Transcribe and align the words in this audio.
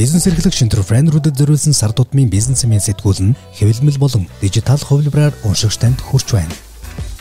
Бизнес 0.00 0.24
эрхлэгч 0.24 0.62
энтерпренерүүдэд 0.64 1.36
зориулсан 1.36 1.74
сар 1.76 1.92
тутмын 1.92 2.30
бизнесмен 2.32 2.80
сэтгүүл 2.80 3.20
нь 3.20 3.36
хэвлэмэл 3.52 4.00
болон 4.00 4.24
дижитал 4.40 4.80
хувилбараар 4.80 5.36
уншигч 5.44 5.76
танд 5.76 6.00
хүрч 6.00 6.32
байна. 6.32 6.56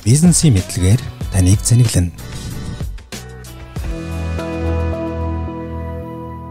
Бизнесийн 0.07 0.55
мэдлэгээр 0.55 1.01
таныг 1.35 1.59
зэниглэнэ. 1.59 2.15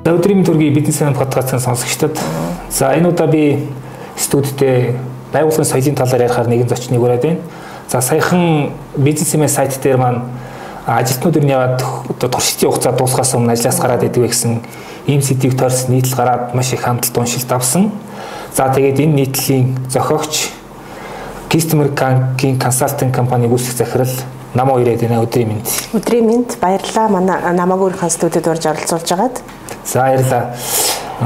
За 0.04 0.12
өдрийн 0.12 0.44
төргийн 0.44 0.76
бизнесмен 0.76 1.16
подкастын 1.16 1.64
сонсогчдод 1.64 2.20
за 2.68 2.92
энэ 2.92 3.08
удаа 3.08 3.24
би 3.24 3.64
студидтэй 4.20 5.00
байгууллагын 5.32 5.64
соёлын 5.64 5.96
талаар 5.96 6.28
ярихаар 6.28 6.52
нэгэн 6.52 6.68
зочныг 6.68 7.00
ураад 7.00 7.24
байна. 7.24 7.40
За 7.88 8.04
саяхан 8.04 8.76
бизнесмен 9.00 9.48
сайт 9.48 9.80
дээр 9.80 9.96
маань 9.96 10.28
ажилтнууд 10.84 11.40
ер 11.40 11.44
нь 11.48 11.56
яваад 11.56 11.80
одоо 11.80 12.28
туршилтын 12.28 12.68
хугацаа 12.68 12.92
дуусгаас 12.92 13.32
өмнө 13.32 13.56
ажлаас 13.56 13.80
гараад 13.80 14.04
идэв 14.04 14.28
гэсэн 14.28 14.60
ийм 15.08 15.22
сэдвийг 15.24 15.56
тойрсон 15.56 15.96
нийтлэл 15.96 16.16
гараад 16.16 16.54
маш 16.54 16.72
их 16.72 16.84
хандлт 16.84 17.16
уншилт 17.16 17.50
авсан. 17.52 17.90
За 18.54 18.68
тэгээд 18.68 19.00
энэ 19.00 19.14
нийтлэлийн 19.24 19.76
зохиогч 19.88 20.52
Customer 21.48 21.88
Bank-ийн 21.88 22.58
консалтинг 22.60 23.14
компаниг 23.14 23.50
үүсгэх 23.50 23.76
захирал 23.76 24.14
намаа 24.52 24.80
ирээд 24.84 25.00
байна 25.08 25.24
өдрийн 25.24 25.48
мэнд. 25.48 25.66
Өдрийн 25.96 26.26
мэнд 26.28 26.60
баярлалаа. 26.60 27.08
Манай 27.08 27.40
намааг 27.56 27.80
өөрийнхөө 27.80 28.12
студид 28.12 28.44
урьж 28.44 28.68
оролцуулж 28.68 29.08
байгаад. 29.08 29.36
За 29.88 30.00
баярлалаа. 30.04 30.44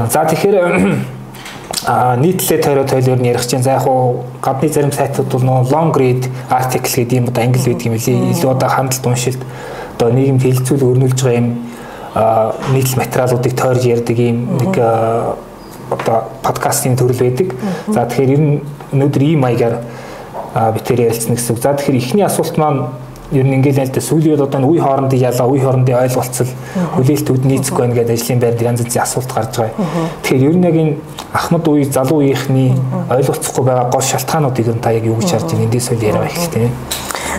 За 0.07 0.23
тэгэхээр 0.31 0.57
а 1.85 2.15
нийтлээ 2.15 2.63
тойроо 2.63 2.87
тойлоор 2.87 3.19
нь 3.19 3.27
ярих 3.27 3.43
чинь 3.45 3.63
за 3.63 3.75
яг 3.75 3.87
уу 3.87 4.23
гадны 4.39 4.69
зарим 4.71 4.91
сайтууд 4.91 5.27
бол 5.27 5.43
нөө 5.43 5.71
long 5.75 5.91
read 5.91 6.23
article 6.47 6.87
гэдэг 6.87 7.19
юм 7.19 7.27
одоо 7.27 7.43
англи 7.43 7.59
байдаг 7.67 7.85
юм 7.85 7.95
лээ 7.99 8.31
илүү 8.31 8.51
одоо 8.55 8.69
хандлт 8.69 9.03
уншилт 9.03 9.41
одоо 9.99 10.09
нийгэмд 10.15 10.43
хилцүүл 10.43 10.87
өрнүүлж 10.87 11.19
байгаа 11.19 11.39
юм 11.43 11.49
нийтлэл 12.13 13.01
материалуудыг 13.01 13.53
тойрж 13.57 13.83
ярьдаг 13.89 14.17
юм 14.17 14.57
нэг 14.61 14.77
одоо 14.77 16.23
подкастын 16.43 16.95
төрөл 16.95 17.19
байдаг. 17.19 17.53
За 17.87 18.05
тэгэхээр 18.05 18.33
ер 18.33 18.41
нь 18.41 18.61
өнөөдөр 18.93 19.23
ийм 19.23 19.41
маягаар 19.41 19.81
битээр 20.53 21.09
ярилцсан 21.09 21.35
гэсэн. 21.35 21.57
За 21.57 21.73
тэгэхээр 21.73 21.97
эхний 21.97 22.25
асуулт 22.25 22.57
маань 22.57 22.85
ер 23.33 23.45
нь 23.45 23.55
ингээл 23.57 23.89
да 23.89 24.01
сүүлийн 24.01 24.37
одоо 24.37 24.61
үе 24.69 24.81
хоорондын 24.81 25.19
ялгаа, 25.19 25.47
үе 25.49 25.61
хоорондын 25.61 25.97
ойлголцол, 26.05 26.51
хүлээлтүүд 26.95 27.43
нийцэхгүй 27.49 27.81
байна 27.81 27.95
гэдэг 27.97 28.13
ажлын 28.13 28.39
байранд 28.39 28.61
янз 28.61 28.81
янзын 28.85 29.01
асуулт 29.01 29.31
гарч 29.33 29.53
байгаа. 29.57 29.73
Тэгэхээр 30.21 30.47
ер 30.49 30.57
нь 30.57 30.67
яг 30.69 30.75
энэ 30.77 30.93
Ахмад 31.33 31.65
үе 31.67 31.85
залуу 31.89 32.21
үеийнхний 32.21 32.77
ойлголцохгүй 33.09 33.63
байгаа 33.65 33.89
гол 33.89 34.05
шалтгаануудыг 34.05 34.67
нь 34.69 34.83
та 34.85 34.93
яг 34.93 35.05
юу 35.09 35.17
гэж 35.17 35.29
харж 35.33 35.49
байна? 35.49 35.65
Эндээс 35.65 35.89
үл 35.89 36.05
яриа 36.05 36.29
эхэлтэй. 36.29 36.69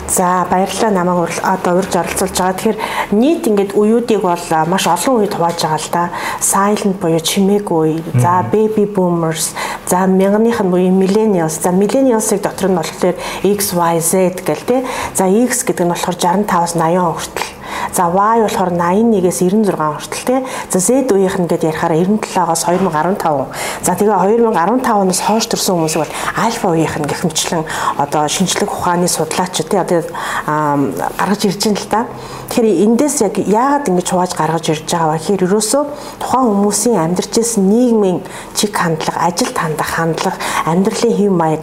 За 0.09 0.47
баярлалаа 0.51 0.91
намайг 0.91 1.33
одоо 1.43 1.79
урьж 1.79 1.97
оролцуулж 1.97 2.37
байгаа. 2.37 2.53
Тэгэхээр 2.53 2.79
нийт 3.17 3.49
ингээд 3.49 3.73
уюудыг 3.73 4.21
бол 4.21 4.47
маш 4.69 4.85
олон 4.87 5.25
үед 5.25 5.33
хувааж 5.35 5.59
байгаа 5.65 5.81
л 5.81 5.91
да. 5.93 6.05
Silent 6.41 7.01
буюу 7.01 7.21
чимээгүй. 7.21 8.21
За 8.21 8.45
baby 8.53 8.85
boomers, 8.85 9.57
за 9.89 10.05
мянганых 10.07 10.61
нь 10.61 10.71
буюу 10.71 10.93
millennials. 10.93 11.57
За 11.63 11.73
millennials-ыг 11.73 12.43
дотор 12.43 12.69
нь 12.69 12.77
болохоор 12.77 13.17
XYZ 13.43 14.45
гэл 14.45 14.65
тэ. 14.69 14.85
За 15.17 15.25
X 15.25 15.65
гэдэг 15.65 15.87
нь 15.87 15.93
болохоор 15.93 16.17
65-аас 16.21 16.77
80 16.77 17.01
он 17.01 17.15
хүртэл 17.17 17.54
За 17.93 18.09
Y 18.09 18.41
болохоор 18.41 18.73
81-ээс 18.73 19.41
96 19.43 19.77
хүртэл 19.77 20.25
тий. 20.25 20.41
За 20.71 20.79
Z 20.79 21.13
үеийнх 21.13 21.39
нь 21.43 21.49
гэдээ 21.51 21.71
ярихаараа 21.75 21.99
97-оос 22.01 22.63
2015. 22.71 23.85
За 23.85 23.93
тэгээ 23.99 24.17
2015 24.41 24.89
оноос 24.89 25.21
хойш 25.21 25.45
төрсэн 25.51 25.75
хүмүүс 25.77 25.97
бол 26.01 26.13
альфа 26.39 26.73
үеийнх 26.73 26.97
нь 27.03 27.09
гэхмэчлэн 27.11 27.65
одоо 27.99 28.29
шинжлэх 28.29 28.71
ухааны 28.73 29.09
судлаач 29.09 29.61
тий 29.61 29.79
одоо 29.79 30.03
гаргаж 30.47 31.43
ирж 31.45 31.61
байна 31.65 31.81
л 31.81 31.89
да. 31.91 32.01
Тэгэхээр 32.49 32.85
эндээс 32.87 33.17
яг 33.27 33.35
яагаад 33.39 33.89
ингэж 33.89 34.09
хувааж 34.11 34.33
гаргаж 34.39 34.65
ирж 34.71 34.87
байгаа 34.87 35.17
вэ 35.17 35.19
гэхээр 35.19 35.45
ерөөсөө 35.49 35.83
тухайн 36.23 36.47
хүмүүсийн 36.55 36.99
амьдарч 37.01 37.33
ирсэн 37.41 37.67
нийгмийн 37.67 38.21
чиг 38.55 38.77
хандлага, 38.77 39.27
ажилд 39.27 39.57
хандах 39.57 39.91
хандлага, 39.91 40.39
амьдралын 40.69 41.17
хэв 41.19 41.33
маяг 41.33 41.63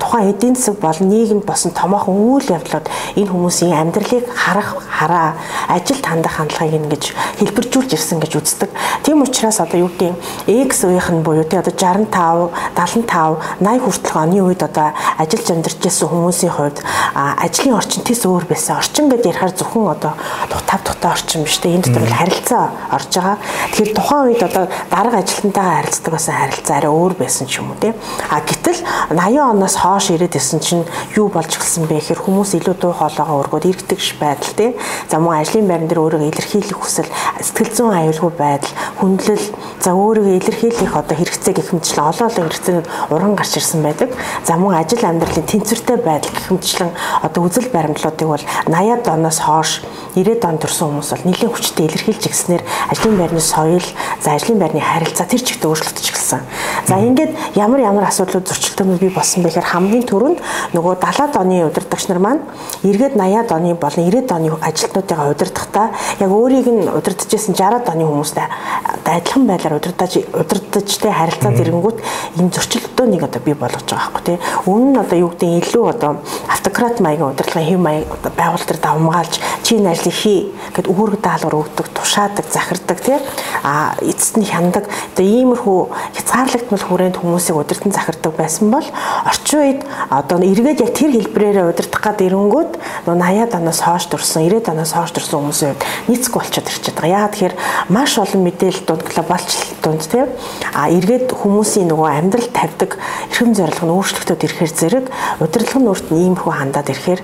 тухайн 0.00 0.32
эдийн 0.32 0.56
засаг 0.56 0.80
болон 0.80 1.08
нийгэмд 1.08 1.44
босон 1.44 1.70
томоохон 1.70 2.16
үйл 2.16 2.48
явдлууд 2.48 2.86
энэ 3.16 3.30
хүмүүсийн 3.30 3.76
амьдралыг 3.76 4.24
харах 4.34 4.82
хараа 4.88 5.36
ажилд 5.68 6.04
хандах 6.06 6.38
хандлагыг 6.38 6.74
ингэж 6.78 7.04
хэлбэржүүлж 7.38 7.90
ирсэн 7.94 8.18
гэж 8.22 8.32
үздэг. 8.38 8.70
Тийм 9.02 9.22
учраас 9.22 9.60
одоо 9.60 9.86
юу 9.86 9.90
гэдэг 9.92 10.16
X 10.46 10.84
үеийнх 10.86 11.10
нь 11.10 11.22
буюу 11.22 11.44
тий 11.44 11.58
одоо 11.58 11.74
65, 11.74 12.50
75, 12.74 13.38
80 13.60 13.80
хүртэлх 13.82 14.16
оны 14.16 14.40
үед 14.42 14.62
одоо 14.62 14.92
ажиллаж 15.18 15.48
амьдарч 15.50 15.80
ирсэн 15.82 16.08
хүмүүсийн 16.08 16.52
хувьд 16.52 16.78
ажлын 17.14 17.76
орчин 17.76 18.02
тийс 18.02 18.24
өөр 18.26 18.46
байсан. 18.48 18.78
Орчин 18.78 19.10
гэдээ 19.10 19.32
ярихаар 19.32 19.52
зөвхөн 19.52 19.92
одоо 19.92 20.12
тав 20.66 20.80
тухтай 20.84 21.10
орчин 21.10 21.44
биш 21.44 21.58
тий 21.58 21.74
энэ 21.74 21.86
дотор 21.86 22.06
л 22.06 22.14
харилцаа 22.14 22.64
орж 22.90 23.10
байгаа. 23.12 23.36
Тэгэхээр 23.72 23.96
тухайн 23.96 24.24
үед 24.32 24.42
одоо 24.42 24.64
дарга 24.90 25.18
ажилтнтайгаа 25.20 25.76
харилцдаг 25.82 26.12
байсан 26.12 26.34
харилцаа 26.34 26.76
арай 26.76 26.92
өөр 26.92 27.14
байсан 27.18 27.46
ч 27.46 27.60
юм 27.60 27.70
уу 27.72 27.78
тий. 27.80 27.92
А 28.30 28.40
гэтэл 28.40 28.80
80 29.10 29.52
оноос 29.52 29.76
хойш 29.76 30.10
ирээд 30.14 30.36
исэн 30.36 30.60
чинь 30.60 30.84
юу 31.16 31.28
болж 31.28 31.52
эхэлсэн 31.52 31.86
бэ 31.86 32.00
гэхээр 32.00 32.20
хүмүүс 32.22 32.56
илүү 32.58 32.76
дуу 32.80 32.92
хоолойгоо 32.92 33.40
өргөд 33.42 33.68
иргэдэгш 33.68 34.16
байдал 34.20 34.54
тий. 34.56 34.70
За 35.10 35.18
мөн 35.18 35.42
ажлын 35.52 35.68
байран 35.68 35.88
дээр 35.88 36.00
өөрийгөө 36.00 36.32
илэрхийлэх 36.32 36.80
хүсэл, 36.80 37.12
сэтгэл 37.44 37.76
зүйн 37.76 37.92
аюулгүй 37.92 38.32
байдал, 38.40 38.72
хүндлэл, 38.96 39.46
за 39.84 39.92
өөрийгөө 39.92 40.36
илэрхийлэх 40.40 40.96
одоо 40.96 41.12
хэрэгцээ 41.12 41.52
гэх 41.52 41.76
мэтчлэн 41.76 42.08
олон 42.08 42.26
олон 42.32 42.48
хэрэгцээнүүд 42.48 42.88
уран 43.12 43.36
гарч 43.36 43.52
ирсэн 43.60 43.84
байдаг. 43.84 44.16
За 44.48 44.56
мөн 44.56 44.80
ажил 44.80 45.04
амьдралын 45.04 45.44
тэнцвэртэй 45.44 45.98
байдал 46.00 46.32
гэх 46.32 46.48
мэтчлэн 46.56 46.90
одоо 47.20 47.40
үзэл 47.44 47.68
баримтлуудыг 47.68 48.28
бол 48.32 48.44
80-ад 48.64 49.06
оноос 49.12 49.38
хойш 49.44 49.84
90-ад 50.16 50.44
онд 50.48 50.60
төрсэн 50.64 50.88
хүмүүс 50.88 51.10
бол 51.12 51.26
нэлээд 51.28 51.52
хүчтэй 51.52 51.84
илэрхийлж 51.88 52.24
ирснээр 52.32 52.62
ажлын 52.88 53.16
байрны 53.20 53.40
соёл, 53.44 53.88
за 54.24 54.32
ажлын 54.32 54.56
байрны 54.56 54.80
харилцаа 54.80 55.28
тэр 55.28 55.44
чигт 55.44 55.64
өөрчлөгдөж 55.64 56.06
эхэлсэн. 56.08 56.40
За 56.88 56.96
ингээд 56.96 57.32
ямар 57.56 57.80
ямар 57.80 58.08
асуудлууд 58.08 58.48
зөрчилдөөнүүд 58.48 59.00
бий 59.00 59.12
болсон 59.12 59.44
бэхээр 59.44 59.68
хамгийн 59.72 60.04
түрүүнд 60.08 60.38
нөгөө 60.76 60.94
70-ад 61.00 61.36
оны 61.36 61.64
удирдагч 61.64 62.08
нар 62.08 62.20
маань 62.20 62.42
эргээд 62.84 63.16
80-ад 63.16 63.50
оны 63.56 63.72
болон 63.76 64.04
90-ад 64.04 64.32
оны 64.36 64.48
ажилтнуудыгаа 64.60 65.32
удирдахдаа 65.42 65.90
яг 66.22 66.30
өөрийг 66.30 66.68
нь 66.70 66.86
удирдах 66.86 67.26
гэсэн 67.26 67.58
60-ад 67.58 67.90
оны 67.90 68.06
хүмүүстэй 68.06 68.46
адилхан 69.02 69.46
байдлаар 69.50 69.76
удирдах 69.82 70.14
удирдахтай 70.14 71.10
харилцаа 71.12 71.52
зэрэнгүүт 71.58 71.98
энэ 72.38 72.54
зөрчилдөөнийг 72.54 73.26
одоо 73.26 73.42
бий 73.42 73.54
болгож 73.58 73.82
байгаа 73.82 74.14
байхгүй 74.14 74.22
тий. 74.22 74.38
Өмнө 74.70 74.90
нь 74.94 75.02
одоо 75.02 75.18
юу 75.18 75.30
гэдэг 75.34 75.66
илүү 75.66 75.84
одоо 75.90 76.22
автократ 76.46 77.02
маягийн 77.02 77.34
удирдлагын 77.34 77.68
хэв 77.68 77.80
маяг 77.82 78.06
байгууллага 78.22 78.70
төр 78.70 78.78
давмгаалж 78.78 79.34
чи 79.66 79.76
энэ 79.76 79.90
ажлыг 79.90 80.14
хий 80.14 80.40
гэд 80.74 80.86
үүрэг 80.86 81.20
даалгавар 81.20 81.58
өгдөг, 81.66 81.86
тушаадаг, 81.90 82.46
захирдаг 82.46 82.98
тий. 83.02 83.18
А 83.62 83.94
эцэст 84.00 84.38
нь 84.38 84.46
хяндаг. 84.46 84.86
Одоо 85.14 85.26
иймэрхүү 85.26 85.78
хязгаарлагдмал 86.16 86.86
хүрээнд 86.86 87.18
хүмүүсийг 87.18 87.56
удирдан 87.58 87.92
захирдаг 87.92 88.32
байсан 88.38 88.70
бол 88.70 88.86
орчин 89.26 89.58
үед 89.60 89.80
одоо 90.10 90.38
эргээд 90.38 90.82
яг 90.82 90.92
тэр 90.94 91.10
хэлбрээрээ 91.12 91.66
удирдах 91.70 92.02
гад 92.02 92.22
ирэнгүүт 92.22 92.72
80-аад 93.06 93.52
оноос 93.58 93.80
хойш 93.82 94.06
төрсэн, 94.10 94.46
90-аад 94.46 94.72
оноос 94.72 94.92
хойш 94.92 95.12
төрсэн 95.22 95.38
хүмүүсийн 95.38 95.70
хувьд 95.78 95.86
нийцгүй 96.10 96.38
болчиход 96.42 96.66
ирчээд 96.66 96.96
байгаа. 96.98 97.14
Яагаад 97.14 97.34
тэгэхээр 97.38 97.54
маш 97.94 98.12
олон 98.18 98.42
мэдээлэл 98.42 98.82
дунд 98.82 99.04
глобалчлал 99.06 99.70
дунд 99.82 100.02
тийм 100.10 100.28
а 100.74 100.90
эргээд 100.90 101.30
хүмүүсийн 101.30 101.86
нөгөө 101.86 102.08
амьдрал 102.10 102.50
тавьдаг 102.50 102.90
эрхэм 103.30 103.54
зорилго 103.54 103.86
нь 103.86 103.94
өөрчлөгдөд 103.94 104.42
ирэхээр 104.42 104.72
зэрэг 104.74 105.06
удирдлага 105.38 105.78
нь 105.78 105.90
өөрт 105.90 106.06
нь 106.10 106.20
иймэрхүү 106.26 106.52
хандаад 106.58 106.90
ирэхээр 106.90 107.20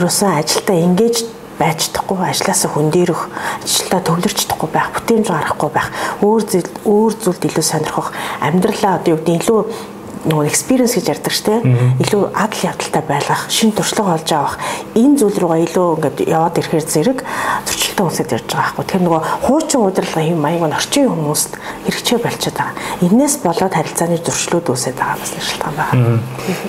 ерөөсөн 0.00 0.30
ажилдаа 0.40 0.76
engage 0.80 1.20
байж 1.60 1.88
чадахгүй 1.88 2.20
ажлаасаа 2.20 2.70
хөндөрөх 2.72 3.22
ажилдаа 3.64 4.00
төвлөрч 4.04 4.38
чадахгүй 4.44 4.70
байх 4.72 4.92
бүтээмж 4.92 5.26
гаргахгүй 5.32 5.70
байх 5.72 5.88
өөр 6.20 6.42
зүйл 6.44 6.70
өөр 6.84 7.12
зүйлд 7.16 7.42
илүү 7.48 7.64
сонирхох 7.64 8.12
амьдралаа 8.44 9.00
одоо 9.00 9.16
юу 9.16 9.20
гэдэг 9.24 9.40
илүү 9.40 9.60
нөгөө 10.26 10.46
experience 10.50 10.94
гэж 10.98 11.06
ярьдаг 11.14 11.34
дээ. 11.46 11.60
Илүү 12.02 12.22
адал 12.34 12.62
явдалтай 12.66 13.02
байлгах, 13.06 13.46
шин 13.48 13.70
туршлага 13.70 14.18
олж 14.18 14.30
авах 14.34 14.58
энэ 14.98 15.18
зүйл 15.22 15.38
рүүгээ 15.38 15.64
илүү 15.70 15.86
ингээд 15.96 16.18
яваад 16.26 16.58
ирэхээр 16.58 16.86
зэрэг 16.86 17.18
зөрчилтөө 17.66 18.06
үсэд 18.10 18.34
ярьж 18.34 18.50
байгаа 18.50 18.74
байхгүй. 18.74 18.84
Тэгэхээр 18.86 19.06
нөгөө 19.06 19.22
хуучин 19.46 19.80
удирдлага 19.86 20.26
хэм 20.26 20.40
маяг 20.42 20.64
нь 20.66 20.76
орчин 20.76 21.06
хүмүүст 21.06 21.52
хэрэгжээ 21.86 22.18
болчиход 22.26 22.58
байгаа. 22.58 22.74
Энээс 23.06 23.34
болоод 23.46 23.74
харилцааны 23.78 24.18
зөрчлүүд 24.18 24.66
үсэд 24.74 24.96
байгаа 24.98 25.18
бас 25.22 25.32
шалтгаан 25.36 25.74
байна. 25.78 26.20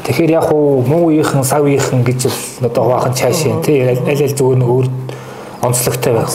Тэгэхээр 0.06 0.32
яг 0.38 0.48
уу 0.54 0.86
муу 0.86 1.10
үеийнхэн 1.10 1.44
сав 1.44 1.66
үеийнхэн 1.66 2.06
гэж 2.06 2.20
л 2.30 2.70
одоо 2.70 2.84
хуваахын 2.86 3.18
цаашаа 3.18 3.62
тий 3.66 3.82
аль 3.82 4.06
аль 4.06 4.38
зүгээр 4.38 4.60
нэг 4.62 4.70
өөр 4.70 4.88
онцлогтой 5.68 6.14
байх. 6.14 6.32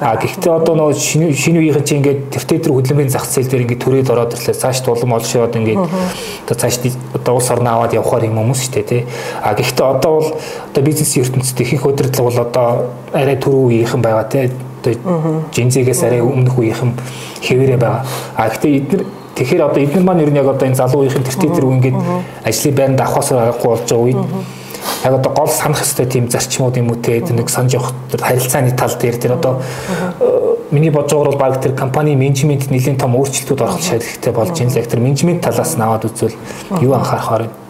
А 0.00 0.16
гэхдээ 0.16 0.52
одоо 0.52 0.74
нөгөө 0.78 0.94
шинэ 1.34 1.58
үеийнхэн 1.60 1.84
чинь 1.84 1.98
ингээд 2.00 2.20
тэртээ 2.32 2.58
тэр 2.62 2.72
хөдөлмөрийн 2.72 3.10
зах 3.10 3.26
зээл 3.26 3.50
дээр 3.50 3.64
ингээд 3.66 3.82
төрөөд 3.82 4.10
ороод 4.14 4.34
ирлээ. 4.38 4.54
Цааш 4.54 4.80
тулам 4.86 5.18
олшоод 5.18 5.56
ингээд 5.58 5.82
одоо 6.46 6.56
цааш 6.56 6.74
одоо 7.12 7.34
улс 7.34 7.50
орноо 7.50 7.72
аваад 7.82 7.98
явахаар 7.98 8.30
юм 8.30 8.38
хүмүүс 8.38 8.60
шүү 8.62 8.72
дээ 8.78 8.86
тий. 8.86 9.02
А 9.42 9.54
гэхдээ 9.58 9.86
одоо 9.86 10.12
бол 10.16 10.30
одоо 10.70 10.82
бизнес 10.86 11.12
ертөнцид 11.18 11.60
ихэнх 11.60 11.86
удирдлага 11.86 12.28
бол 12.30 12.40
одоо 12.46 12.66
арай 13.12 13.36
түрүү 13.36 13.62
үеийнхэн 13.66 14.02
байгаа 14.02 14.26
тий. 14.30 14.50
Одоо 14.86 15.42
жинзигээс 15.50 16.02
арай 16.06 16.22
өмнөх 16.22 16.54
үеийнхэн 16.56 16.94
хэвээрээ 17.42 17.78
байгаа. 17.78 18.06
А 18.38 18.48
гэхдээ 18.48 18.72
эдгээр 18.78 19.04
Тэгэхээр 19.36 19.68
одоо 19.68 19.82
эдгээр 19.84 20.00
маань 20.00 20.24
ер 20.24 20.32
нь 20.32 20.40
яг 20.40 20.48
одоо 20.48 20.64
энэ 20.64 20.80
залуу 20.80 21.04
үеийнхэн 21.04 21.28
тэртээ 21.28 21.52
тэр 21.52 21.68
үе 21.68 21.76
ингээд 21.76 21.98
ажлын 22.40 22.72
байранд 22.72 23.00
авахаас 23.04 23.36
аргагүй 23.36 23.68
болж 23.68 23.84
байгаа 23.84 24.04
үед 24.08 24.20
яг 25.06 25.14
одоо 25.14 25.32
гол 25.32 25.48
санах 25.48 25.82
хэвээр 25.82 26.10
тийм 26.10 26.26
зарчмууд 26.30 26.76
юм 26.76 26.90
уу 26.90 26.98
те 26.98 27.22
нэг 27.22 27.48
санаж 27.48 27.74
явах 27.78 27.94
харилцааны 28.10 28.74
тал 28.74 28.94
дээр 28.98 29.16
тэр 29.16 29.32
одоо 29.38 29.62
миний 30.70 30.90
бодож 30.90 31.14
байгаагаар 31.14 31.30
бол 31.30 31.40
баг 31.40 31.62
тэр 31.62 31.72
компани 31.78 32.14
менежмент 32.14 32.70
нэлийн 32.70 32.98
том 32.98 33.14
өөрчлөлтүүд 33.14 33.62
орох 33.62 33.82
шаардлагатай 33.82 34.32
болж 34.32 34.58
байна 34.58 34.72
л 34.74 34.80
яг 34.82 34.86
тэр 34.90 35.00
менежмент 35.00 35.40
талаас 35.46 35.76
нь 35.78 35.82
аваад 35.82 36.04
үзвэл 36.10 36.34
юу 36.82 36.92
анхаарахаар 36.98 37.46
байна 37.46 37.65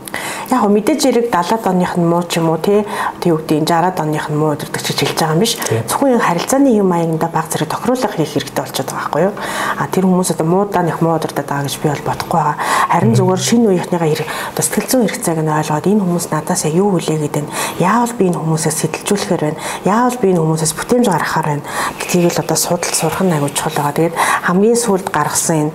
яг 0.51 0.61
хөө 0.63 0.71
мэдээж 0.79 1.01
хэрэг 1.03 1.27
70-аад 1.35 1.67
оных 1.67 1.95
нь 1.99 2.07
муу 2.07 2.23
ч 2.23 2.39
юм 2.39 2.55
уу 2.55 2.59
тий 2.63 2.87
тий 3.19 3.33
үгдийн 3.35 3.67
60-аад 3.67 3.99
оных 3.99 4.31
нь 4.31 4.39
муу 4.39 4.55
удирдаг 4.55 4.79
ч 4.79 4.95
хэлж 4.95 5.19
байгаа 5.19 5.35
юм 5.35 5.43
биш. 5.43 5.59
Зөвхөн 5.91 6.23
харилцааны 6.23 6.71
юм 6.71 6.87
маягнда 6.87 7.27
баг 7.27 7.51
зэрэг 7.51 7.67
тохируулах 7.67 8.15
хийх 8.15 8.31
хэрэгтэй 8.31 8.63
болчиход 8.63 8.87
байгаа 8.87 9.11
байхгүй 9.11 9.23
юу? 9.27 9.35
А 9.75 9.87
тэр 9.91 10.07
хүмүүс 10.07 10.31
одоо 10.39 10.47
муудаа 10.47 10.83
нэх 10.87 11.03
муу 11.03 11.19
удирдах 11.19 11.47
байгаа 11.51 11.67
гэж 11.67 11.77
би 11.83 11.89
бол 11.91 12.07
бодохгүй 12.07 12.39
байгаа. 12.39 12.57
Харин 12.87 13.15
зүгээр 13.19 13.43
шинэ 13.43 13.67
үеийнхнийгаа 13.67 14.07
хэрэг 14.07 14.29
одоо 14.55 14.63
сэтгэл 14.63 14.91
зүйн 14.91 15.05
хэрэгцээг 15.11 15.41
нь 15.43 15.51
ойлгоод 15.51 15.87
энэ 15.91 16.03
хүмүүс 16.07 16.27
надаас 16.31 16.63
юу 16.71 16.89
хүлээгээд 16.95 17.35
байна? 17.35 17.51
Яавал 17.83 18.15
би 18.15 18.25
энэ 18.31 18.39
хүмүүсээс 18.39 18.77
сэтэлжүүлэхээр 18.87 19.43
байна? 19.43 19.59
Яавал 19.83 20.19
би 20.23 20.27
энэ 20.31 20.41
хүмүүсээс 20.47 20.73
бүтээмж 20.79 21.07
гаргахаар 21.11 21.49
байна? 21.51 21.67
Гэдгийг 21.99 22.31
л 22.31 22.43
одоо 22.47 22.57
судал 22.57 22.95
сурах 22.95 23.23
нь 23.27 23.35
аягүй 23.35 23.51
чухал 23.51 23.75
байгаа. 23.75 23.99
Тэгээд 23.99 24.17
хамгийн 24.47 24.79
сүүлд 24.79 25.09
гаргасан 25.11 25.75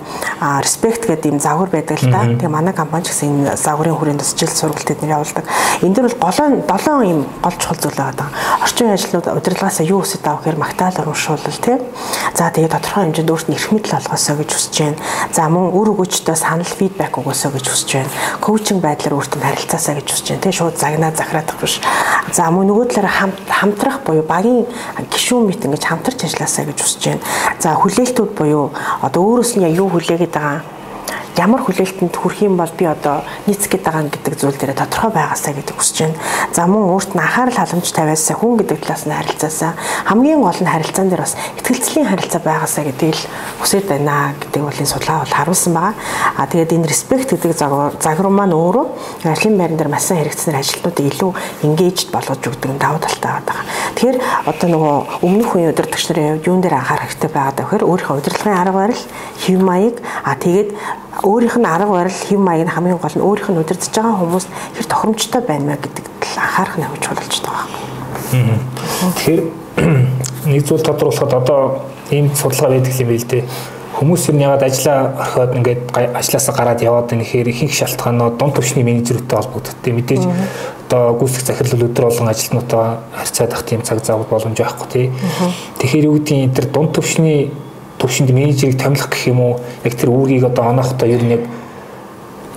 респект 0.64 1.04
гэдэг 1.04 1.28
юм 1.28 1.40
загвар 1.40 1.68
байдаг 1.68 2.00
л 2.00 2.08
да. 2.08 2.24
Тэгээ 2.24 2.48
манай 2.48 2.72
компани 2.72 3.04
ч 3.04 3.12
гэсэн 3.12 3.28
энэ 3.52 3.56
загварын 3.60 3.96
хүрээнд 4.00 4.22
тусчил 4.24 4.48
сургалт 4.62 4.90
эдгээр 4.94 5.14
явуулдаг. 5.18 5.44
Энд 5.82 5.94
дэр 5.98 6.06
бол 6.06 6.22
голоо 6.22 6.46
7 6.62 7.10
юм 7.10 7.26
гол 7.42 7.56
чухал 7.58 7.80
зүйл 7.82 7.98
байгаа. 7.98 8.30
Орчин 8.62 8.94
ажлууд 8.94 9.26
удирдлагаасаа 9.26 9.86
юу 9.86 10.06
хүсэж 10.06 10.22
байгаа 10.22 10.38
гэхээр 10.38 10.62
магтаал 10.62 10.96
урамшуулал 11.02 11.58
тий. 11.58 11.78
За 12.38 12.54
тэгээ 12.54 12.70
тодорхой 12.70 13.02
хэмжээнд 13.10 13.32
өөрт 13.34 13.48
нь 13.50 13.56
эрх 13.58 13.68
мэдэл 13.74 13.98
олгосоо 13.98 14.36
гэж 14.38 14.50
хүсэж 14.54 14.74
байна. 14.78 15.02
За 15.34 15.42
мөн 15.50 15.74
үр 15.74 15.88
өгөөчтэй 15.90 16.36
санал 16.38 16.70
фидбек 16.70 17.18
өгөөсөө 17.18 17.50
гэж 17.58 17.66
хүсэж 17.66 17.90
байна. 17.98 18.14
Коучинг 18.38 18.80
байдлаар 18.86 19.18
өөртөө 19.18 19.42
харилцаасаа 19.42 19.94
гэж 19.98 20.06
хүсэж 20.06 20.26
байна. 20.30 20.44
Тий 20.46 20.54
шууд 20.54 20.78
загнаа 20.78 21.10
захираадах 21.10 21.58
биш. 21.58 21.82
За 22.30 22.46
мөн 22.54 22.70
нөгөө 22.70 22.86
талаараа 22.94 23.18
хамт 23.18 23.38
хамтрах 23.50 23.98
буюу 24.06 24.22
багийн 24.22 24.66
гишүүн 25.10 25.50
мэт 25.50 25.66
ингэж 25.66 25.82
хамтарч 25.82 26.22
ажилласаа 26.30 26.70
гэж 26.70 26.78
хүсэж 26.78 27.02
байна. 27.10 27.22
За 27.58 27.74
хүлээлтүүд 27.74 28.30
буюу 28.38 28.70
одоо 29.02 29.20
өөрөөс 29.26 29.58
нь 29.58 29.66
юу 29.74 29.90
хүлээгээд 29.90 30.32
байгаа 30.32 30.62
ямар 31.36 31.64
хүлээлтэнд 31.64 32.12
хүрэх 32.12 32.44
юм 32.44 32.56
бол 32.60 32.72
би 32.76 32.84
одоо 32.84 33.24
нийцэх 33.48 33.72
гээд 33.72 33.84
байгаа 33.88 34.10
гэдэг 34.12 34.34
зүйл 34.36 34.58
дээр 34.58 34.76
тодорхой 34.76 35.12
байгаасаа 35.16 35.52
гэдэг 35.56 35.76
хүсэж 35.76 35.96
байна. 36.04 36.20
За 36.52 36.66
мөн 36.68 36.92
өөрт 36.92 37.16
нь 37.16 37.22
анхаарал 37.24 37.56
халамж 37.56 37.88
тавиасаа 37.88 38.36
хүн 38.36 38.60
гэдэг 38.60 38.78
талаас 38.84 39.04
нь 39.08 39.16
харилцаасаа 39.16 39.72
хамгийн 40.12 40.44
гол 40.44 40.60
нь 40.60 40.68
харилцаан 40.68 41.08
дээр 41.08 41.24
бас 41.24 41.34
ихтгэлцлийн 41.56 42.08
харилцаа 42.12 42.40
байгаасаа 42.44 42.84
гэдгийг 42.84 43.16
л 43.16 43.24
хүсэж 43.64 43.84
байна 43.88 44.36
гэдэг 44.36 44.60
энэ 44.60 44.92
судалгаа 44.92 45.24
бол 45.24 45.36
харуулсан 45.40 45.72
байгаа. 45.72 45.94
А 46.36 46.46
тэгээд 46.46 46.74
энэ 46.76 46.90
респект 46.92 47.28
гэдэг 47.32 47.52
загвар 47.56 48.28
маань 48.28 48.52
өөрөө 48.52 48.86
ажлын 49.24 49.56
байран 49.56 49.78
дээр 49.80 49.88
маш 49.88 50.12
сайн 50.12 50.20
хэрэгцснээр 50.20 50.60
ажилтнуудыг 50.60 51.06
илүү 51.16 51.30
engaged 51.64 52.08
болгож 52.12 52.44
өгдөг 52.44 52.76
давуу 52.76 53.00
талтай 53.00 53.40
байгаа. 53.40 53.64
Тэгэхээр 53.96 54.18
одоо 54.52 54.68
нөгөө 54.68 54.96
өмнөх 55.24 55.50
үеийн 55.56 55.72
удирдагч 55.72 56.04
нарын 56.10 56.44
юун 56.44 56.60
дээр 56.60 56.76
анхаарах 56.76 57.08
хэрэгтэй 57.08 57.30
байгаа 57.32 57.54
гэхээр 57.56 57.86
өөрийнхөө 57.88 58.18
удирдлагын 58.20 58.60
арга 58.60 58.78
барил, 58.82 59.04
хэв 59.40 59.58
маяг 59.62 59.96
а 60.24 60.34
тэгээд 60.34 60.70
өөрийнх 61.22 61.56
нь 61.58 61.66
арга 61.66 61.90
барил 61.90 62.12
хэв 62.12 62.40
маяг 62.40 62.66
нь 62.66 62.74
хамгийн 62.74 62.98
гол 62.98 63.16
нь 63.16 63.22
өөрийнх 63.22 63.50
нь 63.50 63.60
удирдах 63.62 63.90
байгаа 63.94 64.20
хүмүүс 64.20 64.46
хэр 64.76 64.86
тохиромжтой 64.90 65.42
байна 65.46 65.64
мэ 65.72 65.76
гэдэг 65.78 66.04
тал 66.20 66.38
анхаарах 66.42 66.76
нь 66.78 66.86
авч 66.86 67.04
болж 67.08 67.34
байгаа 67.42 67.66
юм. 68.32 68.58
Тэгэхээр 69.16 69.42
нэг 70.50 70.62
зүйл 70.66 70.82
тодруулахад 70.82 71.32
одоо 71.32 71.60
ийм 72.10 72.34
судалгаа 72.34 72.70
байдаг 72.74 72.94
юм 72.98 73.08
байл 73.08 73.26
дээ. 73.28 73.44
Хүмүүс 73.92 74.22
юм 74.32 74.38
ягаад 74.40 74.62
ажиллаа 74.66 75.14
орхиод 75.20 75.52
ингээд 75.56 75.80
ажилласаа 75.94 76.54
гараад 76.56 76.80
яваад 76.82 77.06
байна 77.12 77.22
гэхээр 77.22 77.52
ихэнх 77.52 77.74
шалтгаанууд 77.76 78.34
дунд 78.40 78.56
түвшний 78.56 78.82
менежерүүдтэй 78.82 79.36
холбогддог. 79.36 79.78
Мэдээж 79.84 80.24
одоо 80.88 81.16
гүйцэтгэх 81.20 81.60
захирал 81.60 81.86
өдөр 81.86 82.04
болгон 82.08 82.32
ажилтнуудаа 82.32 83.04
харьцаадах 83.14 83.62
тийм 83.62 83.84
цаг 83.84 84.02
зав 84.02 84.24
боломж 84.26 84.58
байхгүй 84.58 84.88
тий. 84.88 85.06
Тэгэхээр 85.78 86.08
юу 86.08 86.16
гэдгийг 86.18 86.40
энэ 86.40 86.56
төр 86.56 86.66
дунд 86.72 86.96
түвшний 86.96 87.52
төвшөнд 88.02 88.34
менежерийг 88.34 88.82
томилох 88.82 89.08
гэх 89.08 89.30
юм 89.30 89.40
уу? 89.40 89.54
Яг 89.86 89.94
тэр 89.94 90.10
үүргийг 90.10 90.50
одоо 90.50 90.74
онохдоо 90.74 91.06
ер 91.06 91.22
нь 91.22 91.38
яг 91.38 91.46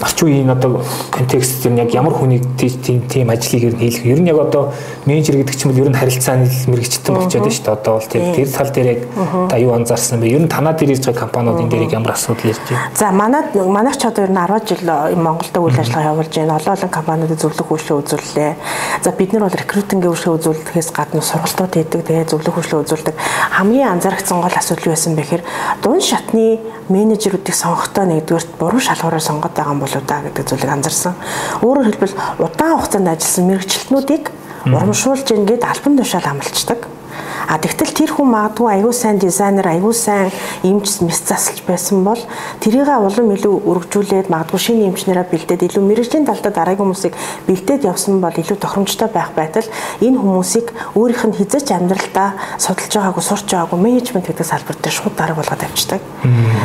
орчин 0.01 0.27
үеийн 0.27 0.49
одоо 0.49 0.81
контекст 1.11 1.65
нь 1.65 1.77
яг 1.77 1.93
ямар 1.93 2.13
хүнийг 2.13 2.43
тийм 2.57 3.01
тийм 3.07 3.29
ажлыг 3.29 3.63
ер 3.63 3.75
нь 3.75 3.79
хийх 3.79 4.05
ер 4.05 4.19
нь 4.19 4.27
яг 4.27 4.39
одоо 4.39 4.73
менежер 5.05 5.37
гэдэг 5.37 5.55
чинь 5.55 5.71
ер 5.77 5.89
нь 5.89 5.95
харилцааны 5.95 6.49
мэрэгчтэн 6.67 7.15
болчиход 7.15 7.51
шүү 7.51 7.63
дээ. 7.63 7.77
Одоо 7.79 7.93
бол 7.95 8.09
тэр 8.11 8.23
тэр 8.35 8.47
тал 8.49 8.71
дээр 8.71 8.87
яг 8.91 9.01
та 9.49 9.57
юу 9.57 9.73
анзаарсан 9.73 10.19
бэ 10.19 10.27
ер 10.35 10.41
нь 10.43 10.51
танаа 10.51 10.73
дээр 10.73 10.99
ирж 10.99 11.05
байгаа 11.07 11.27
компаниуд 11.29 11.61
энэ 11.63 11.71
дээр 11.71 11.93
ямар 11.95 12.11
асуудал 12.11 12.51
ирж 12.51 12.61
байна? 12.67 12.91
За 12.95 13.11
манад 13.11 13.55
манайх 13.55 13.97
ч 13.97 14.05
одоо 14.05 14.23
ер 14.25 14.31
нь 14.31 14.39
10 14.39 14.67
жил 14.67 14.83
Монголд 15.15 15.55
үйл 15.55 15.79
ажиллагаа 15.79 16.11
явуулж 16.11 16.33
байна. 16.35 16.55
Олон 16.59 16.73
олон 16.75 16.89
компаниудад 16.89 17.39
зөвлөх 17.39 17.71
үйлчлэл 17.71 18.01
үзүүллээ. 18.03 18.51
За 19.03 19.11
бид 19.11 19.31
нар 19.33 19.47
бол 19.47 19.59
рекрутингийн 19.59 20.11
үйлчлэл 20.11 20.37
үзүүлэхээс 20.39 20.89
гадна 20.91 21.21
сургалтууд 21.21 21.73
хийдэг 21.75 22.01
тэгээ 22.03 22.29
зөвлөх 22.31 22.57
үйлчлэл 22.59 22.83
үзүүлдэг. 22.83 23.15
Хамгийн 23.55 23.95
анзаарчихсан 23.95 24.41
гол 24.41 24.55
асуудал 24.55 24.91
юу 24.91 24.93
байсан 24.95 25.15
бэ 25.15 25.23
гэхээр 25.23 25.43
дунд 25.83 26.03
шатны 26.03 26.59
менежерүүдийг 26.89 27.55
сонгохдоо 27.55 28.05
нэгдүгээрт 28.05 28.51
буруу 28.59 28.81
шалгуураар 28.81 29.23
сонгоод 29.23 29.53
байгаа 29.57 29.73
юм 29.73 29.81
болоо 29.85 30.01
да 30.01 30.21
гэдэг 30.25 30.43
зүйлийг 30.49 30.71
анзаарсан. 30.73 31.13
Өөрөөр 31.61 31.87
хэлбэл 31.93 32.17
удаан 32.41 32.75
хугацаанд 32.81 33.09
ажилласан 33.13 33.45
мэрэгчлэтнүүдийг 33.53 34.25
урамшуулж 34.65 35.27
ингээд 35.29 35.63
альбан 35.63 35.93
тушаал 36.01 36.27
амлцдаг. 36.33 36.94
А 37.47 37.57
тэгтэл 37.61 37.93
тэр 37.93 38.11
хүн 38.11 38.29
магадгүй 38.33 38.67
аягүй 38.73 38.93
сайн 38.93 39.17
дизайнер, 39.21 39.67
аягүй 39.67 39.93
сайн 39.93 40.31
эмч 40.65 41.01
мэс 41.05 41.21
засалж 41.25 41.61
байсан 41.67 42.03
бол 42.03 42.19
тэрийг 42.59 42.89
улам 42.89 43.31
илүү 43.37 43.55
өргөжүүлээд 43.69 44.33
магадгүй 44.33 44.59
шинэ 44.59 44.89
эмчнэрээ 44.89 45.29
бэлдээд 45.29 45.65
илүү 45.69 45.83
мэрэгжлийн 45.85 46.25
талдаа 46.25 46.51
дараагийн 46.51 46.89
хүмүүсийг 46.89 47.13
бэлдээд 47.45 47.85
явсан 47.85 48.17
бол 48.17 48.33
илүү 48.33 48.57
тохиромжтой 48.57 49.09
байх 49.13 49.31
байтал 49.37 49.67
энэ 50.01 50.17
хүмүүсийг 50.17 50.73
өөрийнх 50.97 51.23
нь 51.29 51.37
хизээч 51.37 51.69
амьдралдаа 51.69 52.33
судалж 52.57 52.93
байгаагүй, 52.97 53.23
сурч 53.23 53.47
байгаагүй 53.53 53.79
менежмент 53.79 54.25
гэдэг 54.25 54.45
салбар 54.45 54.77
дээр 54.81 54.95
шууд 54.95 55.15
дараг 55.15 55.37
болгоод 55.37 55.61
авчдаг. 55.61 56.01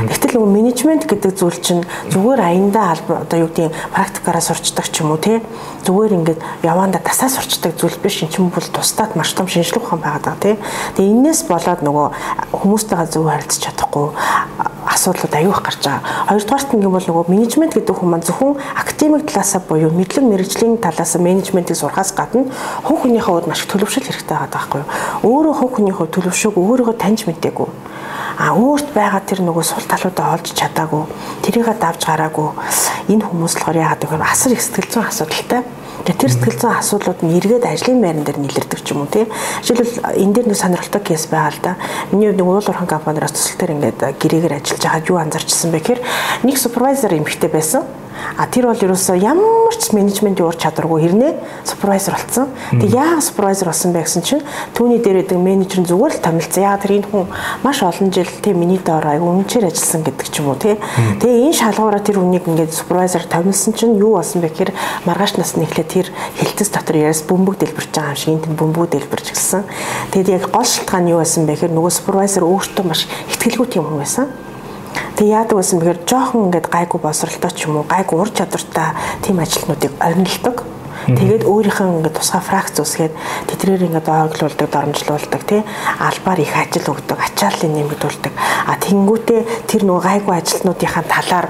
Тэгтэл 0.09 0.35
нөгөө 0.41 0.51
менежмент 0.51 1.05
гэдэг 1.05 1.33
зүйл 1.37 1.59
чинь 1.61 1.85
зүгээр 2.09 2.41
аяндаа 2.41 2.97
одоо 2.97 3.39
юу 3.45 3.51
гэдгийг 3.53 3.77
практикаараа 3.93 4.41
сурчдаг 4.41 4.89
ч 4.89 5.05
юм 5.05 5.13
уу 5.13 5.21
тий 5.21 5.45
зүгээр 5.85 6.13
ингээд 6.17 6.41
яваанда 6.63 7.01
тасаа 7.01 7.29
сурчдаг 7.29 7.77
зүйл 7.77 7.97
биш 8.01 8.23
энэ 8.23 8.33
ч 8.33 8.39
юм 8.41 8.49
бол 8.53 8.65
тусдаад 8.65 9.17
маш 9.17 9.33
том 9.33 9.49
шинжлэх 9.49 9.85
ухаан 9.85 10.01
байгаа 10.01 10.37
тий. 10.41 10.57
Тэгээ 10.97 11.13
энээс 11.15 11.41
болоод 11.49 11.81
нөгөө 11.87 12.07
хүмүүстэйгээ 12.55 13.09
зөв 13.11 13.25
харилцаж 13.29 13.61
чадахгүй 13.61 14.07
асуудлууд 14.91 15.35
аюух 15.35 15.61
гарч 15.63 15.81
байгаа. 15.87 16.03
Хоёрдугаарт 16.29 16.71
нь 16.75 16.85
бол 16.85 17.07
нөгөө 17.09 17.25
менежмент 17.31 17.75
гэдэг 17.75 17.95
хүмүүс 17.95 18.11
маань 18.11 18.27
зөвхөн 18.27 18.59
академик 18.75 19.23
талаасаа 19.29 19.63
буюу 19.63 19.91
мэдлэг 19.95 20.25
мэрэгжлийн 20.25 20.83
талаас 20.83 21.15
менежментийг 21.15 21.79
сурахаас 21.79 22.13
гадна 22.13 22.51
хувь 22.83 23.07
хүнийхээ 23.07 23.31
хувьд 23.31 23.49
маш 23.49 23.65
төлөвшөл 23.71 24.09
хэрэгтэй 24.09 24.35
байгаа 24.35 24.51
байхгүй 24.51 24.81
юу? 24.83 24.91
Өөрөө 25.31 25.55
хувь 25.55 25.73
хүний 25.79 25.95
хувьд 25.95 26.15
төлөвшөөг 26.17 26.57
өөрийгөө 26.59 26.97
таньж 26.99 27.29
мэдээгүй 27.29 27.69
а 28.41 28.57
өөрт 28.57 28.97
байгаа 28.97 29.21
тэр 29.21 29.45
нөгөө 29.45 29.65
сул 29.69 29.85
талуудаа 29.85 30.41
олж 30.41 30.57
чадаагүй 30.57 31.05
тэрийгэ 31.45 31.77
давж 31.77 32.09
гараагүй 32.09 32.49
энэ 33.13 33.27
хүмүүс 33.29 33.55
болохоор 33.61 33.77
яагаад 33.85 34.01
гэвэл 34.01 34.25
асар 34.25 34.57
их 34.57 34.65
сэтгэл 34.65 34.89
зүйн 34.89 35.09
асуудалтай 35.13 35.61
тэр 36.05 36.31
сэтгэл 36.33 36.59
зүйн 36.61 36.79
асуудлууд 36.81 37.21
нь 37.25 37.37
эргээд 37.37 37.65
ажлын 37.69 38.01
байран 38.01 38.25
дээр 38.25 38.39
нийлэрдэг 38.41 38.81
ч 38.81 38.97
юм 38.97 39.05
уу 39.05 39.11
тий. 39.11 39.29
Жишээлбэл 39.65 40.17
энэ 40.17 40.35
дээр 40.35 40.47
нэг 40.49 40.59
сонирхолтой 40.59 41.03
кейс 41.05 41.27
байгаа 41.29 41.53
л 41.53 41.61
да. 41.61 41.73
Миний 42.13 42.33
нэг 42.33 42.47
уул 42.47 42.65
уурхайн 42.65 42.89
компанираас 42.89 43.37
төсөл 43.37 43.61
төр 43.61 43.75
ингээд 43.77 44.01
гэрээгээр 44.17 44.57
ажиллаж 44.57 44.81
байгаад 44.81 45.11
юу 45.11 45.19
анзаарчсан 45.21 45.71
бэ 45.71 45.81
гэхээр 45.81 46.01
нэг 46.49 46.57
супервайзер 46.57 47.17
эмэгтэй 47.21 47.51
байсан. 47.53 47.85
А 48.37 48.47
тэр 48.47 48.67
бол 48.71 48.79
ерөөсөө 48.79 49.17
ямар 49.21 49.75
ч 49.77 49.93
менежментийн 49.95 50.49
ур 50.49 50.57
чадваргүй 50.57 51.07
хэрнээ 51.07 51.33
супервайзер 51.65 52.15
болсон. 52.15 52.49
Тэг 52.75 52.91
яагаад 52.91 53.25
супервайзер 53.25 53.69
болсон 53.71 53.93
бэ 53.93 54.03
гэсэн 54.05 54.23
чинь 54.25 54.43
түүний 54.75 54.99
дээр 54.99 55.23
байдаг 55.23 55.39
менежер 55.39 55.81
нь 55.85 55.89
зүгээр 55.89 56.15
л 56.19 56.25
томилцсан. 56.25 56.65
Яагаад 56.65 56.83
тэр 56.83 56.93
энэ 56.99 57.09
хүн 57.11 57.27
маш 57.63 57.79
олон 57.83 58.09
жил 58.11 58.31
тийм 58.43 58.57
миний 58.61 58.81
доор 58.81 59.07
аяг 59.07 59.23
үнчээр 59.23 59.71
ажилласан 59.71 60.03
гэдэг 60.03 60.27
ч 60.27 60.35
юм 60.43 60.51
уу 60.51 60.59
тий. 60.59 60.77
Тэгээ 61.21 61.47
энэ 61.49 61.59
шалгуураа 61.61 62.03
тэр 62.03 62.19
хүнийг 62.19 62.45
ингээд 62.49 62.73
супервайзер 62.75 63.25
томилсон 63.31 63.73
чинь 63.79 63.99
юу 64.01 64.19
болсон 64.19 64.43
бэ 64.43 64.51
гэхээр 64.51 64.73
маргааш 65.07 65.39
насны 65.39 65.65
эхлээ 65.69 65.87
тэр 65.87 66.07
хилцэс 66.41 66.71
дотор 66.75 66.97
яраас 66.99 67.23
бөмбөг 67.29 67.63
дэлбэрч 67.63 67.91
байгаа 67.95 68.15
юм 68.15 68.19
шиг 68.19 68.35
энэ 68.35 68.59
бөмбөг 68.59 68.89
дэлбэрч 68.91 69.27
гэлсэн. 69.31 69.63
Тэгээд 70.11 70.35
яг 70.35 70.45
гол 70.51 70.67
шалтгаан 70.67 71.05
нь 71.07 71.13
юу 71.15 71.23
байсан 71.23 71.47
бэ 71.47 71.55
гэхээр 71.55 71.77
нөгөө 71.77 71.93
супервайзер 71.95 72.45
өөртөө 72.45 72.85
маш 72.89 73.07
ихтгэлгүй 73.31 73.67
тийм 73.71 73.87
хүн 73.87 74.03
байсан. 74.03 74.27
Тэг 75.17 75.27
яадаг 75.29 75.57
байсан 75.59 75.79
бэхээр 75.81 76.01
жоохон 76.07 76.49
ингээд 76.49 76.67
гайгүй 76.73 77.01
босролтой 77.01 77.51
ч 77.53 77.69
юм 77.69 77.81
уу 77.81 77.87
гайгүй 77.89 78.17
ур 78.21 78.31
чадвартай 78.31 78.95
тийм 79.23 79.41
ажилтнуудыг 79.41 79.93
орнилдог. 80.01 80.57
Тэгээд 81.01 81.49
өөрийнхөө 81.49 81.89
ингээд 82.05 82.17
тусгай 82.21 82.43
фракц 82.45 82.77
үсгээд 82.77 83.15
тэдрээр 83.49 83.89
ингээд 83.89 84.09
ойглуулдаг, 84.09 84.69
доромжлуулдаг 84.69 85.43
тий 85.49 85.65
албаар 85.97 86.41
их 86.45 86.53
ажил 86.53 86.93
өгдөг, 86.93 87.17
ачааллын 87.17 87.73
нэмэгдүүлдэг. 87.73 88.33
А 88.69 88.77
тэнгүүтээ 88.77 89.41
тэр 89.65 89.83
нөгөө 89.89 90.05
гайгүй 90.05 90.35
ажилтнуудынхаа 90.37 91.05
талаар 91.09 91.49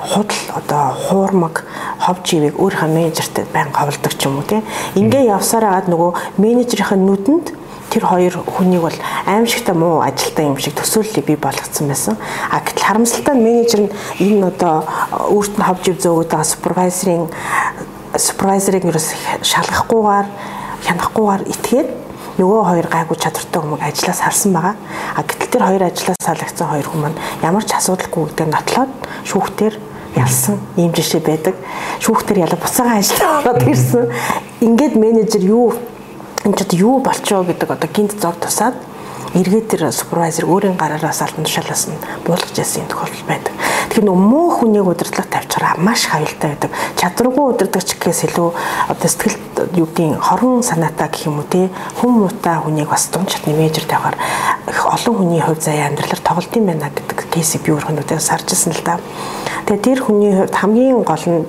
худал 0.00 0.42
одоо 0.56 0.84
хуурмаг 0.96 1.64
ховж 2.00 2.26
ивэг 2.34 2.54
өөрийнхөө 2.56 2.88
менежертэй 2.88 3.44
байн 3.52 3.70
ховлдог 3.72 4.12
ч 4.16 4.26
юм 4.26 4.40
уу 4.40 4.48
тий. 4.48 4.62
Ингээ 4.94 5.28
явсаар 5.28 5.64
агаад 5.68 5.92
нөгөө 5.92 6.40
менежерийн 6.40 7.04
нүдэнд 7.04 7.46
тэр 7.90 8.04
хоёр 8.06 8.34
хүнийг 8.44 8.82
бол 8.82 8.98
аимшигтай 9.26 9.74
муу 9.74 10.00
ажилтаа 10.02 10.44
юм 10.44 10.58
шиг 10.58 10.74
төсөөллийг 10.74 11.26
бий 11.26 11.36
болгоцсон 11.36 11.88
байсан. 11.88 12.16
А 12.50 12.60
гэтэл 12.60 12.84
харамсалтай 12.84 13.34
менежер 13.34 13.80
нь 13.86 13.92
энэ 14.20 14.46
одоо 14.50 14.84
өөрт 15.30 15.54
нь 15.58 15.66
ховж 15.66 15.84
ив 15.88 15.98
зөөгд 16.02 16.30
байгаа 16.30 16.50
супервайзерын 16.50 17.28
супервайзерыг 18.16 18.84
ерөөс 18.84 19.08
шалгахгүйгээр 19.42 20.26
хянахгүйгээр 20.86 21.42
итгээд 21.52 21.88
нөгөө 22.36 22.62
хоёр 22.68 22.86
гайгүй 22.92 23.16
чадвартай 23.16 23.60
хүмүүс 23.60 23.82
ажлаас 23.82 24.20
харсан 24.20 24.52
байгаа. 24.52 24.74
А 25.16 25.22
гэтэл 25.24 25.52
тэр 25.52 25.64
хоёр 25.64 25.82
ажлаас 25.88 26.20
салгацсан 26.20 26.68
хоёр 26.68 26.86
хүмүүс 26.92 27.16
ямар 27.42 27.64
ч 27.64 27.72
асуудалгүй 27.72 28.22
гэдэг 28.28 28.48
нотлоод 28.52 28.92
шүүхтэр 29.24 29.74
ялсан 30.16 30.60
ийм 30.76 30.92
жишээ 30.92 31.20
байдаг. 31.24 31.56
Шүүхтэр 32.00 32.44
ялаа 32.44 32.60
буцаага 32.60 33.00
ажиллаа 33.00 33.40
ороод 33.40 33.62
ирсэн. 33.68 34.12
Ингээд 34.60 34.94
менежер 34.96 35.42
юу 35.44 35.72
энэ 36.46 36.62
ч 36.62 36.78
юу 36.78 37.02
болчоо 37.02 37.42
гэдэг 37.42 37.70
одоо 37.74 37.90
гинт 37.90 38.14
зов 38.22 38.38
тусаад 38.38 38.78
эргээд 39.34 39.66
тэр 39.66 39.90
супервайзер 39.90 40.46
өөрийн 40.46 40.78
гараараас 40.78 41.20
албан 41.20 41.42
тушаалаас 41.42 41.90
нь 41.90 41.98
буулгаж 42.22 42.54
яасан 42.54 42.86
тохиолдол 42.86 43.26
байдаг. 43.26 43.52
Тэгэхээр 43.90 44.06
нөө 44.06 44.14
муу 44.14 44.48
хүнийг 44.54 44.86
удирдлага 44.86 45.26
тавьчихараа 45.26 45.74
маш 45.76 46.06
хавилтай 46.06 46.54
байдаг. 46.54 46.70
Чадваргүй 46.94 47.44
удирдагч 47.50 47.98
гэхээс 47.98 48.30
илүү 48.30 48.48
одоо 48.94 49.08
сэтгэл 49.10 49.36
юу 49.74 49.86
гэдгийг 49.90 50.22
хорон 50.22 50.62
санаатай 50.62 51.10
гэх 51.10 51.26
юм 51.26 51.42
уу 51.42 51.50
те 51.50 51.68
хүм 51.98 52.14
муутай 52.22 52.56
хүнийг 52.62 52.88
бас 52.94 53.10
дунд 53.10 53.28
чатны 53.28 53.52
менежер 53.52 53.84
тавихаар 53.84 54.16
их 54.70 54.80
олон 54.86 55.14
хүний 55.18 55.42
хувь 55.42 55.60
заяа 55.60 55.90
амьдралаар 55.90 56.22
тоглолт 56.22 56.56
юм 56.56 56.66
байна 56.70 56.94
гэдэг 56.94 57.26
кейсийг 57.34 57.66
би 57.66 57.74
өөрхөнөө 57.74 58.22
сарж 58.22 58.54
ирсэн 58.54 58.72
л 58.72 58.86
да. 58.86 59.02
Тэгээ 59.66 59.82
тэр 59.82 59.98
хүний 60.00 60.32
хувьд 60.32 60.54
хамгийн 60.54 61.02
гол 61.02 61.24
нь 61.26 61.44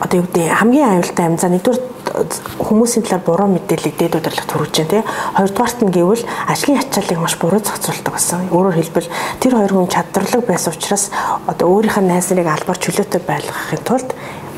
одоо 0.00 0.16
юу 0.22 0.26
гэдэг 0.30 0.56
хамгийн 0.56 0.88
аюултай 0.88 1.26
юм. 1.26 1.36
За 1.36 1.48
нэгдүгээр 1.52 1.99
хүмүүсийн 2.10 3.06
талаар 3.06 3.24
буруу 3.24 3.48
мэдээлэл 3.54 3.94
дээд 3.94 4.18
удирдлагт 4.18 4.50
хүргэж 4.50 4.74
байна 4.82 4.90
тий. 4.90 5.02
Хоёрдугаарт 5.38 5.78
нь 5.86 5.94
гэвэл 5.94 6.24
ажлын 6.50 6.80
ачааллыг 6.82 7.18
маш 7.22 7.34
буруу 7.38 7.62
зохицуулдаг 7.62 8.14
гэсэн. 8.18 8.50
Өөрөөр 8.50 8.76
хэлбэл 8.76 9.08
тэр 9.38 9.52
хоёр 9.54 9.72
хүн 9.72 9.88
чадварлаг 9.88 10.42
байсан 10.46 10.74
учраас 10.74 11.14
одоо 11.46 11.66
өөрийнх 11.70 11.98
нь 12.02 12.10
найз 12.10 12.30
нарыг 12.34 12.50
албаар 12.50 12.78
чөлөөтэй 12.82 13.22
байлгахын 13.22 13.82
тулд 13.86 14.10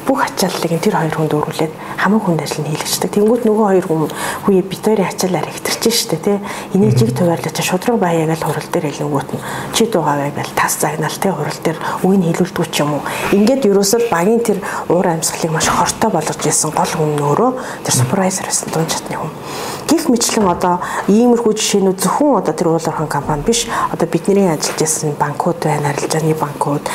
бүх 0.06 0.26
ачааллыг 0.26 0.80
тэр 0.82 0.96
хоёр 0.98 1.14
хүнд 1.14 1.32
өргүүлээд 1.38 1.72
хамаг 2.02 2.22
хүнд 2.26 2.42
ажил 2.42 2.62
нь 2.66 2.70
хийлгэждэг. 2.74 3.10
Тэнгүүд 3.14 3.42
нөгөө 3.46 3.66
хоёр 3.70 3.86
хүн 3.86 4.10
хүүе 4.44 4.62
бид 4.66 4.82
хоёрын 4.82 5.08
ачаалаар 5.08 5.46
ихтэрч 5.46 5.84
штэ 5.94 6.18
тий. 6.18 6.38
Энийг 6.74 6.98
жиг 6.98 7.14
туваарлаач 7.14 7.58
шудраг 7.62 7.96
баяа 8.02 8.26
гэж 8.26 8.42
хурал 8.42 8.68
дээр 8.72 8.86
хэлэнгүүт 8.90 9.30
нь 9.34 9.42
чи 9.72 9.86
дуугаваа 9.86 10.34
гэж 10.34 10.48
тас 10.58 10.82
загнаал 10.82 11.14
тий 11.14 11.30
хурал 11.30 11.60
дээр 11.62 11.78
үгийг 12.02 12.34
хэлүүлдэг 12.34 12.66
ч 12.74 12.76
юм 12.82 12.98
уу. 12.98 13.02
Ингээд 13.30 13.66
ерөөсөө 13.70 14.00
багийн 14.10 14.42
тэр 14.42 14.58
уур 14.90 15.06
амьсгалыг 15.06 15.52
маш 15.54 15.70
хортой 15.70 16.10
болгож 16.10 16.40
ирсэн 16.42 16.70
гол 16.74 16.92
хүн 16.92 17.10
нөөрөө 17.16 17.50
тэр 17.86 17.94
супервайзер 17.94 18.46
байсан 18.50 18.68
дунд 18.74 18.90
чатны 18.90 19.16
хүн. 19.16 19.30
Гэх 19.86 20.08
мэтлэн 20.08 20.48
одоо 20.48 20.80
иймэрхүү 21.06 21.52
жишээнүүд 21.52 21.98
зөвхөн 22.00 22.40
одоо 22.40 22.54
тэр 22.54 22.68
уул 22.72 22.80
орхон 22.80 23.10
компани 23.12 23.44
биш 23.44 23.68
одоо 23.92 24.08
бидний 24.08 24.48
ажиллаж 24.48 24.78
байсан 24.80 25.12
банкуд 25.18 25.60
байна, 25.60 25.92
арилжааны 25.92 26.34
банкуд 26.34 26.86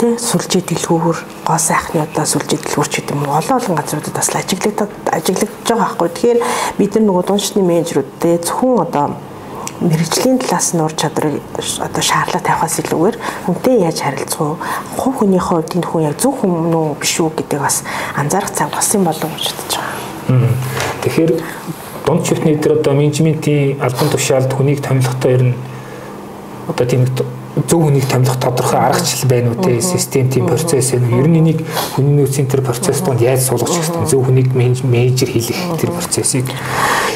тий 0.00 0.16
сүлжээ 0.16 0.62
дэлгүүр 0.64 1.18
гоо 1.44 1.58
сайхнуудаа 1.58 2.24
сүлжээ 2.48 2.64
дэлгүүрч 2.64 2.92
гэдэг 2.96 3.16
юм 3.16 3.28
олон 3.28 3.60
олон 3.60 3.76
газруудад 3.76 4.14
бас 4.16 4.30
ажиглагдаад 4.32 4.92
ажиглагдж 5.12 5.68
байгаа 5.68 5.84
байхгүй. 5.84 6.08
Тэгэхээр 6.08 6.40
бид 6.78 6.92
нар 6.96 7.04
нөгөө 7.04 7.24
дундчны 7.28 7.62
менежерүүдтэй 7.62 8.34
зөвхөн 8.40 8.80
одоо 8.88 9.06
мэрэгжлийн 9.84 10.38
талаас 10.40 10.72
нь 10.72 10.80
ур 10.80 10.92
чадрыг 10.96 11.42
одоо 11.56 12.02
шаардлага 12.02 12.46
тавихаас 12.48 12.80
илүүгээр 12.80 13.16
хүнтэй 13.46 13.76
яаж 13.84 13.98
харилцах 14.00 14.40
вэ? 14.40 14.56
Хувь 14.96 15.16
хүний 15.20 15.42
хувьд 15.42 15.76
энэ 15.76 15.86
хүн 15.86 16.06
яг 16.08 16.16
зөв 16.18 16.34
хүн 16.40 16.72
үү 16.72 16.96
биш 16.98 17.14
үү 17.20 17.30
гэдэг 17.36 17.60
бас 17.60 17.84
анзаарах 18.16 18.50
цаг 18.50 18.72
болсон 18.72 19.04
болов 19.04 19.28
гэж 19.28 19.52
бодож 19.52 19.74
байгаа. 19.76 20.52
Тэгэхээр 21.04 21.32
дунд 22.06 22.22
шүтний 22.26 22.56
дээр 22.56 22.80
одоо 22.80 22.94
менежментийн 22.96 23.78
албан 23.78 24.08
тушаалд 24.10 24.50
хүнийг 24.50 24.80
томилохдоо 24.82 25.30
ер 25.30 25.42
нь 25.52 25.54
одоо 26.66 26.86
тийм 26.88 27.06
зөв 27.66 27.82
хүнийг 27.82 28.06
томилох 28.06 28.38
тодорхой 28.38 28.78
аргачлал 28.78 29.28
байна 29.28 29.50
уу 29.50 29.62
те 29.64 29.80
систем 29.80 30.30
тийм 30.30 30.46
процесс 30.46 30.92
уу 30.94 31.00
ер 31.00 31.28
нь 31.28 31.38
энийг 31.40 31.64
хүний 31.96 32.14
нөөцийн 32.14 32.46
тэр 32.46 32.62
процесс 32.62 33.00
донд 33.02 33.20
яаж 33.20 33.42
суулгах 33.42 33.74
хэрэгтэй 33.74 34.06
зөв 34.06 34.22
хүнийг 34.26 34.54
менежер 34.54 35.28
хийх 35.28 35.50
тэр 35.80 35.90
процессыг. 35.90 36.46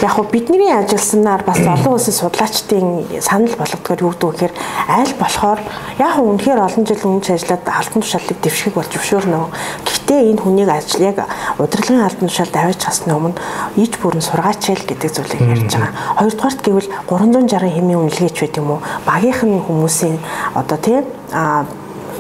Яг 0.03 0.13
хөө 0.19 0.27
бидний 0.33 0.73
ажилласнаар 0.73 1.45
бас 1.47 1.61
олон 1.63 1.95
улсын 1.95 2.15
судлаачдын 2.17 3.23
санал 3.23 3.55
болгодгоор 3.55 4.03
юу 4.03 4.11
гэдэг 4.11 4.27
вэ 4.27 4.33
гэхээр 4.35 4.55
аль 4.89 5.15
болохоор 5.21 5.61
яг 6.03 6.19
үнэхээр 6.19 6.61
олон 6.67 6.85
жил 6.87 7.07
өмнө 7.07 7.31
ажиллаад 7.31 7.65
алтан 7.71 8.03
тушаалыг 8.03 8.39
дэвших 8.43 8.75
болж 8.75 8.91
зөвшөөрнө. 8.91 9.47
Гэхдээ 9.87 10.21
энэ 10.35 10.43
хүнийг 10.43 10.71
ажил 10.75 11.07
яг 11.07 11.23
удирдлагын 11.63 12.03
алтан 12.03 12.27
тушаалд 12.27 12.57
аваач 12.57 12.83
хасны 12.83 13.15
өмнө 13.15 13.39
иж 13.79 13.95
бүрэн 14.03 14.25
сургаач 14.27 14.75
л 14.75 14.89
гэдэг 14.91 15.11
зүйлийг 15.13 15.43
ярьж 15.47 15.71
байгаа. 15.71 15.95
Хоёрдугаарт 16.19 16.61
гэвэл 16.67 16.91
360 17.07 17.77
хэмийн 17.79 18.01
үнэлгээч 18.03 18.37
байт 18.43 18.59
юм 18.59 18.71
уу? 18.75 18.81
Багийнхан 19.07 19.63
хүмүүсийн 19.71 20.19
одоо 20.55 20.79
тийм 20.79 21.05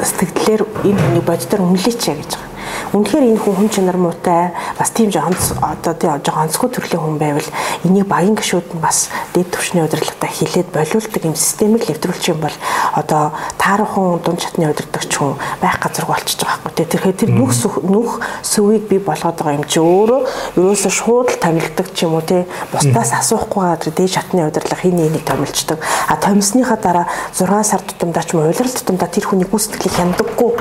сэтгэлдээр 0.01 0.63
энэ 0.89 1.01
хүний 1.01 1.25
боддоор 1.25 1.63
үнэлээч 1.69 2.01
гэж 2.01 2.33
байгаа. 2.33 2.52
Үнэхээр 2.93 3.25
энэ 3.33 3.41
хүн 3.41 3.55
хүн 3.57 3.71
чанар 3.71 3.97
муутай 3.97 4.53
бас 4.79 4.91
тийм 4.91 5.11
жоохон 5.13 5.37
одоо 5.61 5.95
тийм 5.95 6.21
жоохон 6.25 6.45
онцгой 6.49 6.71
төрлийн 6.71 7.03
хүн 7.03 7.19
байвал 7.19 7.49
энийг 7.85 8.07
багийн 8.07 8.37
гишүүд 8.37 8.77
нь 8.77 8.85
бас 8.85 9.09
дэд 9.33 9.49
түвшний 9.53 9.85
удирдлагатай 9.85 10.31
хилээд 10.31 10.69
болиулдаг 10.73 11.23
юм 11.25 11.37
системийг 11.37 11.89
нэвтрүүлчих 11.89 12.35
юм 12.37 12.41
бол 12.45 12.57
одоо 12.93 13.33
таархан 13.59 14.21
дунд 14.25 14.41
чатны 14.41 14.69
удирдагч 14.69 15.13
хүн 15.17 15.37
байх 15.61 15.81
газар 15.81 16.07
болчихж 16.07 16.45
байгаа 16.45 16.61
байхгүй 16.69 16.87
тэгэхээр 16.87 17.21
тэр 17.21 17.31
нүх 17.33 17.53
нүх 17.81 18.11
сүвийг 18.43 18.85
би 18.89 18.99
болгоод 18.99 19.37
байгаа 19.41 19.57
юм 19.57 19.65
чи 19.65 19.81
өөрөө 19.81 20.21
ерөөсө 20.57 20.91
шууд 20.93 21.29
томилдог 21.41 21.89
ч 21.97 22.05
юм 22.05 22.15
уу 22.19 22.25
те 22.25 22.45
бусдаас 22.73 23.13
асуухгүйгээр 23.19 23.81
тэр 23.83 23.95
дээд 23.97 24.13
чатны 24.13 24.47
удирдлага 24.47 24.83
хин 24.83 24.99
энийг 25.01 25.25
томилчдаг. 25.25 25.79
А 26.09 26.17
томилсныхаа 26.17 26.77
дараа 26.77 27.07
6 27.33 27.65
сар 27.65 27.81
тутамдаа 27.81 28.23
ч 28.23 28.35
юм 28.35 28.43
уу 28.43 28.51
улирал 28.53 28.77
тутамдаа 28.77 29.09
тэр 29.09 29.25
хүний 29.27 29.49
гүйцэтгэлийг 29.49 29.97
хямдаггүй 29.97 30.53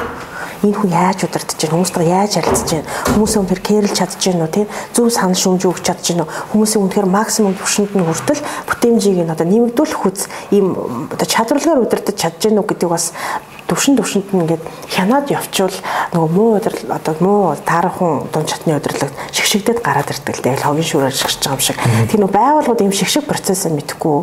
энэ 0.62 0.78
хүн 0.78 0.92
яаж 0.94 1.26
удирдах 1.26 1.58
чинь 1.58 1.74
хүмүүстэй 1.74 2.06
яаж 2.06 2.32
харилцаж 2.38 2.70
чинь 2.70 2.86
хүмүүсээ 3.18 3.42
үнэхээр 3.42 3.62
кэрлж 3.66 3.94
чадж 3.98 4.14
гин 4.22 4.46
үү 4.46 4.52
тий 4.54 4.66
зөв 4.94 5.10
санал 5.10 5.38
шүүмж 5.38 5.64
өгч 5.66 5.82
чадж 5.82 6.06
үү 6.22 6.30
хүмүүсийн 6.54 6.82
үнэхээр 6.86 7.08
максимум 7.10 7.58
түвшинд 7.58 7.98
нь 7.98 8.06
хүртэл 8.06 8.46
бүтээмжийг 8.70 9.26
нь 9.26 9.34
одоо 9.34 9.48
нэмэгдүүлэх 9.50 10.02
үз 10.06 10.30
ийм 10.54 10.78
одоо 11.10 11.28
чадварлагаар 11.28 11.82
удирдах 11.82 12.14
чадж 12.14 12.40
гин 12.46 12.62
үү 12.62 12.68
гэдэг 12.70 12.90
бас 12.94 13.10
төвшин 13.72 13.96
төвшөнд 13.96 14.36
нь 14.36 14.42
ингээд 14.44 14.64
хянаад 14.92 15.32
явчвал 15.32 15.72
нөгөө 16.12 16.30
муу 16.36 16.60
удирдал 16.60 16.92
одоо 16.92 17.16
муу 17.24 17.56
таархан 17.64 18.28
дунд 18.28 18.52
чатны 18.52 18.76
удирдлагт 18.76 19.16
шигшигдээд 19.32 19.80
гараад 19.80 20.12
ирдэг 20.12 20.36
л 20.36 20.44
дээ 20.44 20.60
хогийн 20.60 20.84
шүүрээр 20.92 21.16
шигшиж 21.16 21.48
байгаа 21.48 21.56
юм 21.56 21.64
шиг. 21.64 21.80
Тэр 22.12 22.20
нөгөө 22.20 22.36
байгууллагууд 22.36 22.84
ийм 22.84 22.92
шигшиг 22.92 23.24
процессыг 23.32 23.72
мэдхгүй 23.72 24.18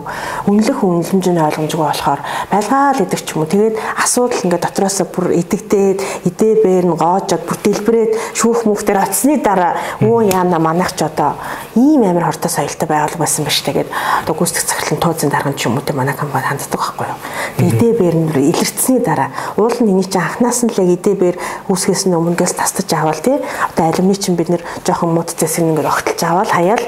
үнэлэх 0.53 0.79
үнэлэмжийн 0.85 1.41
ойлгомжгүй 1.49 1.81
болохоор 1.81 2.21
байлгаал 2.53 3.01
идэг 3.01 3.21
ч 3.25 3.29
юм 3.33 3.41
уу. 3.41 3.49
Тэгээд 3.49 3.77
асуудал 3.97 4.45
ингээд 4.45 4.65
дотроос 4.69 4.99
бүр 5.09 5.27
идэгдээд 5.41 5.99
идээ 6.29 6.55
бээр 6.61 6.87
нь 6.93 7.01
гоожод 7.01 7.43
бүр 7.49 7.57
дэлбрээд 7.65 8.13
шүүх 8.37 8.69
мөхтөр 8.69 9.01
оцсны 9.01 9.41
дараа 9.41 9.81
өө 10.05 10.29
яана 10.29 10.61
манайх 10.61 10.93
ч 10.93 11.09
одоо 11.09 11.41
ийм 11.73 12.05
амар 12.05 12.29
хортой 12.29 12.53
соёлтой 12.53 12.85
байгуулга 12.85 13.25
байсан 13.25 13.49
ба 13.49 13.53
штэ 13.53 13.73
гэдэг 13.73 13.93
одоо 14.29 14.35
гүйцэтгэх 14.37 14.69
захирлын 14.69 15.01
тууцын 15.01 15.33
дарга 15.33 15.57
ч 15.57 15.65
юм 15.65 15.81
уу 15.81 15.85
те 15.85 15.97
манай 15.97 16.13
компани 16.13 16.45
ханддаг 16.45 16.77
байхгүй 16.77 17.07
юу. 17.09 17.19
Тэгээд 17.57 17.79
идээ 17.79 17.93
бээр 17.97 18.17
нь 18.19 18.29
илэрцсэний 18.53 19.01
дараа 19.01 19.31
уул 19.57 19.77
нь 19.81 19.91
энийг 19.93 20.09
чи 20.11 20.19
анханаас 20.19 20.63
нь 20.65 20.73
л 20.73 20.81
яг 20.83 20.99
эдээбэр 20.99 21.37
үүсгэс 21.69 22.07
нь 22.09 22.17
өмнөгөөс 22.17 22.55
тастаж 22.57 22.89
аваад 22.93 23.21
тий. 23.23 23.39
Одоо 23.73 23.85
алимны 23.89 24.15
чинь 24.15 24.37
бид 24.37 24.49
нэр 24.49 24.63
жоохон 24.87 25.15
мод 25.15 25.35
зэсэг 25.35 25.65
ингээд 25.65 25.89
огтлж 25.89 26.21
аваад 26.23 26.51
хаяал 26.51 26.85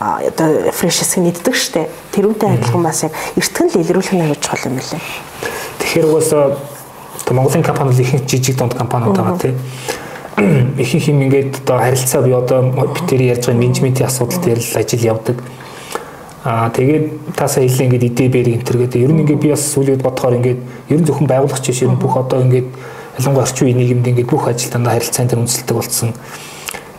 одоо 0.00 0.72
фреш 0.72 1.04
хэсэг 1.04 1.20
нэгддэг 1.20 1.54
штэ 1.54 1.88
тэрүүнтэй 2.16 2.56
адилхан 2.56 2.82
бас 2.82 3.04
яг 3.04 3.12
эртгэн 3.36 3.68
л 3.68 3.80
илрүүлэх 3.84 4.16
нь 4.16 4.24
аяж 4.24 4.40
чухал 4.40 4.72
юм 4.72 4.80
билээ 4.80 5.02
тэгэхээр 5.76 6.08
угаасаа 6.08 6.56
Монголын 7.30 7.62
компани 7.62 7.90
бол 7.90 8.00
ихэнх 8.00 8.26
жижиг 8.26 8.56
дунд 8.56 8.74
компаниуд 8.74 9.16
байгаа 9.16 9.38
тий. 9.38 9.54
Ихэнх 10.78 11.08
юм 11.08 11.22
ингээд 11.22 11.62
одоо 11.62 11.78
харилцаа 11.78 12.22
бий 12.22 12.34
одоо 12.34 12.62
бид 12.90 13.06
тэр 13.06 13.22
ярьж 13.22 13.46
байгаа 13.46 13.60
менежментийн 13.60 14.06
асуудал 14.06 14.40
дээр 14.42 14.58
л 14.58 14.76
ажил 14.76 15.04
явдаг 15.04 15.36
Аа 16.40 16.72
тэгээд 16.72 17.36
таасаа 17.36 17.68
хэлээ 17.68 17.86
ингээд 17.86 18.08
идэ 18.16 18.28
бэр 18.32 18.48
гэнтэр 18.56 18.76
гэдэг. 18.80 19.04
Ер 19.04 19.12
нь 19.12 19.20
ингээд 19.28 19.42
би 19.44 19.52
бас 19.52 19.60
сүүлийн 19.76 20.00
бодохоор 20.00 20.40
ингээд 20.40 20.60
ер 20.88 20.98
нь 21.00 21.04
зөвхөн 21.04 21.28
байгууллагч 21.28 21.66
биш 21.68 21.84
ер 21.84 21.92
нь 21.92 22.00
бүх 22.00 22.16
одоо 22.16 22.40
ингээд 22.40 22.68
ялангуяа 23.20 23.44
орчин 23.44 23.68
үеийн 23.68 23.76
нийгэмд 23.76 24.08
ингээд 24.08 24.30
бүх 24.32 24.48
ажилтнаа 24.48 24.96
харилцаан 24.96 25.28
дээр 25.28 25.42
үндэслэдэг 25.44 25.76
болсон. 25.76 26.16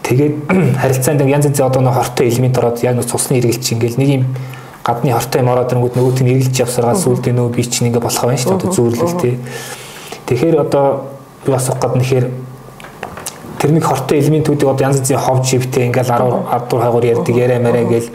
Тэгээд 0.05 0.33
харилцаанд 0.81 1.25
янз 1.25 1.45
янзын 1.49 1.65
одоо 1.65 1.81
нэг 1.81 1.97
хортой 1.97 2.29
элемент 2.29 2.57
ороод 2.61 2.85
яг 2.85 2.95
нэг 3.01 3.09
цусны 3.09 3.41
эргэлч 3.41 3.65
ингээд 3.73 3.97
нэг 3.97 4.09
юм 4.21 4.23
гадны 4.85 5.09
хортой 5.09 5.41
юм 5.41 5.49
ороод 5.49 5.71
ирэнгүүт 5.73 5.95
нөгөөт 5.97 6.19
нь 6.21 6.31
эргэлж 6.37 6.55
явсараа 6.61 6.93
сүултээ 6.93 7.33
нөө 7.33 7.49
би 7.49 7.65
чинь 7.65 7.89
ингээд 7.89 8.05
болох 8.05 8.21
байна 8.21 8.37
шүү 8.37 8.49
дээ 8.49 8.59
одоо 8.61 8.69
зүүрлэл 8.77 9.17
тээ. 9.25 9.35
Тэгэхээр 10.29 10.57
одоо 10.61 10.85
би 11.45 11.49
бас 11.49 11.65
гад 11.69 11.95
нэхэр 11.97 12.25
тэр 13.61 13.71
нэг 13.77 13.85
хортой 13.85 14.17
элементүүдийг 14.21 14.69
одоо 14.69 14.85
янз 14.89 15.01
янзын 15.01 15.21
хов 15.21 15.45
живтэй 15.45 15.85
ингээл 15.89 16.13
10 16.13 16.49
10 16.69 16.81
хагуур 16.81 17.05
ярьдаг 17.05 17.35
яриа 17.37 17.61
мараа 17.61 17.85
гээл 17.85 18.09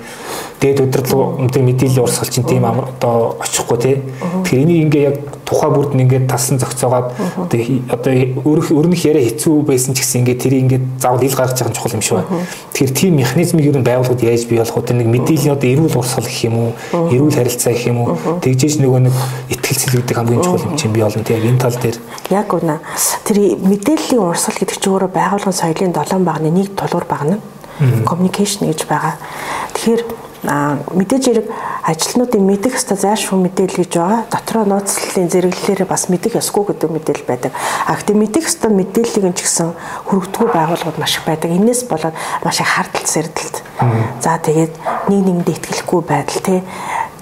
дээд 0.61 0.81
удирдлага 0.81 1.37
өндөр 1.45 1.63
мэдээллийн 1.63 2.05
урсгал 2.05 2.33
чинь 2.33 2.49
тийм 2.49 2.65
одоо 2.65 3.37
очихгүй 3.45 3.79
тий. 3.79 3.97
Тэгэхээр 4.45 4.63
энийг 4.65 4.83
ингээ 4.89 5.05
яг 5.05 5.17
тухай 5.45 5.71
бүрд 5.71 5.93
нь 5.95 6.03
ингээд 6.09 6.27
тасан 6.27 6.59
зохицоогоод 6.59 7.13
одоо 7.93 8.13
өөрөх 8.41 8.73
өрнөх 8.73 9.05
яриа 9.05 9.23
хэцүү 9.29 9.63
байсан 9.69 9.93
ч 9.93 10.01
гэсэн 10.01 10.25
ингээд 10.25 10.41
тэрийг 10.41 10.63
ингээд 10.65 10.85
заавал 10.99 11.23
ил 11.23 11.37
гаргаж 11.37 11.61
байгаа 11.61 11.77
чухал 11.77 11.97
юм 11.97 12.03
шиг 12.03 12.17
байна. 12.19 12.49
Тэгэхээр 12.73 12.93
тийм 12.97 13.13
механизмыг 13.21 13.65
ер 13.69 13.77
нь 13.77 13.85
байгууллагууд 13.85 14.25
яаж 14.25 14.45
бий 14.49 14.59
болох 14.59 14.77
вэ? 14.81 14.97
Нэг 14.97 15.09
мэдээллийн 15.13 15.55
одоо 15.55 15.69
эрүүл 15.71 15.99
урсгал 16.01 16.25
гэх 16.25 16.45
юм 16.49 16.57
уу? 16.57 16.71
Эрүүл 17.13 17.37
харилцаа 17.37 17.73
гэх 17.77 17.87
юм 17.87 17.99
уу? 18.01 18.09
Тэгжээж 18.41 18.75
нөгөө 18.81 19.01
нэг 19.07 19.15
ихтгэлцэл 19.53 19.95
гэдэг 20.01 20.17
хамгийн 20.17 20.43
чухал 20.43 20.67
юм 20.67 20.77
чинь 20.81 20.93
бий 20.97 21.05
болно 21.05 21.23
тий. 21.23 21.37
Энэ 21.37 21.61
тал 21.61 21.77
дээр 21.77 21.97
яг 22.33 22.49
үнэ. 22.51 22.81
Тэр 23.29 23.37
мэдээллийн 23.61 24.25
урсгал 24.25 24.57
гэдэг 24.57 24.77
чинь 24.81 24.93
өөрөө 24.97 25.11
байгууллагын 25.13 25.61
соёлын 25.61 25.93
долоон 25.93 26.25
багны 26.25 26.49
нэг 26.51 26.75
тулгуур 26.75 27.07
багна. 27.07 27.39
Communication 28.09 28.73
гэж 28.73 28.89
байгаа. 28.89 29.21
Тэгэхээр 29.77 30.25
мэдээж 30.47 31.25
хэрэг 31.26 31.47
ажилтнуудын 31.83 32.45
мэдих 32.47 32.79
хэвээр 32.79 33.03
зайлшгүй 33.03 33.38
мэдээлэл 33.47 33.81
гэж 33.83 33.93
байгаа. 33.99 34.21
Дотроо 34.31 34.65
нууцлалын 34.67 35.31
зэрэглэлээр 35.31 35.91
бас 35.91 36.07
мэдих 36.07 36.38
ёсгүй 36.38 36.65
гэдэг 36.71 36.91
мэдээлэл 36.91 37.26
байдаг. 37.26 37.53
А 37.87 37.95
гэхдээ 37.99 38.17
мэдих 38.17 38.47
хэвээр 38.47 38.75
мэдээллийг 38.79 39.26
нь 39.26 39.37
ч 39.37 39.41
гэсэн 39.43 39.75
хүргдэггүй 40.07 40.49
байгууллагууд 40.55 40.99
маш 41.03 41.19
их 41.19 41.25
байдаг. 41.26 41.50
Инээс 41.50 41.87
болоод 41.91 42.15
маш 42.47 42.59
их 42.62 42.71
хардтал 42.71 43.07
сэрдэлт. 43.07 43.57
За 44.23 44.38
тэгээд 44.38 44.75
нэг 45.11 45.21
нэгэнд 45.26 45.50
итгэлэхгүй 45.50 46.00
байдал 46.07 46.41
тий 46.43 46.61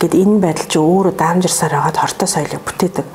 Гэт 0.04 0.20
энэ 0.20 0.37
байдал 0.37 0.68
чи 0.68 0.76
өөрөө 0.76 1.16
даамжирсаар 1.16 1.80
хагаад 1.80 1.96
хортой 1.96 2.28
соёлыг 2.28 2.61
бүтээдэг. 2.61 3.06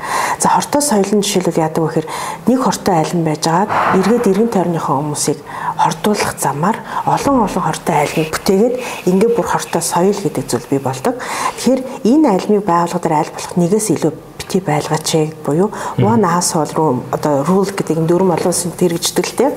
За 0.41 0.49
хортой 0.49 0.81
соёл 0.81 1.05
нь 1.13 1.21
жишээлбэл 1.21 1.61
яадаг 1.61 1.85
вэ 1.85 1.89
гэхээр 2.01 2.07
нэг 2.49 2.59
хортой 2.65 2.95
айлан 2.97 3.21
байжгаад 3.29 3.69
эргээд 3.93 4.25
эргэн 4.25 4.49
тойрныхоо 4.49 4.97
хүмүүсийг 4.97 5.37
хордуулах 5.77 6.33
замаар 6.41 6.77
олон 7.05 7.45
олон 7.45 7.61
хортой 7.61 7.93
айлмыг 7.93 8.33
бүтээгээд 8.33 8.75
ингээ 9.05 9.31
бүр 9.37 9.47
хортой 9.53 9.83
соёл 9.85 10.17
гэдэг 10.17 10.49
зүйл 10.49 10.65
бий 10.65 10.81
болдог. 10.81 11.13
Тэгэхээр 11.61 11.81
энэ 12.09 12.25
айлмыг 12.33 12.65
байгууллагаар 12.65 13.21
айл 13.21 13.33
болох 13.37 13.53
нэгээс 13.53 13.87
илүү 13.93 14.13
бити 14.49 14.65
байлгаач 14.65 15.29
буюу 15.45 15.69
one 15.97 16.25
household 16.25 16.73
room 16.73 17.03
одоо 17.11 17.43
rule 17.45 17.69
гэдэг 17.69 17.97
юм 17.97 18.07
дөрвөн 18.07 18.33
олон 18.33 18.49
улсын 18.49 18.71
тэрэгждэг 18.73 19.25
л 19.25 19.37
тийм. 19.37 19.53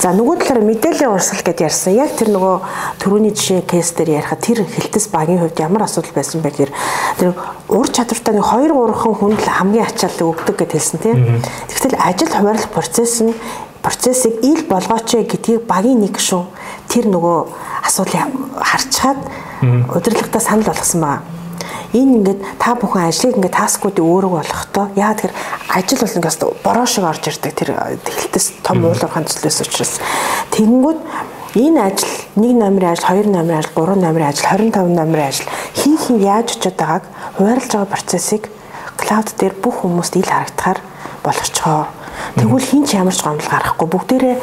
За 0.00 0.12
нөгөө 0.16 0.40
талаараа 0.40 0.64
мэдээллийн 0.64 1.12
урсгал 1.12 1.44
гэдээ 1.44 1.68
ярьсан. 1.68 1.92
Яг 1.92 2.16
тэр 2.16 2.32
нөгөө 2.32 2.56
төрөүний 2.96 3.36
жишээ 3.36 3.68
кейс 3.68 3.92
дээр 3.92 4.24
ярихад 4.24 4.40
тэр 4.40 4.64
хилтэс 4.64 5.12
багийн 5.12 5.44
хувьд 5.44 5.60
ямар 5.60 5.84
асуудал 5.84 6.16
байсан 6.16 6.40
бэ 6.40 6.48
гэхээр 6.48 6.72
тэр 7.20 7.28
ур 7.68 7.88
чадвартай 7.92 8.34
нэг 8.34 8.46
2 8.48 8.72
3 8.72 9.20
хүн 9.20 9.36
л 9.36 9.52
хамгийн 9.52 9.84
ачаалал 9.84 10.32
өгдөг 10.32 10.56
гэж 10.56 10.70
хэлсэн 10.72 10.98
тийм. 11.04 11.44
Тэгвэл 11.68 12.00
ажил 12.00 12.32
хуваарлах 12.32 12.72
процесс 12.72 13.20
нь 13.20 13.36
процессыг 13.84 14.40
ил 14.40 14.64
болгооч 14.64 15.12
гэдгийг 15.12 15.68
багийн 15.68 16.00
нэг 16.00 16.16
гишүүн 16.16 16.48
тэр 16.88 17.04
нөгөө 17.12 17.38
асуудлыг 17.84 18.32
харчаад 18.64 19.20
удирдлагатаа 19.92 20.40
санал 20.40 20.66
болгосон 20.72 21.00
байна 21.04 21.41
энэ 21.92 22.12
ингээд 22.16 22.40
та 22.56 22.72
бүхэн 22.74 23.08
ажлыг 23.08 23.36
ингээд 23.36 23.58
таскуудыг 23.60 24.04
өөрөө 24.04 24.32
болгохдоо 24.32 24.86
яа 24.96 25.12
тэгэхээр 25.12 25.34
ажил 25.76 26.00
бол 26.00 26.16
ингээс 26.16 26.38
бороо 26.64 26.86
шиг 26.88 27.04
орж 27.04 27.24
ирдэг 27.28 27.52
тэр 27.52 27.70
тэлтэс 28.00 28.46
том 28.64 28.80
уулуурхайн 28.84 29.28
зүйлээс 29.28 29.60
учраас. 29.60 30.00
Тэгэнгүүт 30.56 31.00
энэ 31.52 31.80
ажил 31.84 32.12
1 32.40 32.56
номерын 32.56 32.96
ажил 32.96 33.12
2 33.12 33.28
номерын 33.28 33.60
ажил 33.60 33.76
3 33.76 34.00
номерын 34.00 34.28
ажил 34.32 34.48
25 34.48 34.96
номерын 34.96 35.28
ажил 35.28 35.48
хин 35.76 35.96
хин 36.00 36.16
яаж 36.16 36.56
очиод 36.56 36.76
байгааг 36.80 37.04
хуваарлаж 37.36 37.72
байгаа 37.76 37.92
процессыг 37.92 38.48
клауд 38.96 39.28
дээр 39.36 39.54
бүх 39.60 39.84
хүмүүст 39.84 40.16
ил 40.16 40.32
харагдахаар 40.32 40.80
болгочихоо 41.20 41.86
Тэгвэл 42.36 42.64
хин 42.64 42.84
ч 42.86 42.96
ямар 42.96 43.14
ч 43.14 43.20
гомдол 43.22 43.48
гарахгүй 43.48 43.88
бүгдээрээ 43.88 44.36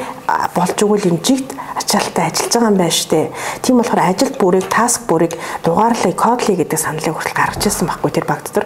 болж 0.53 0.77
өгвөл 0.77 1.09
энэ 1.09 1.23
жигт 1.25 1.57
ачаалттай 1.79 2.29
ажиллаж 2.29 2.53
байгаа 2.53 2.69
юм 2.69 2.77
байна 2.77 2.93
штэ. 2.93 3.31
Тийм 3.65 3.81
болохоор 3.81 4.01
ажил 4.05 4.33
бүрийг, 4.37 4.65
таск 4.69 5.01
бүрийг 5.09 5.33
дугаарлаа, 5.65 6.13
кодлий 6.13 6.57
гэдэг 6.57 6.79
саналыг 6.79 7.15
хүртэл 7.17 7.37
гаргаж 7.37 7.65
ирсэн 7.65 7.89
байхгүй 7.89 8.11
тэр 8.13 8.25
баг 8.29 8.45
дотор. 8.45 8.65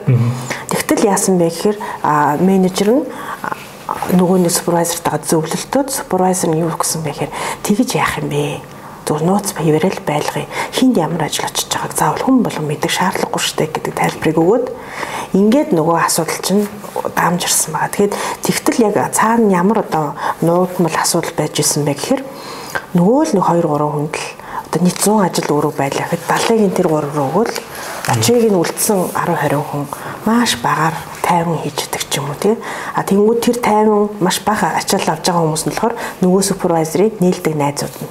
Тэгтэл 0.69 1.07
яасан 1.07 1.39
бэ 1.39 1.47
гэхээр 1.47 1.77
менежер 2.43 2.89
нь 2.91 3.03
нөгөө 4.15 4.37
нэг 4.43 4.51
супервайзертайгаа 4.51 5.23
зөвлөлтөд 5.23 5.87
супервайзер 5.91 6.51
нь 6.51 6.63
юу 6.63 6.71
гэсэн 6.75 7.03
бэ 7.03 7.11
гэхээр 7.11 7.31
тэгж 7.63 7.89
яах 7.95 8.19
юм 8.19 8.27
бэ? 8.31 8.73
зүгээр 9.03 9.27
нууц 9.27 9.51
баярал 9.51 9.99
байлгая. 10.07 10.47
Хинд 10.71 10.95
ямар 10.97 11.27
ажил 11.27 11.45
очиж 11.45 11.67
байгааг 11.67 11.91
заавал 11.91 12.23
хүн 12.23 12.43
болгон 12.43 12.67
мэдэх 12.71 12.91
шаардлагагүй 12.91 13.43
штэ 13.43 13.67
гэдэг 13.67 13.93
тайлбарыг 13.99 14.37
өгөөд 14.39 14.65
ингээд 15.35 15.69
нөгөө 15.75 15.97
асуудал 16.07 16.39
чинь 16.39 16.63
даамжирсан 17.15 17.73
байгаа. 17.73 17.89
Тэгэхээр 17.89 18.13
тэгтэл 18.45 18.83
яг 18.87 18.95
цаана 19.13 19.51
ямар 19.51 19.79
одоо 19.85 20.15
нуудмал 20.41 20.95
асуудал 20.95 21.33
байж 21.37 21.59
исэн 21.59 21.85
бэ 21.85 21.93
гэхээр 21.93 22.23
нөгөө 22.93 23.21
л 23.29 23.33
нэг 23.37 23.45
2 23.45 23.61
3 23.65 23.93
хүнд 23.93 24.15
л 24.17 24.25
одоо 24.73 24.79
нийт 24.81 24.97
100 24.97 25.25
ажил 25.25 25.49
өөрөө 25.53 25.73
байлаа 25.77 26.05
гэхэд 26.09 26.23
70-ийн 26.29 26.73
тэр 26.73 26.87
3 26.89 27.13
руу 27.13 27.29
өгөөл 27.29 27.53
ачиг 28.09 28.45
нь 28.49 28.57
үлдсэн 28.57 28.99
10 29.13 29.37
20 29.37 29.61
хүн 29.69 29.85
маш 30.25 30.57
багаар 30.65 30.95
тайван 31.21 31.57
хийж 31.61 31.87
идэг 31.87 32.03
ч 32.09 32.17
юм 32.19 32.29
уу 32.29 32.37
тий. 32.41 32.57
А 32.93 33.03
тэнгууд 33.05 33.39
тэр 33.39 33.57
тайван 33.61 34.09
маш 34.19 34.41
бага 34.43 34.75
ачаал 34.75 35.07
авч 35.13 35.25
байгаа 35.29 35.45
хүмүүс 35.45 35.63
нь 35.65 35.71
болохоор 35.71 35.95
нөгөө 36.21 36.41
супервайзерыг 36.49 37.13
нээлтдэг 37.23 37.55
найзууд 37.55 37.95
нь. 37.95 38.09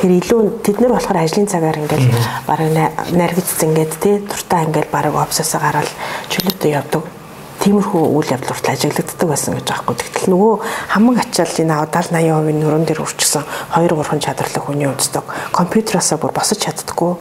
Тэр 0.00 0.10
илүү 0.18 0.40
тэд 0.64 0.76
нар 0.80 0.92
болохоор 0.96 1.22
ажлын 1.22 1.46
цагаар 1.46 1.78
ингээл 1.78 2.08
бараг 2.48 2.68
наригдсан 3.14 3.68
ингээд 3.70 3.92
тий 4.02 4.14
дуртай 4.26 4.66
ингээл 4.66 4.90
бараг 4.90 5.14
офсоосоо 5.14 5.60
гараад 5.62 5.90
чөлөөтэй 6.32 6.74
явдаг 6.74 7.21
тиймэрхүү 7.62 8.02
үйл 8.18 8.32
явдал 8.34 8.58
хүртэл 8.58 8.74
ажиглагддаг 8.74 9.28
байсан 9.30 9.54
гэж 9.54 9.68
хэрэг. 9.70 9.94
Тэгтэл 10.02 10.30
нөгөө 10.34 10.52
хамаг 10.90 11.16
ачаал 11.22 11.54
энэ 11.62 11.74
70 11.78 12.10
80% 12.10 12.58
нөрөн 12.58 12.84
дээр 12.86 13.00
үрчсэн 13.06 13.46
2 13.78 13.86
3 13.86 14.18
чадварлаг 14.18 14.62
хүний 14.66 14.90
үздэг 14.90 15.24
компьютераасаа 15.54 16.18
бүр 16.18 16.34
босож 16.34 16.58
чаддггүй 16.58 17.12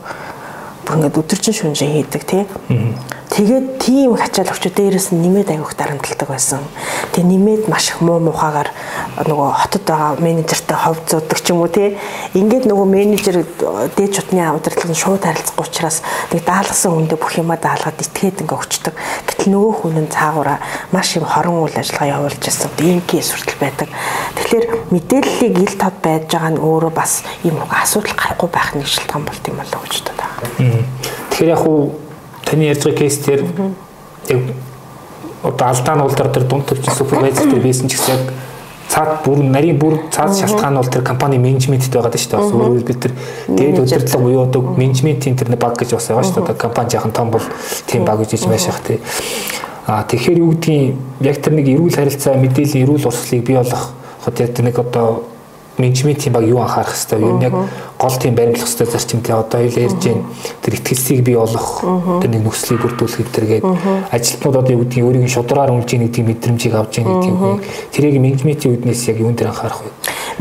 бүр 0.82 0.96
ингээд 0.98 1.20
өдөржин 1.22 1.54
шүнжээ 1.54 1.90
хийдэг 1.94 2.24
тий. 2.26 2.44
Тэгээд 3.32 3.80
тийм 3.80 4.12
их 4.20 4.28
ачаал 4.28 4.52
өгчөө 4.52 4.76
дээрээс 4.76 5.16
нь 5.16 5.24
нэмээд 5.24 5.56
аявуух 5.56 5.72
дарамтлагдаг 5.80 6.28
байсан. 6.28 6.60
Тэгээ 7.16 7.32
нэмээд 7.32 7.64
маш 7.72 7.88
их 7.96 8.04
муу 8.04 8.20
мухагаар 8.20 8.76
нөгөө 9.24 9.50
хотод 9.56 9.88
байгаа 9.88 10.20
менежертэй 10.20 10.76
ховцоодог 10.76 11.40
ч 11.40 11.56
юм 11.56 11.64
уу 11.64 11.72
тий. 11.72 11.96
Ингээд 12.36 12.68
нөгөө 12.68 12.88
менежер 12.92 13.48
дээд 13.96 14.12
чутны 14.20 14.44
удирдлага 14.52 14.92
нь 14.92 15.00
шууд 15.00 15.24
харилцахгүй 15.24 15.64
учраас 15.64 16.04
нэг 16.36 16.44
даалгасан 16.44 16.92
хүндээ 16.92 17.16
бүх 17.24 17.40
юма 17.40 17.56
даалгаад 17.56 18.04
итгээд 18.04 18.44
ингээ 18.44 18.60
өчтдөг. 18.68 18.94
Гэтэл 19.00 19.48
нөгөө 19.48 19.74
хүн 19.80 19.96
нь 20.04 20.12
цаагаараа 20.12 20.60
маш 20.92 21.16
юм 21.16 21.24
хорон 21.24 21.64
үйл 21.64 21.80
ажиллагаа 21.80 22.20
явуулж 22.20 22.44
байсан. 22.44 22.68
Ийм 22.84 23.00
кейс 23.08 23.32
хүртэл 23.32 23.64
байдаг. 23.64 23.88
Тэгэхээр 24.36 24.92
мэдээллийг 24.92 25.56
ил 25.56 25.76
тод 25.80 25.96
байж 26.04 26.28
байгаа 26.28 26.52
нь 26.52 26.60
өөрөө 26.60 26.92
бас 26.92 27.24
ийм 27.48 27.64
асуудал 27.64 28.12
гарахгүй 28.12 28.50
байх 28.52 28.76
нэг 28.76 28.92
шалтгаан 28.92 29.24
болт 29.24 29.44
юм 29.48 29.56
болоо 29.56 29.80
гэж 29.88 30.04
боддог. 30.04 30.20
Тэгэхээр 31.32 31.56
яг 31.56 31.64
уу 31.64 32.11
таны 32.52 32.68
ярьж 32.68 32.84
байгаа 32.84 33.00
кейс 33.00 33.18
дээр 33.24 33.42
яг 34.28 34.42
одоо 35.44 35.68
алдаа 35.68 35.96
нь 35.96 36.02
бол 36.04 36.16
тэр 36.16 36.44
дунд 36.44 36.66
төвчин 36.68 36.94
супервайзер 36.94 37.48
дээр 37.50 37.64
байсан 37.64 37.88
ч 37.88 37.96
гэсэн 37.96 38.20
цаад 38.92 39.24
бүр 39.24 39.40
нарийн 39.40 39.80
бүр 39.80 39.96
цаад 40.12 40.36
шалтгаан 40.36 40.76
нь 40.76 40.80
бол 40.84 40.92
тэр 40.92 41.04
компани 41.08 41.38
менежменттэй 41.40 41.96
байгаа 41.96 42.12
шүү 42.20 42.32
дээ. 42.36 42.60
Өөрөөр 42.60 42.84
бид 42.84 43.00
тэр 43.00 43.14
дээд 43.48 43.80
удирдлага 43.80 44.24
буюу 44.24 44.44
одоо 44.44 44.62
менежментийн 44.76 45.40
тэр 45.40 45.56
баг 45.56 45.80
гэж 45.80 45.96
бас 45.96 46.12
байгаа 46.12 46.28
шүү 46.28 46.46
дээ. 46.46 46.60
Компани 46.60 46.90
жаахан 46.92 47.16
том 47.16 47.32
бол 47.32 47.46
тийм 47.88 48.04
баг 48.04 48.20
гэж 48.20 48.36
байж 48.46 48.68
шах 48.68 48.84
тий. 48.84 49.00
А 49.88 50.04
тэгэхээр 50.04 50.44
юу 50.44 50.52
гэдгийг 50.52 50.96
яг 51.24 51.38
тэр 51.40 51.54
нэг 51.56 51.68
эрүүл 51.72 51.96
харилцаа 51.96 52.36
мэдээллийн 52.36 52.84
эрүүл 52.84 53.08
урсгалыг 53.08 53.46
бий 53.48 53.56
болгох 53.56 53.86
хот 54.28 54.40
яг 54.44 54.60
нэг 54.60 54.76
одоо 54.78 55.24
менежментийн 55.80 56.34
баг 56.34 56.46
юу 56.46 56.60
анхаарах 56.60 56.94
хэвээр 56.94 57.24
юу 57.32 57.42
яг 57.42 57.54
гол 58.02 58.18
тийм 58.18 58.34
баримлах 58.34 58.66
хэвээр 58.66 58.90
зарчимтэй 58.90 59.36
одоо 59.38 59.62
ил 59.62 59.78
ярьж 59.78 60.02
гин 60.02 60.26
тэр 60.66 60.74
ихтгэлцийг 60.74 61.22
бий 61.22 61.38
болох 61.38 61.86
тэр 62.18 62.32
нэг 62.34 62.42
нөхцөлийг 62.42 62.82
бүрдүүлэх 62.82 63.22
гэдэргээд 63.30 63.66
ажилтнууд 64.10 64.58
одоо 64.58 64.74
юу 64.74 64.82
гэдгийг 64.82 65.06
өөрийн 65.06 65.30
шудраар 65.30 65.70
үнэлж 65.70 65.92
нэг 66.02 66.10
тийм 66.10 66.34
мэдрэмжийг 66.34 66.74
авч 66.74 66.98
яах 66.98 67.22
гэдэг 67.22 67.30
юм. 67.30 67.62
Тэрийг 67.94 68.18
менежментийн 68.18 68.74
үүднээс 68.74 69.06
яг 69.14 69.18
юун 69.22 69.38
дээр 69.38 69.54
анхаарах 69.54 69.86
вэ? 69.86 69.90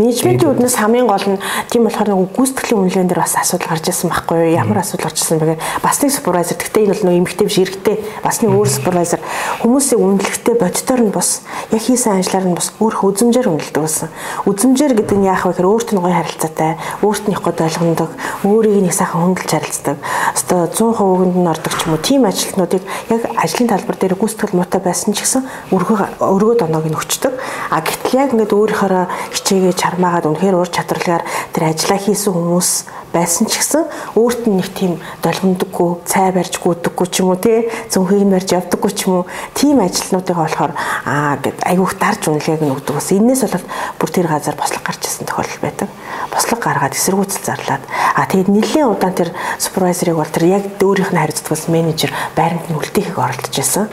Менежментийн 0.00 0.56
үднээс 0.56 0.80
хамгийн 0.80 1.04
гол 1.04 1.26
нь 1.34 1.38
тийм 1.68 1.84
болохоор 1.84 2.08
нэг 2.08 2.32
гүйцэтгэлийн 2.32 2.80
үнэлгээнд 2.80 3.10
дээр 3.10 3.20
бас 3.20 3.36
асуудал 3.36 3.68
гарч 3.74 3.84
ирсэн 3.90 4.08
байхгүй 4.08 4.38
юу? 4.38 4.56
Ямар 4.56 4.80
асуудал 4.80 5.10
гарч 5.10 5.18
ирсэн 5.20 5.36
бэ 5.36 5.58
гэхээр 5.58 5.82
бас 5.84 5.96
нэг 6.00 6.10
супервайзер. 6.16 6.56
Гэхдээ 6.56 6.84
энэ 6.86 6.92
бол 6.94 7.04
нэг 7.04 7.16
эмгтэй 7.20 7.46
биш 7.50 7.58
эрэгтэй. 7.58 7.96
Бас 8.24 8.36
нэг 8.40 8.50
өөр 8.54 8.68
супервайзер. 8.70 9.20
Хүмүүсийн 9.60 10.00
үнэлэхдээ 10.00 10.56
бодитоор 10.56 11.02
нь 11.04 11.12
бас 11.12 11.42
яг 11.68 11.82
хийсэн 11.82 12.16
ажлаар 12.16 12.46
нь 12.48 12.56
бас 12.56 12.72
өөр 12.80 12.94
үзмжээр 13.02 13.50
үнэлдэг 13.50 13.82
байсан. 13.82 14.08
Үзмжээр 14.46 14.94
гэдэг 14.94 15.16
нь 15.20 15.28
яах 15.28 15.44
вэ 15.44 15.58
гэхээр 15.58 15.68
өөрт 15.68 15.90
нь 15.90 16.00
гоё 16.00 16.14
харилцаатай, 16.16 16.70
өөрт 17.04 17.24
нь 17.28 17.34
их 17.34 17.42
гол 17.50 17.66
ойлгодог, 17.66 18.10
өөрийг 18.46 18.86
нэг 18.86 18.94
сайхан 18.94 19.34
хөнгөлж 19.34 19.50
харилцдаг. 19.50 19.98
Өстой 20.38 20.70
100% 20.70 21.02
өгөнд 21.02 21.36
нь 21.36 21.50
ордог 21.50 21.72
ч 21.74 21.82
юм 21.84 21.92
уу. 21.92 22.00
Тийм 22.00 22.22
ажилтнуудыг 22.24 22.82
яг 23.10 23.22
ажлын 23.34 23.68
талбар 23.68 23.96
дээр 23.98 24.14
гүйцэтгэл 24.14 24.54
муутай 24.54 24.80
байсан 24.80 25.10
ч 25.12 25.26
гэсэн 25.26 25.42
өргөө 25.74 26.22
өргөө 26.22 26.54
доноог 26.62 26.86
нь 26.86 26.94
өчтдөг. 26.94 27.34
А 27.74 27.82
гэтэл 27.82 28.18
яг 28.22 28.30
ингээд 28.32 28.54
өөрийнхөө 28.54 29.34
хичээгээ 29.34 29.74
чармаагаад 29.74 30.30
үнэхээр 30.30 30.54
ур 30.54 30.70
чадварлагаар 30.70 31.26
тэр 31.52 31.62
ажиллаа 31.74 31.98
хийсэн 31.98 32.32
хүмүүс 32.32 32.70
байсан 33.12 33.50
ч 33.50 33.58
гэсэн 33.58 33.84
өөрт 34.14 34.46
нь 34.46 34.58
нэг 34.62 34.68
тийм 34.70 34.92
долгомдоггүй, 35.22 35.90
цай 36.06 36.30
барьж 36.30 36.54
гүйдэггүй 36.62 37.06
ч 37.10 37.14
юм 37.22 37.34
уу 37.34 37.38
тий 37.42 37.66
зөвхөн 37.90 38.26
нь 38.26 38.34
барьж 38.34 38.50
явдаггүй 38.54 38.92
ч 38.94 39.10
юм 39.10 39.22
уу 39.22 39.24
тийм 39.54 39.82
ажилтнуудыг 39.82 40.36
болохоор 40.38 40.72
аа 41.04 41.36
гэд 41.42 41.58
айгүйх 41.66 41.94
дарж 41.98 42.22
үнэлгээг 42.30 42.62
нь 42.62 42.74
өгдөг 42.74 42.94
бас 42.94 43.10
энээс 43.10 43.42
болоод 43.46 43.66
бүр 43.98 44.10
тэр 44.14 44.26
газар 44.30 44.54
бослог 44.54 44.82
гарч 44.86 45.02
ирсэн 45.06 45.26
тохиолдол 45.26 45.62
байдаг. 45.62 45.88
Бослог 46.30 46.60
гаргаад 46.62 46.94
эсэргүүцэл 46.94 47.46
зарлаад 47.46 47.82
аа 48.14 48.26
тэгээд 48.30 48.50
нэлээд 48.54 48.86
удаан 48.86 49.14
тэр 49.18 49.30
супервайзерыг 49.58 50.16
бол 50.16 50.30
тэр 50.30 50.46
яг 50.46 50.64
өөрийнх 50.78 51.10
нь 51.10 51.20
хариуцлагаас 51.20 51.66
менежер 51.66 52.14
байранд 52.38 52.70
нь 52.70 52.78
үлдээхийг 52.78 53.18
оролдож 53.18 53.54
байсан. 53.54 53.90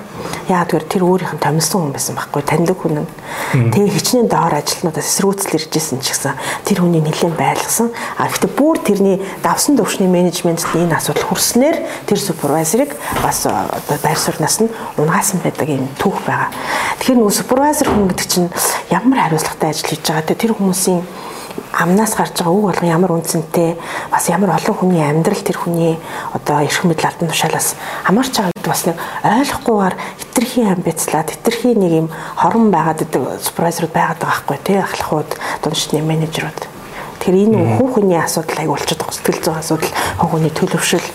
Яагаад 0.47 0.71
гэвэл 0.71 0.91
тэр 0.91 1.03
өөрийнх 1.03 1.34
нь 1.36 1.43
томилсон 1.43 1.80
хүн 1.88 1.93
байсан 1.93 2.15
байхгүй 2.15 2.41
таньдаг 2.43 2.77
хүн 2.80 3.03
нь. 3.03 3.10
Тэгээ 3.73 3.95
хичнээн 3.99 4.27
доор 4.32 4.53
ажилтнуудаас 4.56 5.08
эсэргүүцэл 5.08 5.58
ирж 5.60 5.71
исэн 5.75 5.99
ч 5.99 6.15
гэсэн 6.15 6.39
тэр 6.63 6.77
хүний 6.82 7.03
нэлээд 7.03 7.36
байлгасан. 7.36 7.91
А 8.15 8.32
гэхдээ 8.32 8.51
бүр 8.56 8.77
тэрний 8.80 9.17
давсан 9.43 9.75
төвшний 9.75 10.08
менежментэд 10.08 10.71
энэ 10.71 10.95
асуудал 10.95 11.27
хүрснээр 11.27 11.77
тэр 12.08 12.19
супервайзерыг 12.19 12.95
бас 13.19 13.43
одоо 13.43 13.97
байр 13.99 14.19
сууриас 14.19 14.63
нь 14.63 14.71
унгаасан 14.95 15.43
байдаг 15.43 15.67
юм 15.67 15.91
түүх 15.99 16.23
байгаа. 16.23 16.49
Тэгэхээр 17.03 17.19
нөгөө 17.19 17.36
супервайзер 17.43 17.88
хүн 17.91 18.08
гэдэг 18.08 18.27
чинь 18.27 18.49
ямар 18.88 19.19
хариуцлагатай 19.27 19.75
ажил 19.75 19.89
хийж 19.91 20.03
байгаа 20.08 20.25
те 20.25 20.36
тэр 20.36 20.56
хүмүүсийн 20.56 21.03
амнаас 21.77 22.13
гарч 22.17 22.41
байгаа 22.41 22.53
үг 22.57 22.65
болгон 22.65 22.89
ямар 22.89 23.11
үнцэнтэй 23.13 23.77
бас 24.09 24.25
ямар 24.33 24.57
олон 24.57 24.75
хүний 24.75 25.03
амьдрал 25.05 25.43
тэр 25.45 25.57
хүний 25.61 25.93
одоо 26.33 26.65
эрх 26.65 26.81
мэдэл 26.83 27.09
албан 27.13 27.29
тушаалаас 27.29 27.77
хамаарч 28.09 28.33
байгаа 28.33 28.53
гэдэг 28.57 28.71
бас 28.73 28.83
нэг 28.89 28.97
ойлгохгүйгээр 29.21 29.95
хитрхи 30.17 30.61
амбицлаад 30.65 31.29
хитрхи 31.29 31.69
нэг 31.77 31.91
юм 32.01 32.07
хорон 32.35 32.73
байгаад 32.73 33.05
гэдэг 33.05 33.21
супервайзерууд 33.45 33.93
байгаад 33.93 34.19
байгаа 34.19 34.41
байхгүй 34.41 34.57
тий 34.65 34.77
ахлахууд 34.81 35.29
дундчны 35.61 36.01
менежерүүд 36.01 36.77
Тэгэхээр 37.17 37.43
энэ 37.49 37.75
хүн 37.75 37.89
хүний 37.91 38.17
асуудал 38.17 38.61
аяг 38.61 38.71
болчиход 38.71 39.01
байгаа. 39.03 39.17
Сэтгэл 39.17 39.43
зүйн 39.43 39.57
асуудал 39.59 39.91
хүн 40.21 40.29
хүний 40.31 40.53
төлөвшил 40.53 41.05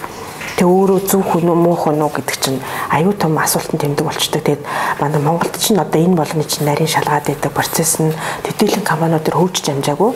Тэ 0.56 0.68
өөрөө 0.68 1.00
зөв 1.08 1.22
хүн 1.24 1.48
үү 1.48 1.56
муу 1.56 1.76
хүн 1.76 2.02
үү 2.04 2.12
гэдэг 2.12 2.36
чинь 2.36 2.60
аюу 2.92 3.16
тум 3.16 3.38
асуултанд 3.40 3.80
тэмдэг 3.80 4.04
болчтой. 4.04 4.40
Тэгээд 4.44 4.62
манай 5.00 5.20
Монголд 5.20 5.56
чинь 5.56 5.80
одоо 5.80 5.96
энэ 5.96 6.16
болгоны 6.18 6.44
чинь 6.44 6.68
нарийн 6.68 6.92
шалгаад 6.92 7.24
байдаг 7.24 7.52
процесс 7.56 7.96
нь 7.96 8.12
төдийлөн 8.44 8.84
компаниудаар 8.84 9.36
хөгжиж 9.40 9.72
амжаагүй. 9.72 10.12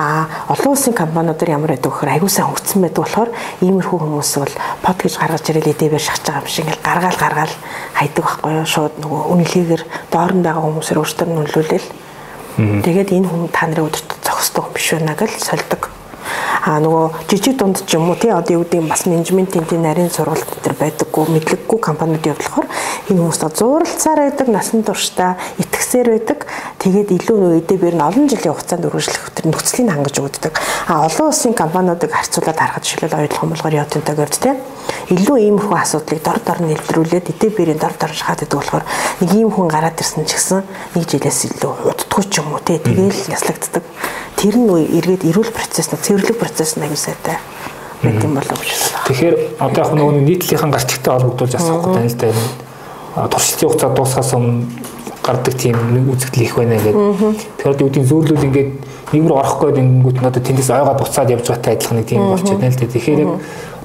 А 0.00 0.26
олон 0.48 0.72
улсын 0.72 0.96
компаниудаар 0.96 1.50
ямар 1.52 1.76
байдаг 1.76 1.92
вөхөр 1.92 2.16
аюу 2.16 2.28
сайн 2.32 2.48
хөгжсөн 2.48 2.80
байдаг 2.80 3.04
болохоор 3.04 3.30
иймэрхүү 3.60 3.98
хүмүүс 4.00 4.32
бол 4.40 4.54
под 4.80 4.96
гэж 5.04 5.14
гаргаж 5.20 5.44
ирэл 5.52 5.72
эдээвэр 5.72 6.00
шахаж 6.00 6.24
байгаа 6.24 6.42
юм 6.42 6.48
шиг 6.48 6.64
ингээл 6.64 6.86
гаргаал 6.88 7.20
гаргаал 7.20 7.54
хайдаг 7.92 8.24
байхгүй 8.24 8.52
юу? 8.56 8.64
Шууд 8.64 8.94
нөгөө 9.04 9.20
үнэлгээгээр 9.36 9.82
доор 10.08 10.32
нь 10.32 10.44
байгаа 10.44 10.64
хүмүүсээр 10.64 11.00
өөртөө 11.04 11.26
нь 11.28 11.36
нөлөөлөл. 11.36 11.88
Тэгээд 12.54 13.10
энэ 13.10 13.28
хүн 13.28 13.50
та 13.50 13.66
нарын 13.66 13.90
өдөрт 13.90 14.10
зохисдог 14.22 14.70
биш 14.70 14.94
байна 14.94 15.18
гэж 15.18 15.42
сольдог 15.42 15.90
а 16.64 16.80
нөгөө 16.80 17.28
жижиг 17.28 17.60
дунд 17.60 17.84
ч 17.84 18.00
юм 18.00 18.08
уу 18.08 18.16
тий 18.16 18.32
одоо 18.32 18.56
юу 18.56 18.64
гэдэг 18.64 18.88
бас 18.88 19.04
менежментийн 19.04 19.68
тийм 19.68 19.84
нарийн 19.84 20.08
сургалт 20.08 20.48
төр 20.64 20.72
байдаггүй 20.80 21.24
мэдлэггүй 21.36 21.78
компаниуд 21.84 22.24
явуулахаар 22.24 22.68
энэ 23.12 23.20
хүмүүс 23.20 23.40
зууралцаар 23.52 24.18
байдаг 24.24 24.48
насан 24.48 24.80
туршдаа 24.80 25.36
итгэсээр 25.60 26.08
байдаг. 26.08 26.48
Тэгээд 26.80 27.12
илүү 27.12 27.36
нөгөө 27.36 27.60
эдээр 27.68 27.96
нь 27.96 28.06
олон 28.08 28.28
жилийн 28.32 28.52
хугацаанд 28.56 28.88
үргэлжлэх 28.88 29.24
төр 29.36 29.46
нөхцөлийг 29.52 29.92
хангаж 29.92 30.16
өгдөг 30.20 30.54
а 30.88 31.04
олон 31.08 31.28
улсын 31.28 31.52
компаниудыг 31.52 32.12
харьцуулаад 32.12 32.60
харахад 32.60 32.84
жишээлбэл 32.84 33.18
оюутлах 33.24 33.40
хомлогоор 33.40 33.78
явтантай 33.84 34.14
гэвч 34.16 34.36
тий 34.40 34.54
илүү 35.16 35.36
иймэрхүү 35.48 35.76
асуудлыг 35.80 36.20
дор 36.24 36.40
дор 36.44 36.60
нь 36.60 36.72
илрүүлээд 36.76 37.32
эдээр 37.32 37.76
дор 37.76 37.94
дор 37.96 38.12
шахаад 38.12 38.44
байдаг 38.44 38.58
болохоор 38.60 38.84
нэг 39.20 39.30
ийм 39.32 39.50
хүн 39.52 39.68
гараад 39.68 40.00
ирсэн 40.00 40.24
ч 40.24 40.36
гэсэн 40.36 40.60
нэг 40.96 41.04
жилээс 41.08 41.40
илүү 41.52 41.72
уддгүй 41.88 42.24
ч 42.28 42.40
юм 42.40 42.52
уу 42.52 42.60
тий 42.64 42.80
тэгээл 42.80 43.32
яслагддаг. 43.32 43.84
Тэр 44.36 44.54
нь 44.60 44.68
эргээд 44.98 45.24
эрүүл 45.24 45.52
процесс 45.56 45.88
нь 45.88 46.00
цэвэрлэг 46.04 46.36
процесс 46.36 46.53
нь 46.62 46.84
аюу 46.86 46.96
сайтай 46.96 47.36
байт 48.02 48.24
юм 48.24 48.34
болов 48.34 48.58
гэж 48.60 48.70
байна. 48.70 49.06
Тэгэхээр 49.08 49.36
одоо 49.58 49.80
яг 49.84 49.92
нөгөө 49.94 50.14
нийтлэлийн 50.22 50.72
гарчигтай 50.72 51.12
холбогдуулж 51.14 51.54
асуухгүй 51.54 51.94
тань 51.94 52.10
л 52.10 52.18
да 52.20 53.28
туршилтын 53.28 53.68
хугацаа 53.68 53.90
дуусахаас 53.94 54.32
өмнө 54.34 54.66
гардаг 55.24 55.54
тийм 55.54 55.76
үзэгдэл 56.12 56.42
их 56.42 56.56
байна 56.56 56.76
гэдэг. 56.76 56.94
Тэгэхээр 57.62 57.82
үүдийн 57.82 58.06
зөөрлөл 58.06 58.44
ингээд 58.44 58.70
нэг 59.14 59.22
рүү 59.24 59.38
орохгүй 59.40 59.70
гэнгүүт 59.72 60.18
нь 60.20 60.28
одоо 60.28 60.42
тэндээс 60.42 60.70
ойгоо 60.74 60.94
буцаад 60.98 61.32
явж 61.32 61.46
байгаатай 61.48 61.74
адилхан 61.78 61.96
нэг 61.96 62.06
тийм 62.10 62.20
болчиход 62.28 62.60
байна 62.60 62.74
л 62.74 62.80
да. 62.82 62.92
Тэгэхээр 62.92 63.20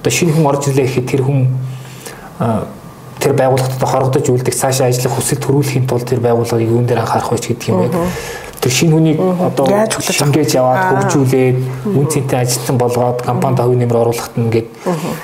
одоо 0.03 0.11
шинэ 0.11 0.33
хүн 0.35 0.49
орж 0.49 0.61
ирлээ 0.67 0.87
гэхэд 0.89 1.07
тэр 1.07 1.21
хүн 1.23 1.39
тэр 3.19 3.33
байгууллагад 3.35 3.83
хорогдож 3.83 4.25
үлдэх 4.31 4.55
цаашаа 4.55 4.87
ажиллах 4.87 5.15
хүсэл 5.15 5.43
төрүүлэхийн 5.43 5.87
тулд 5.87 6.07
тэр 6.07 6.23
байгууллагыг 6.23 6.71
юун 6.71 6.87
дээр 6.87 7.03
анхаарах 7.03 7.35
вэ 7.35 7.39
гэдэг 7.39 7.67
юм 7.67 7.83
байна 7.83 7.99
тэр 8.59 8.71
шинэ 8.71 8.91
хүнийг 8.93 9.19
одоо 9.19 9.65
шингээж 9.99 10.51
яваад 10.59 10.81
хөгжүүлээд 11.09 11.57
үн 11.95 12.07
цэнтэй 12.11 12.39
ажилтан 12.43 12.77
болгоод 12.77 13.19
компанид 13.23 13.59
хувийн 13.59 13.79
нэмэр 13.83 14.01
оруулахад 14.03 14.35
нь 14.35 14.45
ингээд 14.47 14.67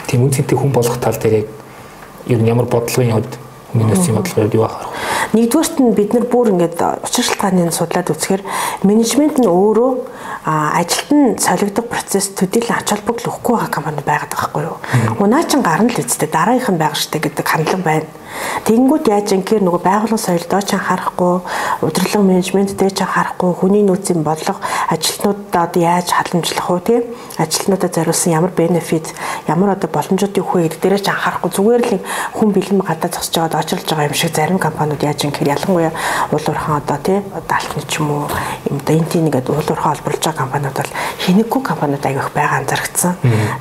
тийм 0.08 0.24
үн 0.24 0.32
цэнтэй 0.32 0.58
хүн 0.58 0.72
болгох 0.72 0.98
тал 1.04 1.20
дээр 1.20 1.44
яг 1.44 1.48
ер 2.32 2.40
нь 2.40 2.48
ямар 2.48 2.66
бодлогын 2.66 3.12
хувьд 3.20 3.34
Миний 3.76 4.08
юм 4.08 4.16
бодлого 4.16 4.50
юу 4.54 4.64
ахаар. 4.64 4.88
Нэгдүгээрт 5.34 5.80
нь 5.84 5.92
бид 5.92 6.14
нар 6.14 6.24
бүр 6.32 6.56
ингээд 6.56 6.80
учир 7.04 7.28
шалтгааныг 7.28 7.76
судлаад 7.76 8.08
үзэхээр 8.08 8.44
менежмент 8.88 9.36
нь 9.36 9.52
өөрөө 9.52 9.92
ажилт 10.48 11.12
нь 11.12 11.36
солигдох 11.36 11.92
процесс 11.92 12.32
төдийлөн 12.40 12.80
ач 12.80 12.96
холбогдол 12.96 13.36
өгөхгүй 13.36 13.56
байгаа 13.60 13.76
компани 13.76 14.00
байгаад 14.00 14.32
байгаа 14.32 14.48
байхгүй 14.48 14.64
юу. 14.64 14.80
Унаа 15.20 15.44
чин 15.44 15.60
гарна 15.60 15.92
л 15.92 16.00
үсттэй 16.00 16.32
дараагийнх 16.32 16.72
нь 16.72 16.80
байх 16.80 16.96
штэ 16.96 17.20
гэдэг 17.20 17.44
хандлага 17.44 17.84
байна. 17.84 18.08
Тэнгүүд 18.66 19.06
яаж 19.10 19.30
ингээр 19.36 19.64
нөгөө 19.64 19.82
байгууллага 19.86 20.18
соёл 20.18 20.46
дооч 20.50 20.74
анхаарахгүй, 20.74 21.36
удирдлага 21.86 22.26
менежмент 22.26 22.74
дээч 22.74 23.04
анхаарахгүй, 23.06 23.52
хүний 23.54 23.84
нөөцийн 23.86 24.26
бодлого 24.26 24.58
ажилтнуудад 24.90 25.74
яаж 25.78 26.10
халамжлах 26.10 26.70
уу 26.70 26.82
тийм 26.82 27.04
ажилтнуудад 27.38 27.94
зориулсан 27.94 28.34
ямар 28.34 28.52
бенефит, 28.58 29.14
ямар 29.48 29.78
одоо 29.78 29.90
боломжууд 29.90 30.38
юу 30.38 30.50
вэ 30.50 30.66
гэдэг 30.66 30.82
дээрээ 30.82 31.02
ч 31.04 31.08
анхаарахгүй. 31.14 31.52
Зүгээр 31.52 31.84
л 31.86 32.02
хүн 32.34 32.50
бэлэн 32.56 32.82
гадаа 32.82 33.10
зогсож 33.12 33.36
байгаад 33.36 33.60
очрлж 33.60 33.86
байгаа 33.86 34.08
юм 34.10 34.16
шиг 34.18 34.34
зарим 34.34 34.58
компаниуд 34.58 35.04
яаж 35.04 35.20
ингээр 35.26 35.54
ялангуяа 35.56 35.94
уул 36.32 36.46
уурхаан 36.48 36.82
одоо 36.82 36.98
тийм 37.04 37.24
даалтны 37.46 37.82
ч 37.86 38.00
юм 38.00 38.12
уу 38.12 38.26
юм 38.66 38.78
да 38.82 38.94
энэ 38.94 39.10
тийм 39.12 39.28
ингээд 39.28 39.50
уул 39.50 39.68
уурхаан 39.68 39.94
олборлож 39.94 40.24
байгаа 40.26 40.42
компаниуд 40.42 40.76
бол 40.80 40.92
хинэггүй 41.22 41.62
компаниуд 41.62 42.06
аявих 42.06 42.30
байгаа 42.34 42.58
анзаарчихсан. 42.64 43.14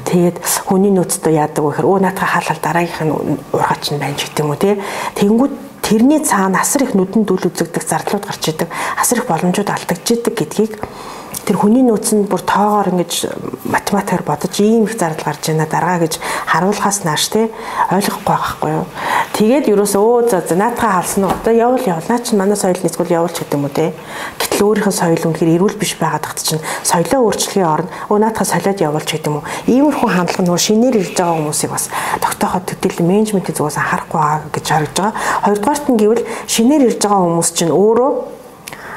Тэгээд 0.09 0.37
хүний 0.65 0.93
нөөцтэй 0.95 1.35
яадаг 1.35 1.65
вэ 1.65 1.71
гэхээр 1.75 1.91
өө 1.91 1.99
наатах 2.01 2.31
хаалал 2.31 2.61
дараагийнх 2.63 3.03
нь 3.05 3.13
уурхаач 3.53 3.85
нь 3.93 4.01
байна 4.01 4.17
ч 4.17 4.29
гэдэг 4.29 4.43
юм 4.45 4.51
уу 4.53 4.61
тий. 4.65 4.81
Тэнгүүд 5.21 5.53
тэрний 5.85 6.25
цаана 6.25 6.65
асар 6.65 6.89
их 6.89 6.97
нүдэн 6.97 7.29
дүл 7.29 7.45
үзэгдэх 7.53 7.85
зардлууд 7.85 8.25
гарч 8.25 8.49
идэг, 8.49 8.69
асар 8.97 9.21
их 9.21 9.29
боломжууд 9.29 9.69
алдагдж 9.69 10.09
идэг 10.17 10.33
гэдгийг 10.33 10.73
тэр 11.45 11.57
хүний 11.61 11.85
нөөц 11.85 12.17
нь 12.17 12.25
бүр 12.25 12.41
тоогоор 12.41 12.89
ингэж 12.97 13.13
математикаар 13.69 14.25
бодож 14.25 14.57
ийм 14.65 14.89
их 14.89 14.97
зардал 14.97 15.29
гарч 15.29 15.53
байна 15.53 15.69
дараа 15.69 16.01
гэж 16.01 16.17
харуулхаас 16.49 17.05
нааш 17.05 17.29
те 17.29 17.53
ойлгохгүй 17.93 18.25
байхгүй 18.25 18.71
юу. 18.73 18.87
Тэгээд 19.37 19.69
юусоо 19.69 20.25
өө 20.25 20.31
за 20.33 20.41
за 20.41 20.57
наатахаа 20.57 21.05
халсан 21.05 21.25
уу 21.29 21.37
одоо 21.37 21.53
явал 21.53 21.85
наа 21.85 22.19
чинь 22.25 22.41
манай 22.41 22.57
соёл 22.57 22.81
нийцгүүл 22.81 23.13
явуулч 23.13 23.37
гэдэг 23.45 23.57
юм 23.61 23.69
уу 23.69 23.77
те. 23.77 23.93
Гэтэл 24.41 24.65
өөрийнх 24.65 24.89
нь 24.89 24.97
соёл 24.97 25.21
үнэхээр 25.21 25.55
эрүүл 25.61 25.77
биш 25.77 25.93
байгаад 26.01 26.25
тагт 26.25 26.41
чинь 26.41 26.65
соёлоо 26.81 27.29
өөрчлөхийн 27.29 27.69
оронд 27.69 27.93
өө 28.09 28.19
наатахаа 28.25 28.49
солиод 28.49 28.81
явуулч 28.81 29.09
гэдэг 29.13 29.29
юм 29.29 29.45
уу. 29.45 29.49
Иймэрхүү 29.69 30.09
хандлага 30.09 30.49
нөгөө 30.49 30.63
шинээр 30.65 30.97
ирж 30.97 31.13
байгаа 31.13 31.37
хүмүүсийг 31.45 31.71
бас 31.77 31.93
тогтооход 32.25 32.65
төдийлөн 32.73 33.11
менежментийн 33.11 33.57
зүгээс 33.59 33.79
анхаарахгүй 33.83 34.21
байгаа 34.21 34.49
гэж 34.49 34.65
харагдж 34.65 34.97
байгаа. 34.97 35.15
Хоёрдугаарт 35.45 35.87
нь 35.93 36.01
гэвэл 36.01 36.25
шинээр 36.49 36.83
ирж 36.89 37.01
байгаа 37.05 37.21
хүмүүс 37.21 37.51
чинь 37.53 37.75
өөрөө 37.75 38.11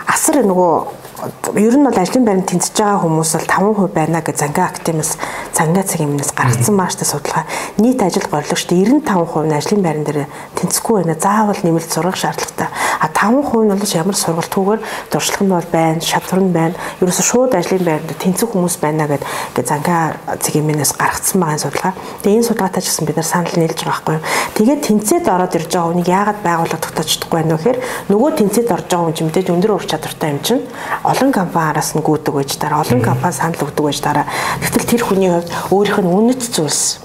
асар 0.08 0.46
нөгөө 0.48 1.07
ер 1.18 1.74
нь 1.74 1.82
бол 1.82 1.98
ажлын 1.98 2.26
байранд 2.26 2.46
тэнцэж 2.46 2.78
байгаа 2.78 3.02
хүмүүс 3.02 3.32
бол 3.34 3.50
5% 3.90 3.90
байна 3.98 4.22
гэж 4.22 4.38
Занга 4.38 4.70
Актимс 4.70 5.18
цангаа 5.50 5.82
цагийн 5.82 6.14
өмнөөс 6.14 6.30
гаргацсан 6.38 6.76
мааштай 6.78 7.10
судалгаа 7.10 7.50
нийт 7.82 8.06
ажил 8.06 8.30
горлогчд 8.30 8.70
95% 8.70 9.50
нь 9.50 9.58
ажлын 9.58 9.82
байран 9.82 10.06
дээр 10.06 10.30
тэнцэхгүй 10.54 11.02
байна. 11.02 11.18
Заавал 11.18 11.58
нэмэлт 11.58 11.90
сургах 11.90 12.22
шаардлагатай. 12.22 12.70
А 13.02 13.10
5% 13.10 13.66
нь 13.66 13.74
бол 13.74 13.98
ямар 13.98 14.14
сургалтгүйгээр 14.14 14.82
дуршлаг 15.10 15.42
нь 15.42 15.50
бол 15.50 15.70
байна, 15.74 16.02
шатвар 16.06 16.42
нь 16.46 16.54
байна. 16.54 16.78
Ерөөсө 17.02 17.24
шууд 17.26 17.58
ажлын 17.58 17.82
байранд 17.82 18.14
тэнцэх 18.22 18.54
хүмүүс 18.54 18.78
байна 18.78 19.10
гэд 19.10 19.26
Занга 19.66 20.22
цагийн 20.38 20.70
өмнөөс 20.70 20.94
гаргацсан 21.02 21.42
байгаа 21.42 21.66
судалгаа. 21.66 21.94
Тэгээ 22.22 22.38
энэ 22.38 22.46
судалгаатай 22.46 22.82
ч 22.86 22.94
гэсэн 22.94 23.06
бид 23.10 23.18
нар 23.18 23.26
санал 23.26 23.58
нийлж 23.58 23.82
байгаа 23.82 24.06
байхгүй 24.06 24.16
юу. 24.22 24.26
Тэгээд 24.54 24.82
тэнцээд 24.86 25.26
ороод 25.26 25.58
ирж 25.58 25.72
байгаа 25.74 25.90
хүнийг 25.90 26.10
яагаад 26.14 26.40
байгууллага 26.46 26.86
тогтоочдохгүй 26.86 27.38
байна 27.42 27.58
вэ 27.58 27.58
гэхээр 27.58 27.80
нөгөө 28.14 28.32
тэнцээд 28.38 28.70
орж 28.70 28.86
байгаа 28.86 29.06
хүн 29.10 29.18
ч 29.18 29.20
мэдээж 29.26 29.48
өндөр 29.50 29.72
ур 29.74 29.86
чадвартай 29.86 30.30
юм 30.30 30.42
чинь 30.46 30.62
олон 31.08 31.32
компаниараас 31.32 31.96
нь 31.96 32.04
гүйдэг 32.04 32.34
байж 32.36 32.52
дараа 32.60 32.84
олон 32.84 33.02
компани 33.02 33.34
санал 33.34 33.64
өгдөг 33.64 33.84
байж 33.88 34.00
дараа 34.04 34.26
гэтэл 34.60 34.90
тэр 34.92 35.04
хүний 35.08 35.32
хувьд 35.32 35.50
өөрийнх 35.72 36.00
нь 36.04 36.12
үнэт 36.12 36.42
зүйлс 36.52 37.00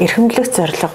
эрхэмлэх 0.00 0.48
зорилго 0.48 0.88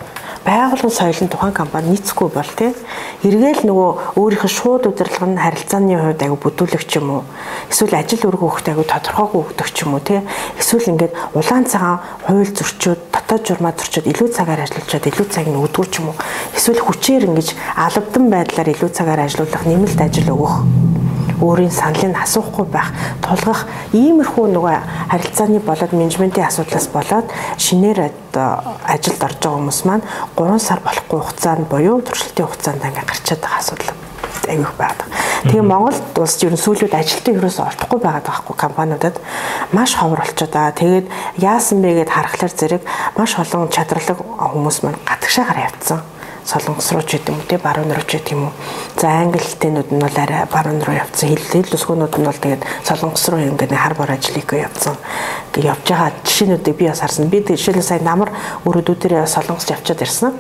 байгуулгын 0.46 0.92
соёлын 0.92 1.30
тухайн 1.32 1.54
компани 1.54 1.96
нийцэхгүй 1.96 2.30
бол 2.36 2.52
тий 2.58 2.76
эргээл 3.24 3.64
нөгөө 3.64 4.20
өөрийнх 4.20 4.44
нь 4.44 4.56
шууд 4.60 4.84
удирдлага 4.92 5.28
нь 5.32 5.40
харилцааны 5.40 5.96
хувьд 5.96 6.20
аягүй 6.20 6.40
бүдүүлэх 6.44 6.84
ч 6.84 7.00
юм 7.00 7.24
уу? 7.24 7.24
Эсвэл 7.72 7.96
ажил 7.96 8.28
үрг 8.28 8.44
өгөх 8.44 8.68
аягүй 8.68 8.84
тодорхойгүй 8.84 9.40
өгдөг 9.40 9.68
ч 9.72 9.88
юм 9.88 9.96
уу 9.96 10.04
тий? 10.04 10.20
Эсвэл 10.60 10.92
ингээд 10.92 11.16
улаан 11.32 11.64
цагаан 11.64 12.04
хууль 12.28 12.52
зөрчөөд 12.52 13.02
дотоод 13.16 13.44
журмаа 13.48 13.72
зөрчөөд 13.72 14.12
илүү 14.12 14.30
цагаар 14.36 14.68
ажиллуулчаад 14.68 15.08
илүү 15.08 15.28
цаг 15.32 15.48
нь 15.48 15.60
өгдөг 15.64 15.88
ч 15.88 15.96
юм 16.04 16.12
уу? 16.12 16.20
Эсвэл 16.52 16.84
хүчээр 16.84 17.24
ингэж 17.32 17.48
албадан 17.80 18.26
байдлаар 18.28 18.68
илүү 18.76 18.92
цагаар 18.92 19.24
ажиллуулах 19.24 19.64
нэмэлт 19.64 20.00
ажил 20.04 20.28
өгөх 20.36 20.56
өөрийн 21.44 21.72
саналыг 21.72 22.16
асуухгүй 22.24 22.66
байх, 22.72 22.90
тулгах 23.20 23.68
иймэрхүү 23.92 24.46
нөгөө 24.56 24.76
харилцааны 25.12 25.60
болоод 25.60 25.92
менежментийн 25.92 26.48
асуудлаас 26.48 26.88
болоод 26.96 27.28
шинээр 27.60 28.00
ажилд 28.88 29.22
орж 29.28 29.38
байгаа 29.44 29.60
хүмүүс 29.60 29.80
маань 29.84 30.08
3 30.40 30.60
сар 30.64 30.80
болохгүй 30.88 31.20
хугацаанд 31.20 31.68
буюу 31.68 32.00
туршилтын 32.02 32.48
хугацаанд 32.48 32.88
ингээ 32.88 33.10
гарчаад 33.12 33.42
байгаа 33.44 33.60
асуудал 33.60 33.92
айгүйх 34.48 34.74
байдаг. 34.80 35.08
Тэгээ 35.44 35.64
Монголд 35.68 36.20
улс 36.20 36.36
ер 36.44 36.56
нь 36.56 36.60
сүүлүүд 36.60 36.96
ажилтан 36.96 37.36
ерөөсөө 37.40 37.66
олдохгүй 37.68 38.00
байгаад 38.00 38.28
байгаа 38.28 38.44
хгүй 38.44 38.58
компаниудад 38.60 39.16
маш 39.76 39.96
ховор 39.96 40.24
болчиход 40.24 40.52
байгаа. 40.52 40.80
Тэгээд 40.80 41.08
яасан 41.40 41.84
бэ 41.84 42.04
гэд 42.04 42.12
харахаар 42.12 42.54
зэрэг 42.56 42.84
маш 43.20 43.36
олон 43.40 43.68
чадварлаг 43.72 44.20
хүмүүс 44.20 44.78
маань 44.84 45.00
гадагшаагаар 45.08 45.64
явцсан 45.68 46.00
солонгос 46.46 46.92
руу 46.92 47.04
ч 47.04 47.18
гэдэг 47.18 47.30
юм 47.32 47.40
уу 47.40 47.48
те 47.48 47.58
баруун 47.58 47.92
руу 47.92 48.04
ч 48.04 48.20
гэдэг 48.20 48.32
юм 48.36 48.44
уу. 48.48 48.54
За 49.00 49.08
англи 49.10 49.40
хэлтэнүүд 49.40 49.90
нь 49.96 50.04
бол 50.04 50.18
арай 50.20 50.46
баруун 50.52 50.82
руу 50.84 50.96
явцсан. 50.96 51.30
Хэл 51.34 51.74
өсгөнүүд 51.74 52.16
нь 52.20 52.28
бол 52.28 52.40
тэгээд 52.44 52.64
солонгос 52.84 53.26
руу 53.32 53.40
ингээд 53.40 53.74
хар 53.74 53.96
бор 53.96 54.12
ажлыг 54.12 54.50
явцсан. 54.52 54.96
Ингээд 55.56 55.70
явж 55.72 55.86
байгаа 55.88 56.12
жишээнүүдийг 56.24 56.78
би 56.78 56.86
бас 56.88 57.00
харсан. 57.00 57.30
Би 57.32 57.40
жишээлбэл 57.42 57.84
сая 57.84 58.02
намар 58.04 58.30
өрөөдүүдэрээ 58.68 59.26
солонгос 59.28 59.70
явчаад 59.72 60.04
ирсэн. 60.04 60.32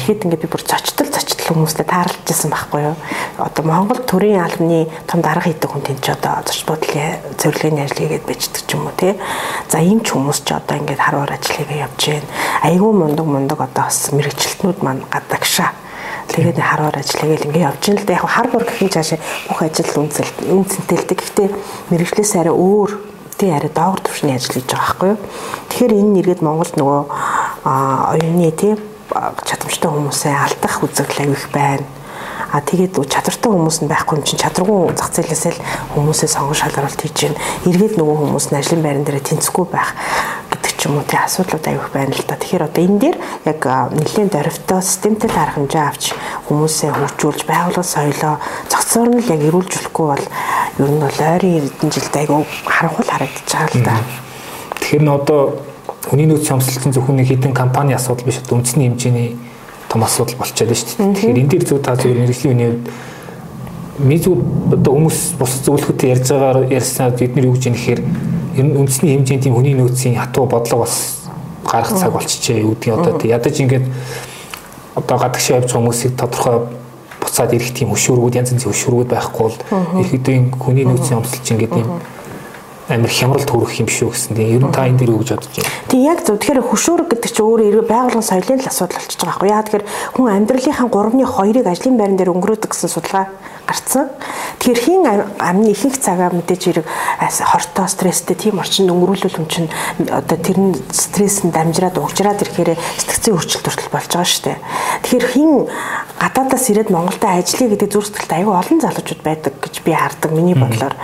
Тэгэхэд 0.00 0.24
ингээд 0.26 0.42
би 0.42 0.48
бүр 0.50 0.62
зочтол 0.66 1.08
зочтол 1.08 1.54
хүмүүстэй 1.54 1.86
таарлаж 1.86 2.26
ирсэн 2.26 2.50
байхгүй 2.50 2.80
юу. 2.82 2.96
Одоо 3.38 3.64
Монгол 3.64 4.00
төрийн 4.02 4.42
албаны 4.42 4.88
том 5.06 5.20
дарга 5.20 5.46
хийдэг 5.46 5.70
хүн 5.70 5.84
тэнд 5.84 6.00
ч 6.02 6.10
одоо 6.10 6.42
зочд 6.48 6.66
бодлын 6.66 7.20
зөвлөгийн 7.38 7.84
ажлыг 7.84 8.08
гээд 8.10 8.26
бичдэг 8.26 8.62
ч 8.66 8.74
юм 8.74 8.88
уу 8.88 8.96
те. 8.96 9.14
За 9.68 9.78
ийм 9.78 10.00
ч 10.00 10.16
хүмүүс 10.16 10.42
ч 10.42 10.56
одоо 10.56 10.80
ингээд 10.80 11.02
хар 11.02 11.16
бор 11.20 11.32
ажлыг 11.32 11.68
явж 11.70 12.00
байна. 12.08 12.28
Айгүй 12.64 12.92
мундаг 12.92 13.26
мундаг 13.26 13.60
одоо 13.60 13.84
бас 13.84 14.10
мэрэгчлэтнүүд 14.12 14.78
маань 14.80 15.04
гадагшаа 15.54 15.72
Тэгээд 16.24 16.58
харвар 16.58 16.96
ажиллагаа 16.98 17.36
л 17.36 17.46
ингээ 17.46 17.66
явж 17.68 17.82
ин 17.92 17.98
л 18.00 18.06
да 18.08 18.16
яг 18.16 18.26
хар 18.26 18.48
бүр 18.48 18.64
гэхин 18.64 18.90
цаашаа 18.90 19.20
бүх 19.46 19.60
ажил 19.60 20.02
үнцэл 20.02 20.30
үнцэнтэлдэг. 20.50 21.18
Гэхдээ 21.20 21.48
мэрэгчлээс 21.92 22.32
арай 22.40 22.54
өөр 22.54 22.90
тий 23.38 23.50
арай 23.52 23.70
доогор 23.70 24.00
төвшний 24.02 24.34
ажил 24.34 24.56
хийж 24.56 24.66
байгаа 24.66 24.82
байхгүй 24.82 25.08
юу. 25.14 25.20
Тэгэхээр 25.68 25.94
энэ 26.00 26.12
нэргээд 26.16 26.42
Монголд 26.42 26.74
нөгөө 26.80 27.00
оюуны 27.68 28.50
тий 28.56 28.72
чадамжтай 29.14 29.90
хүмүүсээ 29.92 30.34
алдах 30.34 30.74
үзэгдэл 30.82 31.22
авих 31.28 31.44
байна. 31.52 31.86
А 32.54 32.62
тэгээд 32.62 32.94
чадвартай 33.10 33.50
хүмүүс 33.50 33.82
нь 33.82 33.90
байхгүй 33.90 34.14
юм 34.14 34.24
чинь 34.24 34.38
чадваргүй 34.38 34.94
зах 34.94 35.10
зээлээсээ 35.10 35.52
л 35.58 35.64
хүмүүсээ 35.98 36.30
сонгон 36.30 36.54
шалгаруулалт 36.54 37.02
хийж 37.02 37.16
гин. 37.18 37.34
Эргээд 37.66 37.98
нөгөө 37.98 38.16
хүмүүс 38.22 38.46
нь 38.54 38.58
ажлын 38.62 38.82
байран 38.86 39.02
дээр 39.02 39.18
тэнцэхгүй 39.26 39.66
байх 39.74 39.90
ч 40.84 40.88
юм 40.92 40.98
уу 41.00 41.04
тий 41.08 41.16
асуудлууд 41.16 41.64
авих 41.64 41.88
байна 41.96 42.12
л 42.12 42.24
да. 42.28 42.36
Тэгэхээр 42.36 42.68
одоо 42.68 42.84
энэ 42.84 43.00
дээр 43.00 43.16
яг 43.48 43.60
нэлийн 43.96 44.28
дөрвтой 44.28 44.82
системтэй 44.84 45.32
арга 45.32 45.56
хэмжээ 45.56 45.80
авч 45.80 46.04
хүмүүсээ 46.44 46.90
хөгжүүлж 46.92 47.40
байгууллага 47.48 47.88
соёлоо 47.88 48.36
цогцоор 48.68 49.08
нь 49.08 49.24
л 49.24 49.32
яг 49.32 49.40
эрүүлж 49.48 49.72
болохгүй 49.72 50.06
бол 50.12 50.26
ер 50.84 50.90
нь 50.92 51.00
бол 51.00 51.20
ойрын 51.24 51.56
эрдэнэ 51.64 51.88
жилд 51.88 52.14
айгүй 52.20 52.40
харанхуй 52.68 53.04
харагдаж 53.08 53.48
байгаа 53.48 53.72
л 53.72 53.80
да. 53.80 53.96
Тэгэхээр 54.76 55.04
н 55.08 55.08
одоо 55.08 55.40
хүний 56.04 56.28
нөөц 56.28 56.44
шамсалсан 56.52 56.92
зөвхөн 56.92 57.16
нэг 57.16 57.32
хідэн 57.32 57.56
компани 57.56 57.96
асуудал 57.96 58.28
биш 58.28 58.44
үндэсний 58.44 58.92
хэмжээний 58.92 59.30
том 59.94 60.02
асуудал 60.02 60.36
болчиход 60.42 60.66
байна 60.66 60.80
шүү 60.82 60.98
дээ. 60.98 61.14
Тэгэхээр 61.14 61.38
энэ 61.38 61.50
дээр 61.54 61.64
зөв 61.64 61.78
та 61.78 61.94
зөв 61.94 62.10
мэрэгжлийн 62.10 62.54
үний 62.54 62.68
хувьд 62.74 62.86
мэдүү 63.94 64.34
одоо 64.74 64.92
хүмүүс 64.98 65.18
бус 65.38 65.52
зөвлөхөд 65.62 66.02
ярьж 66.02 66.26
байгаагаар 66.34 66.66
ярьснаар 66.74 67.12
бид 67.14 67.36
нар 67.38 67.46
юу 67.46 67.54
гэж 67.54 67.64
юм 67.70 67.74
нэхэр 67.78 68.00
ер 68.58 68.64
нь 68.66 68.74
үндэсний 68.74 69.14
хэмжээнд 69.14 69.42
тийм 69.46 69.54
хүний 69.54 69.74
нөөцийн 69.78 70.18
хатуу 70.18 70.50
бодлого 70.50 70.82
бас 70.82 71.22
гарах 71.62 71.94
цаг 71.94 72.10
болчихжээ 72.10 72.66
гэдгийг 72.66 72.94
одоо 72.98 73.22
ядаж 73.22 73.54
ингээд 73.54 73.86
одоо 74.98 75.16
гадагшаа 75.18 75.62
явж 75.62 75.70
байгаа 75.70 75.78
хүмүүсийг 75.78 76.18
тодорхой 76.18 76.56
буцаад 77.22 77.54
ирэх 77.54 77.70
тийм 77.70 77.94
хөшөөргүүд 77.94 78.34
янз 78.34 78.50
янзын 78.50 78.74
хөшөөргүүд 78.74 79.10
байхгүй 79.14 79.42
бол 79.46 79.58
ихэдэн 80.02 80.50
хүний 80.58 80.84
нөөцийн 80.90 81.22
өмсөлч 81.22 81.46
ингээд 81.54 81.74
юм 81.78 81.88
амар 82.88 83.08
хямрал 83.08 83.44
төрөх 83.44 83.80
юм 83.80 83.88
шүү 83.88 84.12
гэсэн. 84.12 84.36
Тэгээ 84.36 84.54
ер 84.60 84.64
нь 84.68 84.72
та 84.74 84.84
энэ 84.84 84.98
дээр 85.00 85.14
юу 85.16 85.24
гэж 85.24 85.30
бодож 85.40 85.52
байна? 85.56 85.72
Тэг 85.88 86.00
яг 86.04 86.18
зөв. 86.20 86.36
Тэгэхээр 86.36 86.60
хөшөөрөг 86.68 87.08
гэдэг 87.08 87.30
чинь 87.32 87.46
өөрөө 87.48 87.66
эргээ 87.72 87.86
байгуулгын 87.88 88.28
соёлын 88.28 88.60
л 88.60 88.68
асуудал 88.68 88.98
болчихж 89.00 89.20
байгаа 89.24 89.32
байхгүй 89.40 89.48
яа. 89.48 89.64
Тэгэхээр 89.64 89.84
хүн 90.14 90.28
амьдралынхаа 90.36 90.88
3-ны 90.92 91.24
2-ыг 91.24 91.66
ажлын 91.66 91.96
байран 91.96 92.18
дээр 92.20 92.32
өнгөрөөдөг 92.36 92.70
гэсэн 92.70 92.92
судалгаа 92.92 93.26
гарцсан. 93.64 94.12
Тэгэхээр 94.60 94.80
хин 94.84 95.02
амны 95.40 95.72
ихэнх 95.72 95.96
цагаа 95.96 96.28
мэдээж 96.32 96.62
хэрэг 96.68 96.86
хортой 97.48 97.88
стресстэй 97.88 98.36
тийм 98.36 98.60
орчинд 98.60 98.92
өнгөрүүлвэл 98.92 99.40
хүн 99.40 99.48
чинь 99.48 99.68
одоо 100.12 100.36
тэр 100.36 100.58
нь 100.60 100.76
стресс 100.92 101.44
нь 101.44 101.52
дамжираад 101.52 101.96
угжраад 101.96 102.44
ирэхээр 102.44 102.76
сэтгцийн 102.76 103.36
өөрчлөлт 103.36 103.64
төртөл 103.64 103.92
болж 103.92 104.08
байгаа 104.12 104.28
шүү 104.28 104.44
дээ. 104.44 104.58
Тэгэхээр 105.08 105.26
хин 105.32 105.50
гадаадаас 106.20 106.64
ирээд 106.70 106.92
Монголд 106.92 107.24
ажиллая 107.24 107.68
гэдэг 107.72 107.88
зүрх 107.88 108.08
сэтгэлд 108.12 108.32
аюу 108.36 108.52
олон 108.52 108.78
залуучууд 108.80 109.22
байдаг 109.24 109.52
гэж 109.60 109.74
би 109.84 109.92
хардаг 109.92 110.30
миний 110.32 110.56
бодлоор. 110.56 110.94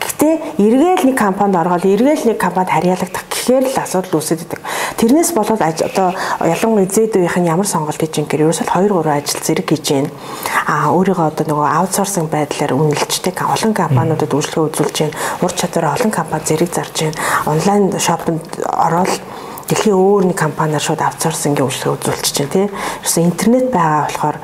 Гэхдээ 0.00 0.34
эргээл 0.60 1.08
нэг 1.08 1.18
компанид 1.22 1.56
оргоод 1.62 1.86
эргээл 1.86 2.34
нэг 2.34 2.38
компанид 2.42 2.74
харьяалагдах 2.74 3.24
гэхээр 3.30 3.64
л 3.70 3.78
асуудал 3.78 4.18
үүсэж 4.18 4.40
идэг. 4.42 4.60
Тэрнээс 4.98 5.30
болоод 5.38 5.62
одоо 5.62 6.10
ялангуяа 6.42 6.90
зэд 6.90 7.14
үеийнх 7.14 7.38
нь 7.38 7.46
ямар 7.46 7.68
сонголт 7.70 8.02
хийж 8.02 8.18
ингээр 8.18 8.50
ерөөсөө 8.50 8.66
2 8.66 8.90
3 8.90 9.22
ажил 9.22 9.42
зэрэг 9.46 9.66
хийж 9.70 9.86
гин. 9.86 10.06
Аа 10.66 10.90
өөрийгөө 10.90 11.26
одоо 11.30 11.46
нөгөө 11.46 11.68
аутсорсинг 11.78 12.26
байдлаар 12.30 12.74
үнэлждэг 12.74 13.36
олон 13.38 13.72
компаниудад 13.74 14.34
үйлчлэгээ 14.34 14.66
үзүүлж 14.66 14.96
гин. 14.98 15.14
Ур 15.42 15.52
чадвараа 15.54 15.94
олон 15.94 16.10
компани 16.10 16.46
зэрэг 16.46 16.70
зарж 16.74 16.94
гин. 16.98 17.14
Онлайн 17.46 17.84
шопинд 17.98 18.42
ороод 18.66 19.12
дэлхийн 19.72 19.96
өөр 19.96 20.24
нэг 20.28 20.36
компаниар 20.36 20.84
шууд 20.84 21.00
аутсорсингийн 21.00 21.64
үйлчлэгээ 21.64 21.96
үзүүлчих 21.96 22.36
чинь 22.36 22.52
тий. 22.52 22.66
Ерөөсөө 22.68 23.24
интернет 23.24 23.72
байгаа 23.72 24.04
болохоор 24.04 24.36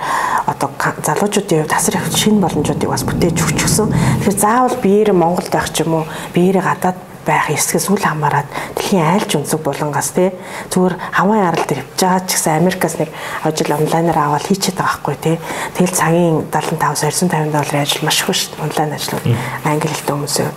одоо 0.49 0.69
залуучуудын 1.05 1.69
хувьд 1.69 1.75
тасар 1.77 2.01
их 2.01 2.09
шинэ 2.17 2.41
боломжуудыг 2.41 2.88
бас 2.88 3.05
бүтээж 3.05 3.37
өгч 3.37 3.59
гисэн. 3.61 3.93
Тэгэхээр 3.93 4.41
заавал 4.41 4.77
биеэрээ 4.81 5.12
Монголд 5.12 5.53
байх 5.53 5.69
ч 5.69 5.85
юм 5.85 6.01
уу, 6.01 6.09
биеэрээ 6.33 6.64
гадаад 6.64 6.99
байх 7.29 7.53
эсгээс 7.53 7.93
үл 7.93 8.01
хамааран 8.01 8.49
дэлхийн 8.73 9.05
айлч 9.05 9.37
өнцөг 9.37 9.61
булангаас 9.61 10.17
тий 10.17 10.33
зүгээр 10.73 10.97
хаваа 11.12 11.53
ярал 11.53 11.67
дээр 11.69 11.85
явж 11.85 12.01
байгаа 12.01 12.25
ч 12.25 12.31
гэсэн 12.33 12.57
Америкаас 12.57 12.97
нэг 12.97 13.12
ажил 13.45 13.77
онлайнаар 13.77 14.17
аваад 14.17 14.49
хийчихэд 14.49 14.81
байгаа 14.81 14.97
байхгүй 14.97 15.17
тий 15.21 15.37
тэгэл 15.77 15.93
цагийн 15.93 16.37
75 16.49 17.29
250 17.29 17.53
долларын 17.53 17.85
ажил 17.85 18.05
маш 18.09 18.25
их 18.25 18.33
шүү 18.33 18.57
дээ 18.57 18.64
онлайн 18.64 18.97
ажлууд 18.97 19.25
англи 19.69 19.93
хэлтэй 19.93 20.14
хүмүүсийн 20.17 20.57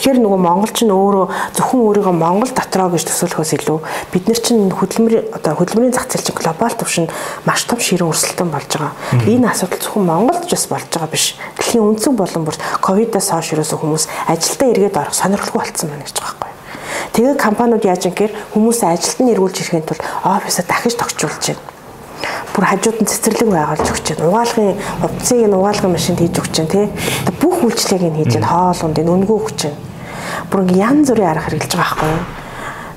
Тэгэхээр 0.00 0.24
нөгөө 0.24 0.40
монголч 0.40 0.80
нь 0.80 0.96
өөрөө 0.96 1.26
зөвхөн 1.60 1.84
өөрийгөө 1.84 2.16
монгол 2.16 2.48
дотроо 2.56 2.88
гэж 2.88 3.04
төсөөлөхөөс 3.04 3.52
илүү 3.60 3.78
бид 4.08 4.24
нар 4.32 4.40
чинь 4.40 4.72
хөдөлмөр 4.72 5.14
одоо 5.36 5.52
хөдөлмөрийн 5.60 5.92
зах 5.92 6.08
зээл 6.08 6.24
чинь 6.24 6.40
глобал 6.40 6.72
түвшинд 6.72 7.12
маш 7.44 7.68
том 7.68 7.76
ширээ 7.76 8.08
өрсөлдөөн 8.08 8.48
болж 8.48 8.70
байгаа. 8.80 8.96
Энэ 9.28 9.52
асуудал 9.52 9.76
зөвхөн 9.76 10.08
Монголд 10.08 10.48
ч 10.48 10.56
бас 10.56 10.64
болж 10.72 10.88
байгаа 10.88 11.12
биш. 11.12 11.36
Дэлхийн 11.60 11.84
үндсэн 11.84 12.16
болон 12.16 12.48
бүр 12.48 12.56
ковидоос 12.80 13.28
хойш 13.28 13.52
ерөөсөө 13.52 13.76
хүмүүс 13.76 14.04
ажилдаа 14.24 14.68
эргээд 14.72 14.96
орох 14.96 15.12
сонирхолгүй 15.20 15.60
болцсон 15.68 15.92
байна 15.92 16.08
гэж 16.08 16.16
байгаа 16.16 16.48
байхгүй. 16.48 16.52
Тэгээ 17.12 17.36
компаниуд 17.36 17.84
яаж 17.84 18.02
ингэхээр 18.08 18.32
хүмүүсээ 18.56 18.88
ажилд 18.88 19.20
нь 19.20 19.32
эргүүлж 19.36 19.56
ирэхэд 19.60 19.84
тул 19.84 20.00
офисоо 20.24 20.64
дахиж 20.64 20.96
тогтчулж 20.96 21.44
байна 21.52 21.68
бүр 22.56 22.64
хажууд 22.66 22.98
нь 23.04 23.08
цэцэрлэг 23.08 23.48
байгуулж 23.52 23.84
өгч 23.84 24.06
байна. 24.16 24.26
Угаалгын 24.32 24.74
хувцсыг 25.04 25.44
нь 25.44 25.54
угаалгын 25.54 25.92
машинд 25.92 26.18
хийж 26.18 26.34
өгч 26.40 26.54
байна 26.56 26.72
тий. 26.72 26.86
Бүх 27.40 27.62
үйлчлэгийг 27.62 28.10
нь 28.10 28.18
хийж 28.20 28.32
байна. 28.36 28.50
Хоолунд 28.50 28.98
энэ 28.98 29.12
өнгөө 29.12 29.38
өгч 29.38 29.60
байна 29.68 29.89
бүр 30.50 30.66
ингээ 30.66 30.82
янз 30.82 31.08
бүрийн 31.14 31.30
арга 31.30 31.46
хэрэглэж 31.46 31.72
байгаа 31.72 31.96
байхгүй 31.96 32.10
юу? 32.10 32.24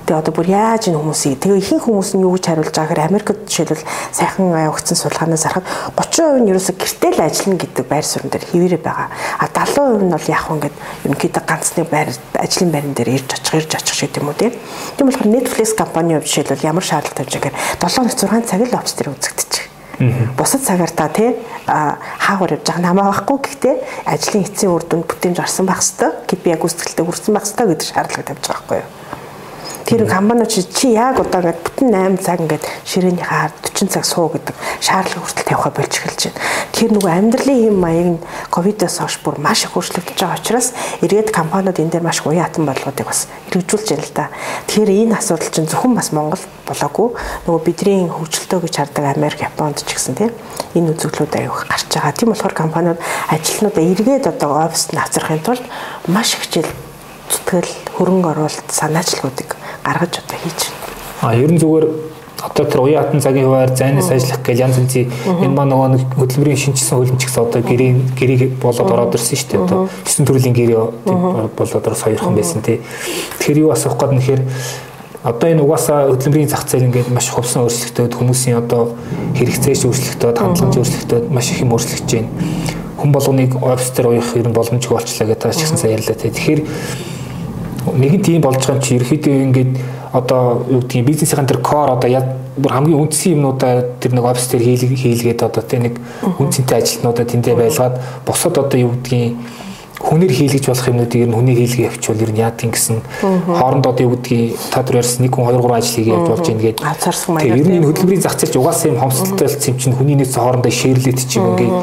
Тэгээ 0.03 0.19
одоо 0.19 0.33
бүр 0.35 0.47
яаж 0.51 0.83
энэ 0.91 0.99
хүмүүсийг 0.99 1.39
тэгээ 1.39 1.61
ихэнх 1.63 1.85
хүмүүс 1.87 2.11
нь 2.19 2.25
юу 2.27 2.35
гэж 2.35 2.43
хариулж 2.43 2.75
байгаа 2.75 2.91
гэхээр 2.91 3.07
Америкт 3.07 3.39
жишээлбэл 3.47 3.87
сайхан 4.11 4.51
өгцөн 4.67 4.99
судалгаанаас 4.99 5.45
харахад 5.47 5.67
30% 5.95 6.43
нь 6.43 6.49
ерөөсө 6.51 6.73
гэртэл 6.75 7.23
ажиллана 7.23 7.61
гэдэг 7.63 7.85
байр 7.87 8.03
суурин 8.03 8.27
дээр 8.27 8.43
хэвээрээ 8.51 8.81
байгаа. 8.83 9.07
А 9.39 9.47
70% 9.47 10.03
нь 10.03 10.11
бол 10.11 10.27
яг 10.27 10.43
ингээд 10.51 10.75
ерөнхийдөө 11.07 11.43
ганцны 11.47 11.83
байр 11.87 12.09
ажлын 12.35 12.71
байран 12.75 12.93
дээр 12.99 13.15
ирж 13.15 13.29
очих, 13.31 13.55
ирж 13.63 13.71
очих 13.79 13.95
шиг 13.95 14.11
юм 14.19 14.27
уу 14.27 14.35
тийм. 14.35 14.51
Тийм 14.99 15.07
болохоор 15.07 15.31
Netflix 15.31 15.71
компани 15.71 16.19
жишээлбэл 16.19 16.67
ямар 16.67 16.83
шаардлага 16.83 17.23
тавьж 17.23 17.39
байгаа 17.39 17.55
гэхээр 17.55 17.79
7-6 17.79 18.43
цаг 18.43 18.59
л 18.59 18.75
офис 18.75 18.93
дээр 18.99 19.15
үзэгдэж 19.15 19.72
Бусад 20.37 20.61
цагаар 20.63 20.91
та 20.91 21.07
тий 21.09 21.35
хаагур 21.65 22.53
явж 22.55 22.65
байгаа 22.67 22.83
намаа 22.83 23.11
байхгүй 23.11 23.37
гэхдээ 23.43 23.75
ажлын 24.09 24.43
эцсийн 24.43 24.73
үр 24.73 24.83
дүнд 24.83 25.07
бүтээмж 25.07 25.39
орсон 25.39 25.65
байх 25.65 25.81
хэвээр 25.83 26.27
гэд 26.27 26.41
би 26.43 26.49
яг 26.51 26.63
үсгэлтэд 26.65 27.05
хүрсэн 27.05 27.33
байх 27.33 27.45
хэвээр 27.47 27.69
гэдэг 27.77 27.87
шаардлага 27.87 28.27
тавьж 28.27 28.45
байгаа 28.47 28.63
байхгүй 28.63 28.77
юу. 28.81 29.02
Тэр 29.85 30.07
компаниуд 30.07 30.47
чи 30.47 30.95
яг 30.95 31.19
одоо 31.19 31.43
ингээд 31.43 31.59
бүтэн 31.59 31.91
8 31.91 32.23
цаг 32.23 32.39
ингээд 32.39 32.63
ширээний 32.87 33.19
хаар 33.19 33.51
40 33.51 33.91
цаг 33.91 34.05
суу 34.07 34.31
гэдэг 34.31 34.55
шаардлага 34.79 35.27
хүртэл 35.27 35.43
тавихаа 35.43 35.71
болж 35.75 35.91
эхэлж 35.91 36.21
байна. 36.31 36.39
Тэр 36.71 36.89
нөгөө 36.95 37.11
амьдралын 37.11 37.59
хэм 37.67 37.77
маяг 37.83 38.07
нь 38.15 38.23
ковидоос 38.47 38.97
хойш 39.03 39.19
бүр 39.19 39.43
маш 39.43 39.67
их 39.67 39.75
өөрчлөгдөж 39.75 40.15
байгаа 40.15 40.39
учраас 40.39 40.71
эргээд 41.03 41.35
компаниуд 41.35 41.83
энэ 41.83 41.91
дээр 41.99 42.07
маш 42.07 42.23
уян 42.23 42.47
хатан 42.47 42.63
бодлогуудыг 42.63 43.07
бас 43.11 43.27
хэрэгжүүлж 43.51 43.87
байна 43.91 44.07
л 44.07 44.15
да. 44.15 44.25
Тэгэхээр 44.71 44.91
энэ 45.03 45.17
асуудал 45.19 45.51
чинь 45.51 45.67
зөвхөн 45.67 45.93
бас 45.99 46.09
Монгол 46.15 46.43
болоогүй 46.63 47.07
нөгөө 47.43 47.61
бидний 47.67 48.07
хөгжилтөө 48.07 48.59
гэж 48.63 48.73
хардаг 48.79 49.03
Америк, 49.03 49.43
Японд 49.43 49.83
ч 49.83 49.91
гэсэн 49.91 50.15
тийм 50.15 50.31
энэ 50.79 50.95
үзэгдлүүд 50.95 51.33
аяух 51.43 51.67
гарч 51.67 51.91
байгаа. 51.91 52.15
Тийм 52.15 52.31
болохоор 52.31 52.55
компаниуд 52.55 52.99
ажилтнуудаа 53.27 53.83
эргээд 53.83 54.31
одоо 54.31 54.63
оффист 54.63 54.95
навцрахын 54.95 55.43
тулд 55.43 55.65
маш 56.07 56.39
хичээл 56.39 56.71
зүтгэл 57.29 57.71
хөрөнгө 57.99 58.31
оруулалт 58.31 58.69
санаачлагуудыг 58.71 59.62
гаргаж 59.83 60.19
одоо 60.23 60.37
хийж 60.39 60.59
байна. 60.71 60.83
А 61.21 61.35
ер 61.35 61.51
нь 61.51 61.59
зүгээр 61.59 61.85
одоо 62.43 62.65
тэр 62.65 62.81
уян 62.81 63.03
хатан 63.03 63.21
цагийн 63.21 63.45
хуваар 63.45 63.71
зайнаас 63.75 64.11
ажиллах 64.11 64.43
гэж 64.43 64.59
янз 64.59 64.77
янзын 64.77 65.07
энэ 65.43 65.55
маа 65.55 65.65
нөгөө 65.65 66.19
хөдөлмөрийн 66.19 66.59
шинжилсэн 66.59 66.97
хуулийн 66.99 67.17
ч 67.17 67.31
гэсэн 67.31 67.43
одоо 67.47 67.61
гэрээ 67.63 67.91
гэрээ 68.19 68.59
болоод 68.59 68.91
ороод 68.91 69.15
ирсэн 69.15 69.37
шүү 69.39 69.49
дээ. 69.49 69.63
Одоо 69.63 69.87
9 70.03 70.27
төрлийн 70.27 70.55
гэрээ 70.55 70.79
болоод 71.55 71.87
орос 71.87 72.03
хоёрхан 72.03 72.35
байсан 72.35 72.61
тий. 72.61 72.83
Тэгэхээр 73.39 73.63
юу 73.63 73.71
асуух 73.71 73.95
гээд 73.95 74.11
нэхэр 74.11 74.41
одоо 75.23 75.47
энэ 75.49 75.63
угаасаа 75.63 76.11
хөдөлмөрийн 76.11 76.51
зах 76.51 76.67
зээл 76.67 76.91
ингээд 76.91 77.15
маш 77.15 77.31
хувсан 77.31 77.63
өөрчлөлтөд 77.63 78.11
хүмүүсийн 78.11 78.59
одоо 78.59 78.91
хэрэгцээш 79.39 79.87
өөрчлөлтөд 79.87 80.35
хандлагын 80.35 80.83
өөрчлөлтөд 80.83 81.31
маш 81.31 81.47
их 81.55 81.63
юм 81.63 81.71
өөрчлөгдөж 81.71 82.11
байна. 82.11 82.31
Хүн 82.99 83.11
болгоныг 83.15 83.55
офис 83.55 83.89
дээр 83.95 84.19
уях 84.19 84.35
ер 84.35 84.47
нь 84.51 84.51
боломжгүй 84.51 84.99
болчлаа 84.99 85.27
гэдэг 85.31 85.43
тааш 85.47 85.63
гисэн 85.63 85.79
сайн 85.79 85.95
ярьлаа 85.95 86.19
тий. 86.19 86.27
Тэгэхээр 86.27 86.61
нэгэн 87.91 88.21
тийм 88.23 88.41
болж 88.41 88.63
байгаа 88.63 88.79
юм 88.79 88.81
чи 88.81 88.95
ерөөхдөө 88.95 89.35
ингээд 89.47 89.71
одоо 90.13 90.63
юу 90.69 90.81
гэдгийг 90.81 91.05
бизнесийн 91.05 91.47
тэр 91.47 91.59
core 91.59 91.91
одоо 91.97 92.09
бүр 92.55 92.71
хамгийн 92.71 93.01
үндсэн 93.01 93.33
юмнуудаа 93.33 93.97
тэр 93.99 94.13
нэг 94.13 94.25
офис 94.29 94.47
дээр 94.53 94.63
хийлгээд 94.93 95.41
одоо 95.41 95.63
тэ 95.65 95.81
нэг 95.81 95.97
үнцэнтэй 96.37 96.77
ажилтнуудаа 96.77 97.25
тэндээ 97.25 97.55
байлгаад 97.57 97.95
босод 98.25 98.57
одоо 98.61 98.77
юу 98.77 98.93
гэдгийг 98.93 99.33
хүнээр 100.03 100.33
хийлгэж 100.33 100.65
болох 100.69 100.87
юмнуудыг 100.87 101.21
ер 101.21 101.29
нь 101.31 101.33
хүнээр 101.33 101.59
хийлгээ 101.65 101.87
явуучвал 101.89 102.23
ер 102.23 102.31
нь 102.33 102.41
яадгийн 102.45 102.71
гэсэн 102.77 102.97
хооронд 103.57 103.85
одоо 103.89 104.03
юу 104.05 104.13
гэдгийг 104.19 104.53
та 104.69 104.85
түр 104.85 105.01
ярьсан 105.01 105.25
1 105.25 105.33
2 105.33 105.57
3 105.57 105.73
ажил 105.73 105.95
хийгээ 105.97 106.13
явж 106.13 106.29
болж. 106.29 106.77
Ацаарсан 106.83 107.31
маягаар. 107.33 107.57
Тэр 107.57 107.73
ер 107.73 107.79
нь 107.81 107.87
хөдөлмөрийн 107.87 108.21
зах 108.21 108.37
зээлч 108.37 108.55
угаасаа 108.59 108.91
юм 108.91 108.99
хомсдолтой 109.01 109.47
юм 109.49 109.77
чинь 109.81 109.95
хүний 109.97 110.17
нийт 110.19 110.35
хоорондоо 110.35 110.69
шеэрлээд 110.69 111.19
чи 111.23 111.39
юм 111.39 111.55
ингээд 111.55 111.73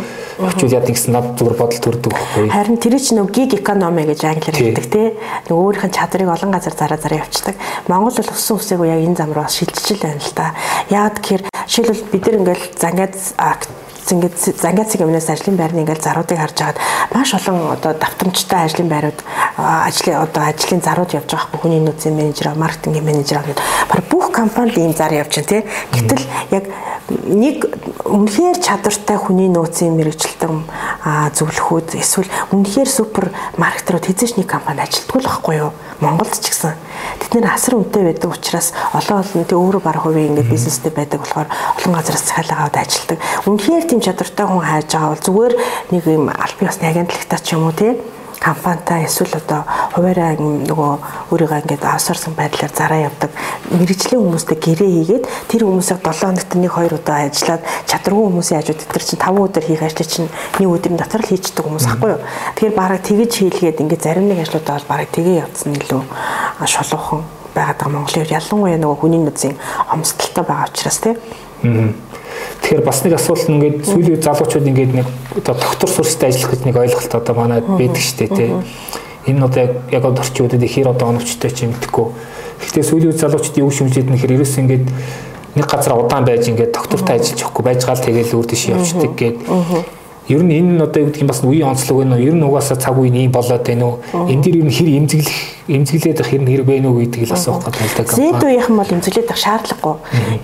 Очвол 0.41 0.73
яд 0.73 0.89
гэсэн 0.89 1.13
над 1.13 1.27
зүгээр 1.37 1.57
бодол 1.61 1.81
төрдөг 1.85 2.13
байхгүй. 2.17 2.49
Харин 2.49 2.81
тэр 2.81 2.97
чинь 2.97 3.21
нөгөө 3.21 3.35
гиг 3.37 3.53
экономи 3.61 4.09
гэж 4.09 4.21
англиар 4.25 4.57
хэлдэг 4.57 4.87
тий. 4.89 5.09
Нөгөө 5.53 5.65
өөрийнх 5.69 5.87
нь 5.89 5.97
чадрыг 5.97 6.33
олон 6.33 6.51
газар 6.51 6.73
зараа 6.73 6.97
зараа 6.97 7.21
явуулдаг. 7.21 7.57
Монгол 7.93 8.17
бол 8.17 8.33
өссөн 8.33 8.57
үсээгүй 8.57 8.89
яг 8.89 9.01
энэ 9.05 9.19
зам 9.21 9.37
руу 9.37 9.49
шилжиж 9.53 10.01
байна 10.01 10.17
л 10.17 10.33
да. 10.33 10.57
Яад 10.89 11.21
гэхээр 11.21 11.43
жишээлбэл 11.69 12.09
бид 12.09 12.25
нар 12.25 12.39
ингээл 12.41 12.67
зангаад 12.81 13.15
ингээд 14.09 14.37
зангаацыг 14.57 15.01
өмнөөс 15.05 15.29
ажлын 15.31 15.57
байрны 15.61 15.85
ингээд 15.85 16.05
заруудыг 16.05 16.39
харж 16.41 16.57
хагаад 16.57 16.79
маш 17.13 17.35
олон 17.37 17.77
одоо 17.77 17.93
давтамжтай 17.95 18.65
ажлын 18.65 18.89
байрууд 18.89 19.21
ажлын 19.61 20.17
одоо 20.25 20.43
ажлын 20.49 20.81
зарууд 20.81 21.13
явж 21.13 21.29
байгаа 21.31 21.49
хгүй 21.53 21.61
хүний 21.61 21.81
нөөцийн 21.85 22.17
менежер, 22.17 22.55
маркетингийн 22.57 23.05
менежер 23.05 23.45
гэдэг 23.45 23.61
баг 23.89 24.01
бүх 24.09 24.33
компанид 24.33 24.79
ийм 24.79 24.95
зар 24.97 25.13
явж 25.13 25.37
байна 25.37 25.49
тий. 25.49 25.63
Гэтэл 25.93 26.25
яг 26.51 26.65
нэг 27.11 27.57
үнэхээр 28.07 28.59
чадвартай 28.63 29.19
хүний 29.19 29.51
нөөцийн 29.51 29.95
мэрэгчлэлтэн 29.99 30.65
зөвлөхүүд 31.35 31.99
эсвэл 31.99 32.31
үнэхээр 32.55 32.89
супер 32.89 33.35
маркетерууд 33.59 34.07
хэзээ 34.07 34.29
ч 34.31 34.33
нэг 34.39 34.47
компани 34.47 34.87
ажилтгүй 34.87 35.21
л 35.21 35.27
байхгүй 35.27 35.57
юу? 35.59 35.73
Монголд 36.01 36.33
ч 36.41 36.49
гэсэн 36.49 36.75
тэд 37.21 37.33
нэр 37.37 37.53
асар 37.53 37.77
үнэтэй 37.77 38.03
байдаг 38.09 38.33
учраас 38.33 38.73
олон 38.97 39.21
олон 39.21 39.45
тэг 39.45 39.57
өөрөө 39.61 39.83
баг 39.85 40.01
хувийн 40.01 40.33
ингээд 40.33 40.49
бизнестэй 40.49 40.93
байдаг 40.93 41.21
болохоор 41.21 41.49
олон 41.49 41.93
газараас 41.93 42.25
захиалга 42.25 42.57
аваад 42.57 42.77
ажилтдаг. 42.81 43.19
Үнэхээр 43.45 43.85
тийм 43.85 44.01
чадвартай 44.01 44.47
хүн 44.49 44.65
хайж 44.65 44.89
байгаа 44.89 45.13
бол 45.13 45.27
зүгээр 45.29 45.55
нэг 45.93 46.03
юм 46.09 46.25
аль 46.33 46.57
бие 46.57 46.69
усны 46.73 46.89
агентлагтаа 46.89 47.41
ч 47.45 47.53
юм 47.53 47.69
уу 47.69 47.77
тий 47.77 48.01
компанитай 48.41 49.05
эсвэл 49.05 49.37
одоо 49.37 49.69
хуваараа 49.93 50.41
нөгөө 50.41 50.93
өөрийгөө 51.29 51.61
ингээд 51.61 51.85
аусарсан 51.85 52.33
байдлаар 52.33 52.73
зараа 52.73 53.01
явдаг 53.13 53.31
мэрэгжлийн 53.69 54.25
хүмүүстэй 54.25 54.57
гэрээ 54.57 54.91
хийгээд 54.97 55.25
тэр 55.53 55.63
хүмүүсийг 55.69 56.01
7 56.01 56.25
хоногт 56.25 56.51
нэг 56.57 56.73
хоёр 56.73 56.95
удаа 56.97 57.29
ажиллаад 57.29 57.63
чадваргүй 57.85 58.25
хүмүүсийн 58.25 58.59
хажууд 58.65 58.81
тэр 58.81 59.05
чинь 59.05 59.21
5 59.21 59.45
өдөр 59.45 59.65
хийх 59.69 59.83
ажлыг 59.85 60.09
чинь 60.09 60.33
нэг 60.57 60.69
өдрийн 60.73 60.97
дотор 60.97 61.21
л 61.21 61.29
хийчихдэг 61.29 61.65
хүмүүс 61.69 61.87
аахгүй 61.87 62.11
юу. 62.17 62.25
Тэгэхээр 62.57 62.79
бараг 62.81 63.01
тэгэж 63.05 63.33
хийлгээд 63.37 63.81
ингээд 63.85 64.05
зарим 64.09 64.27
нэг 64.33 64.41
ажлуудаа 64.41 64.81
бол 64.81 64.89
бараг 64.89 65.09
тгээ 65.13 65.45
явцсан 65.45 65.77
илүү 65.77 66.03
шулуухан 66.65 67.21
байгаад 67.53 67.77
байгаа 67.77 67.93
Монголын 67.93 68.33
ялангуяа 68.33 68.81
нөгөө 68.81 68.99
хүний 69.05 69.21
нөөцийн 69.21 69.57
хомсдолтой 69.93 70.45
байгаа 70.49 70.73
учраас 70.73 70.99
тийм. 71.05 71.17
Аа 71.61 72.10
Тэгэхээр 72.63 72.85
бас 72.85 73.05
нэг 73.05 73.15
асуулт 73.19 73.47
нь 73.49 73.55
ингээд 73.59 73.79
сүүлийн 73.87 74.23
залуучууд 74.23 74.67
ингээд 74.71 74.93
нэг 74.95 75.07
одоо 75.41 75.55
доктор 75.55 75.91
сурстай 75.91 76.31
ажиллах 76.31 76.53
гэж 76.55 76.63
нэг 76.67 76.77
ойлголт 76.77 77.15
одоо 77.15 77.35
манайд 77.35 77.67
байдаг 77.67 78.03
шүү 78.03 78.19
дээ 78.19 78.31
тий. 78.37 78.51
Энэ 79.27 79.45
одоо 79.45 79.63
яг 79.91 80.05
одоо 80.05 80.23
орчуудад 80.23 80.63
ихэр 80.63 80.93
одоо 80.93 81.11
оновчтой 81.11 81.51
ч 81.51 81.67
юм 81.67 81.75
мэдхгүй. 81.75 82.07
Гэхдээ 82.63 82.85
сүүлийн 82.85 83.11
үед 83.11 83.21
залуучууд 83.21 83.61
юу 83.61 83.71
шимжээд 83.71 84.09
нэхэр 84.13 84.35
ерөөс 84.39 84.55
ингээд 84.61 84.87
нэг 85.57 85.67
газар 85.67 85.99
удаан 85.99 86.25
байж 86.25 86.47
ингээд 86.47 86.73
доктортай 86.73 87.19
ажиллаж 87.19 87.41
явахгүй 87.43 87.65
байж 87.65 87.81
гал 87.83 87.99
тэгэл 87.99 88.35
өөр 88.39 88.47
дэш 88.47 88.63
явчихдаг 88.71 89.13
гээд 89.19 89.39
Ер 90.31 90.47
нь 90.47 90.55
энэ 90.55 90.87
одоо 90.87 91.03
юу 91.03 91.11
гэх 91.11 91.27
юм 91.27 91.27
бас 91.27 91.43
үеийн 91.43 91.75
онцлог 91.75 92.07
байна 92.07 92.15
уу? 92.15 92.23
Ер 92.23 92.39
нь 92.39 92.47
угаасаа 92.47 92.79
цаг 92.79 92.95
үе 92.95 93.11
ийм 93.11 93.35
болоод 93.35 93.67
байна 93.67 93.85
уу? 93.85 93.99
Энэ 94.31 94.43
дэр 94.47 94.57
ер 94.63 94.67
нь 94.71 94.75
хэр 94.79 94.89
эмзэглэх 95.03 95.39
эмзэглээд 95.67 96.19
байх 96.23 96.31
хэр 96.31 96.43
хэрэг 96.47 96.67
байна 96.71 96.87
уу 96.87 97.03
гэдгийг 97.03 97.27
л 97.27 97.35
асуух 97.35 97.67
гэдэг 97.67 98.07
да. 98.07 98.15
Зэд 98.15 98.39
үеийнхэн 98.39 98.77
бол 98.79 98.95
эмзэглээд 98.95 99.27
байх 99.27 99.43
шаардлагагүй. 99.43 99.97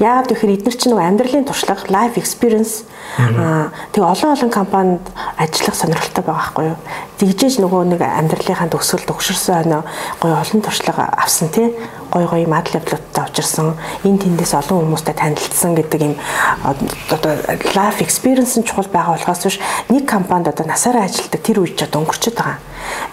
Яагаад 0.03 0.27
гэхээр 0.27 0.55
эдгээр 0.59 0.75
чинь 0.75 0.91
нөгөө 0.91 1.07
амьдралын 1.07 1.47
туршлага, 1.47 1.87
life 1.87 2.19
experience 2.19 2.83
аа 3.15 3.71
тэгээ 3.95 4.11
олон 4.11 4.31
олон 4.35 4.51
компанид 4.51 5.05
ажиллах 5.39 5.79
сонирхолтой 5.79 6.25
байгаа 6.27 6.43
байхгүй 6.43 6.65
юу? 6.67 6.79
Тэгжээж 7.23 7.55
нөгөө 7.63 7.83
нэг 7.95 8.01
амьдралынхаа 8.03 8.69
төгсгөл 8.69 9.07
төгшөрсөн 9.09 9.55
хойно 9.55 9.79
гоё 10.21 10.35
олон 10.37 10.61
туршлага 10.61 11.09
авсан 11.15 11.49
тий 11.49 11.71
гой 12.11 12.27
гой 12.27 12.47
мад 12.47 12.71
левлуудтай 12.75 13.25
учирсан 13.25 13.75
энэ 14.05 14.19
тэндээс 14.23 14.53
олон 14.61 14.87
хүмүүстэй 14.87 15.15
танилцсан 15.15 15.75
гэдэг 15.75 16.01
юм 16.03 16.15
одоо 17.11 17.33
life 17.75 18.01
experience 18.01 18.57
нь 18.59 18.67
чухал 18.67 18.89
байгаа 18.93 19.17
болохоос 19.17 19.43
биш 19.45 19.59
нэг 19.89 20.05
компанид 20.07 20.49
одоо 20.49 20.67
насаараа 20.67 21.05
ажилладаг 21.09 21.41
тэр 21.43 21.61
үеч 21.61 21.83
одоо 21.83 22.03
өнгөрчөд 22.03 22.35
байгаа. 22.37 22.59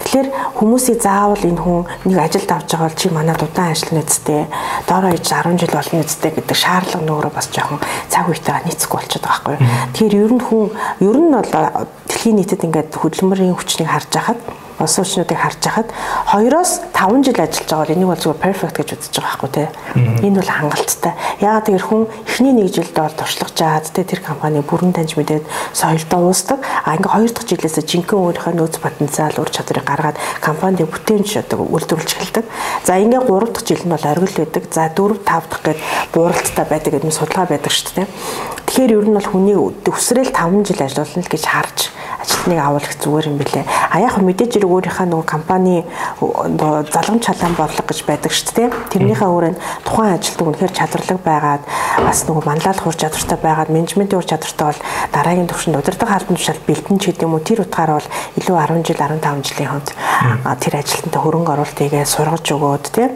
Тэгэхээр 0.04 0.28
хүмүүсийг 0.58 0.98
заавал 1.02 1.42
энэ 1.44 1.62
хүн 1.62 1.82
нэг 2.08 2.18
ажилд 2.18 2.50
авч 2.50 2.68
байгаа 2.74 2.88
бол 2.88 3.00
чи 3.00 3.08
манад 3.10 3.40
удаан 3.42 3.72
ажиллана 3.72 4.04
үсттэй 4.04 4.42
доороо 4.88 5.12
иж 5.14 5.26
10 5.26 5.58
жил 5.58 5.74
болно 5.74 6.04
үсттэй 6.04 6.30
гэдэг 6.34 6.56
шаардлага 6.56 7.04
нөөрэ 7.04 7.30
бас 7.34 7.48
жоохон 7.50 7.80
цаг 8.08 8.28
үетэйгээ 8.30 8.66
нийцэхгүй 8.68 8.98
болчиход 9.00 9.26
байгаа 9.26 9.42
байхгүй. 9.44 9.56
Тэгэхээр 9.94 10.18
ер 10.24 10.32
нь 10.34 10.44
хүн 10.44 10.64
ер 11.02 11.18
нь 11.18 11.30
бол 11.34 11.50
дэлхийн 12.08 12.36
нийтэд 12.38 12.64
ингээд 12.66 12.90
хөдөлмөрийн 12.94 13.56
хүчнийг 13.58 13.90
харж 13.90 14.10
байхад 14.14 14.40
суучлуудыг 14.86 15.38
харж 15.38 15.62
хахад 15.62 15.88
2-оос 16.34 16.80
5 16.92 17.24
жил 17.24 17.38
ажиллаж 17.38 17.68
байгаа 17.70 17.84
бол 17.84 17.94
энийг 17.94 18.08
бол 18.10 18.22
зүгээр 18.22 18.42
perfect 18.42 18.76
гэж 18.76 18.88
үзэж 18.98 19.14
байгаа 19.14 19.30
байхгүй 19.30 19.50
тий. 19.54 19.68
Энэ 20.26 20.38
бол 20.40 20.50
хангалттай. 20.50 21.12
Яагаад 21.40 21.66
тэр 21.70 21.84
хүн 21.84 22.02
эхний 22.26 22.52
нэг 22.52 22.68
жилд 22.74 22.94
бол 22.98 23.14
туршлагаж 23.14 23.54
чаад 23.54 23.86
тий 23.94 24.04
тэр 24.04 24.20
компани 24.20 24.60
бүрэн 24.60 24.92
таньж 24.92 25.14
мэдээд 25.14 25.44
соёлдоо 25.72 26.20
уусдаг. 26.26 26.58
А 26.84 26.96
ингээ 26.98 27.12
хоёр 27.14 27.30
дахь 27.30 27.48
жилээс 27.48 27.78
жинхэнэ 27.86 28.18
өөрийнхөө 28.18 28.54
нөөц 28.58 28.76
потенциал 28.82 29.38
ур 29.38 29.50
чадварыг 29.64 29.84
гаргаад 29.88 30.16
компанид 30.44 30.84
бүтээнч 30.84 31.40
одоо 31.40 31.64
үйлдвэрлэж 31.64 32.12
эхэлдэг. 32.12 32.44
За 32.84 33.00
ингээ 33.00 33.24
гурав 33.24 33.52
дахь 33.56 33.64
жил 33.64 33.80
нь 33.80 33.90
бол 33.90 34.04
оргил 34.04 34.44
байдаг. 34.44 34.64
За 34.68 34.92
дөрөв 34.92 35.24
тав 35.24 35.48
дахь 35.48 35.64
гээд 35.64 35.80
бууралттай 36.12 36.66
байдаг 36.68 36.92
гэдэг 36.92 37.08
нь 37.08 37.16
судалгаа 37.16 37.48
байдаг 37.48 37.72
шүү 37.72 38.04
дээ. 38.04 38.08
Тэгэхээр 38.68 38.94
ер 39.00 39.06
нь 39.08 39.16
бол 39.16 39.30
хүний 39.32 39.56
өсрэл 39.56 40.28
5 40.28 40.68
жил 40.68 40.80
ажиллана 40.84 41.24
л 41.24 41.32
гэж 41.32 41.44
харж 41.48 41.93
ажилтныг 42.44 42.60
авах 42.60 42.94
зүгээр 43.00 43.26
юм 43.28 43.36
билэ. 43.40 43.64
А 43.64 44.00
яг 44.00 44.20
мэдээж 44.20 44.60
хэрэг 44.60 44.68
өөрийнхөө 44.68 45.06
нөгөө 45.08 45.24
компани 45.24 45.84
залгамж 46.20 47.22
чалаан 47.24 47.56
бодлого 47.56 47.88
гэж 47.88 48.04
байдаг 48.04 48.32
шүү 48.32 48.52
дээ. 48.52 48.68
Тэрнийхээ 48.92 49.28
өөрөнд 49.28 49.58
тухайн 49.84 50.20
ажилтныг 50.20 50.48
үнэхээр 50.52 50.76
чадварлаг 50.76 51.20
байгаад 51.24 51.62
бас 52.04 52.18
нөгөө 52.28 52.44
манлайлах 52.44 52.84
ур 52.86 52.96
чадвартай 52.96 53.38
байгаад 53.40 53.72
менежментийн 53.72 54.20
ур 54.20 54.28
чадвартай 54.28 54.66
бол 54.68 54.80
дараагийн 55.12 55.48
төвшөнд 55.48 55.78
удирдах 55.80 56.12
албан 56.12 56.36
тушаал 56.36 56.66
бэлтэн 56.68 56.98
ч 57.00 57.02
гэдэг 57.08 57.24
юм 57.24 57.34
уу 57.34 57.40
тэр 57.40 57.64
утгаараа 57.64 57.96
бол 57.96 58.12
илүү 58.36 58.56
10 58.60 58.84
жил 58.84 59.00
15 59.00 59.48
жилийн 59.48 59.70
хонд 59.72 59.88
тэр 60.60 60.74
ажилтнтай 60.76 61.20
хөрөнгө 61.20 61.52
оруулалтыгээ 61.54 62.04
сургаж 62.04 62.44
өгөөд 62.44 62.84
тийм 62.92 63.10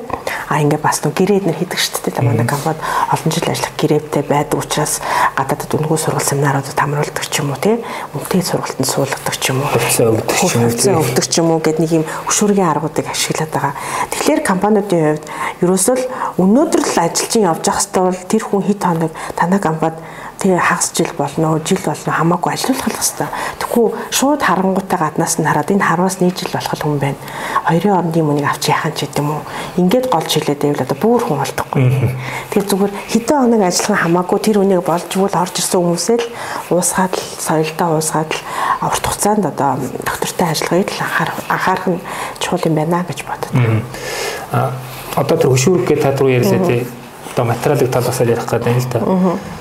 а 0.48 0.60
ингээ 0.64 0.80
бас 0.80 1.04
нөгөө 1.04 1.18
гэрээд 1.20 1.44
нэр 1.44 1.58
хийдэг 1.60 1.76
шүү 1.76 2.08
дээ. 2.08 2.24
Манай 2.24 2.48
компанид 2.48 2.80
олон 3.12 3.28
жил 3.28 3.48
ажиллах 3.52 3.76
гэрээтэй 3.76 4.24
байдаг 4.24 4.56
учраас 4.56 5.04
гадаадд 5.36 5.76
үнгүү 5.76 5.98
сургал 6.00 6.24
семинаруудад 6.24 6.72
хамруулдаг 6.72 7.24
ч 7.28 7.44
юм 7.44 7.52
уу 7.52 7.60
тийм 7.60 7.84
үнэтэй 8.16 8.42
сургалтанд 8.42 8.88
суулгадаг 9.18 9.36
ч 9.40 9.50
юм 9.50 9.58
уу 9.60 9.66
хувьцаа 9.66 10.10
өгдөг 10.14 10.38
ч 10.38 10.54
юм 10.54 10.62
уу 10.62 10.68
хувьцаа 10.68 10.94
өгдөг 11.02 11.26
ч 11.26 11.34
юм 11.38 11.48
уу 11.50 11.60
гэд 11.60 11.78
нэг 11.82 11.90
юм 11.92 12.04
хөшүүргийн 12.26 12.70
аргуудыг 12.70 13.06
ашиглаад 13.10 13.50
байгаа. 13.50 13.74
Тэгэхээр 14.12 14.40
компаниудын 14.46 15.02
хувьд 15.18 15.24
ерөөсөө 15.62 15.96
л 15.98 16.04
өнөөдөр 16.38 16.82
л 16.86 16.98
ажилчин 17.02 17.48
явж 17.50 17.64
явах 17.66 17.82
хэвээр 17.82 18.06
бол 18.06 18.28
тэр 18.30 18.42
хүн 18.46 18.62
хэд 18.68 18.80
хоног 18.82 19.12
танай 19.34 19.60
компанид 19.60 19.98
тэгээ 20.38 20.58
хагас 20.58 20.92
жил 20.94 21.12
болно 21.18 21.58
жил 21.66 21.82
болно 21.82 22.12
хамаагүй 22.14 22.52
ажиллах 22.54 22.78
хэвээр. 22.86 23.30
Тэгэхгүй 23.58 23.86
шууд 24.14 24.42
харангуйтай 24.42 24.98
гаднаас 24.98 25.34
нь 25.38 25.46
хараад 25.46 25.70
энэ 25.74 25.82
харвас 25.82 26.22
нэг 26.22 26.38
жил 26.38 26.52
болох 26.54 26.78
хүн 26.78 26.98
байна. 27.02 27.18
Хоёрын 27.66 27.98
орондын 27.98 28.26
мөнийг 28.26 28.46
авч 28.46 28.70
яхан 28.70 28.94
ч 28.94 29.10
гэдэг 29.10 29.18
юм 29.18 29.30
уу. 29.34 29.42
Ингээд 29.82 30.06
голж 30.14 30.30
хилээд 30.30 30.62
байвал 30.62 30.84
одоо 30.86 30.98
бүр 31.02 31.22
хүн 31.26 31.38
болдохгүй. 31.42 31.82
Тэгэхээр 32.54 32.68
зүгээр 32.70 32.92
хэдэн 33.10 33.38
хоног 33.42 33.62
ажиллах 33.66 34.00
хамаагүй 34.06 34.38
тэр 34.38 34.58
үнийг 34.62 34.82
болж 34.86 35.10
өгвөл 35.10 35.40
орж 35.42 35.54
ирсэн 35.58 35.80
хүмүүсээ 35.82 36.18
л 36.22 36.26
уусгаад 36.70 37.12
л 37.18 37.24
соёлдоо 37.42 37.88
уусгаад 37.98 38.30
л 38.30 38.40
урт 38.86 39.02
хугацаанд 39.02 39.42
одоо 39.42 39.70
доктортой 40.06 40.48
ажиллагыг 40.54 40.90
л 40.94 41.02
анхаарах 41.02 41.86
нь 41.90 42.00
чухал 42.38 42.62
юм 42.62 42.78
байна 42.78 43.02
гэж 43.02 43.26
бодод. 43.26 43.50
Аа 44.54 44.70
одоо 45.18 45.36
тэр 45.36 45.50
хөшүүрэг 45.50 45.86
гэдэг 45.88 46.04
тал 46.04 46.18
руу 46.22 46.30
ярьлаа 46.30 46.62
тий. 46.62 46.86
Одоо 47.34 47.44
материалын 47.44 47.90
талаас 47.90 48.20
ярих 48.22 48.46
гэдэг 48.46 48.70
юм 48.70 48.78
л 48.78 48.86
да 48.94 49.57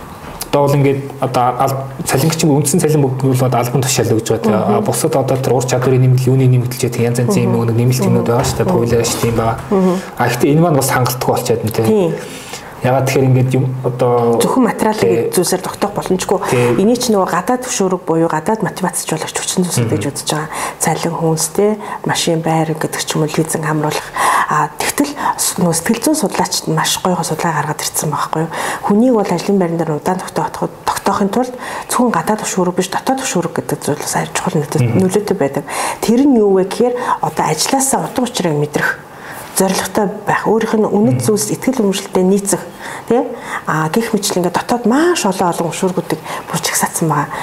одоо 0.58 0.66
бол 0.66 0.76
ингээд 0.76 1.02
одоо 1.22 1.70
цалингчин 2.06 2.50
үндсэн 2.50 2.82
цалин 2.82 3.02
бүгд 3.06 3.22
бол 3.22 3.54
албан 3.54 3.82
тушаал 3.82 4.18
өгж 4.18 4.42
байгаа. 4.42 4.82
Бусад 4.82 5.16
одоо 5.16 5.38
тэр 5.38 5.54
ур 5.54 5.66
чадварын 5.66 6.02
нэмэлт, 6.02 6.26
юуны 6.26 6.50
нэмэлт 6.50 6.74
гэдэг 6.74 7.02
янз 7.02 7.20
янзын 7.22 7.46
юм 7.46 7.62
нэг 7.62 7.78
нэмэлт 7.78 8.02
юмнууд 8.02 8.26
байгаа 8.26 8.46
шүү 8.46 8.58
дээ. 8.58 8.72
Пуулиар 8.74 9.06
шүү 9.06 9.22
дээ 9.22 9.38
байгаа. 9.38 9.58
А 10.18 10.26
гэхдээ 10.26 10.52
энэ 10.58 10.62
маань 10.62 10.80
бас 10.82 10.90
хангалттай 10.90 11.30
болчиход 11.30 11.62
байна 11.62 11.76
тийм. 11.78 12.14
Ягаад 12.86 13.10
тэгэхээр 13.10 13.28
ингээд 13.34 13.52
юм 13.58 13.66
одоо 13.82 14.38
зөвхөн 14.38 14.70
материалын 14.70 15.34
зүйлсээр 15.34 15.66
тогтоох 15.66 15.98
боломжгүй. 15.98 16.40
Эний 16.78 16.94
чинь 16.94 17.18
нөгөө 17.18 17.34
гадаад 17.34 17.66
төвшөрөг 17.66 18.06
буюу 18.06 18.30
гадаад 18.30 18.62
мотивацч 18.62 19.10
болгож 19.10 19.34
хүчин 19.34 19.66
зүйлсүүд 19.66 19.90
гэж 19.98 20.04
үзэж 20.14 20.30
байгаа. 20.30 20.54
Цалин 20.78 21.16
хүнстэй, 21.18 21.72
машин 22.06 22.46
байр 22.46 22.78
гэдэг 22.78 23.02
ч 23.02 23.18
юм 23.18 23.26
уу 23.26 23.34
лизинг 23.34 23.66
хамруулах. 23.66 24.10
А 24.48 24.70
тэгтэл 24.78 25.10
нөгөө 25.58 25.74
сэтгэл 25.74 26.04
зүйн 26.06 26.22
судлаач 26.22 26.54
маш 26.70 27.02
гоё 27.02 27.18
судалгаа 27.26 27.66
гаргаад 27.66 27.82
ирсэн 27.82 28.14
байхгүй 28.14 28.46
юу. 28.46 28.54
Хүнийг 28.86 29.14
бол 29.18 29.34
ажлын 29.34 29.58
байран 29.58 29.78
дээр 29.82 29.98
удаан 29.98 30.22
тогтооход 30.22 30.72
тогтоохын 30.86 31.34
тулд 31.34 31.54
зөвхөн 31.90 32.14
гадаад 32.14 32.46
төвшөрөг 32.46 32.78
биш 32.78 32.94
дотоод 32.94 33.26
төвшөрөг 33.26 33.54
гэдэг 33.58 33.80
зүйл 33.82 34.00
бас 34.06 34.16
чухал 34.38 34.56
нөлөөтэй 34.62 35.36
байдаг. 35.36 35.66
Тэр 36.00 36.30
нь 36.30 36.38
юу 36.38 36.56
вэ 36.56 36.70
гэхээр 36.70 36.96
одоо 37.26 37.44
ажилласаа 37.44 38.08
утга 38.08 38.24
учирыг 38.24 38.56
мэдрэх 38.56 39.07
зоригтой 39.58 40.06
байх, 40.26 40.46
өөрийнх 40.46 40.78
нь 40.78 40.86
үнэт 40.86 41.26
зүйлс 41.26 41.50
ихтгэл 41.58 41.82
өмчлөлтөд 41.82 42.30
нийцэх 42.30 42.62
тий 43.10 43.26
а 43.66 43.90
гих 43.90 44.14
мэтлэн 44.14 44.46
ингээд 44.46 44.54
дотоод 44.54 44.86
маш 44.86 45.26
олон 45.26 45.50
олон 45.50 45.72
өшүүргүүдийг 45.74 46.22
бүр 46.46 46.60
чагсаацсан 46.62 47.10
байгаа. 47.10 47.34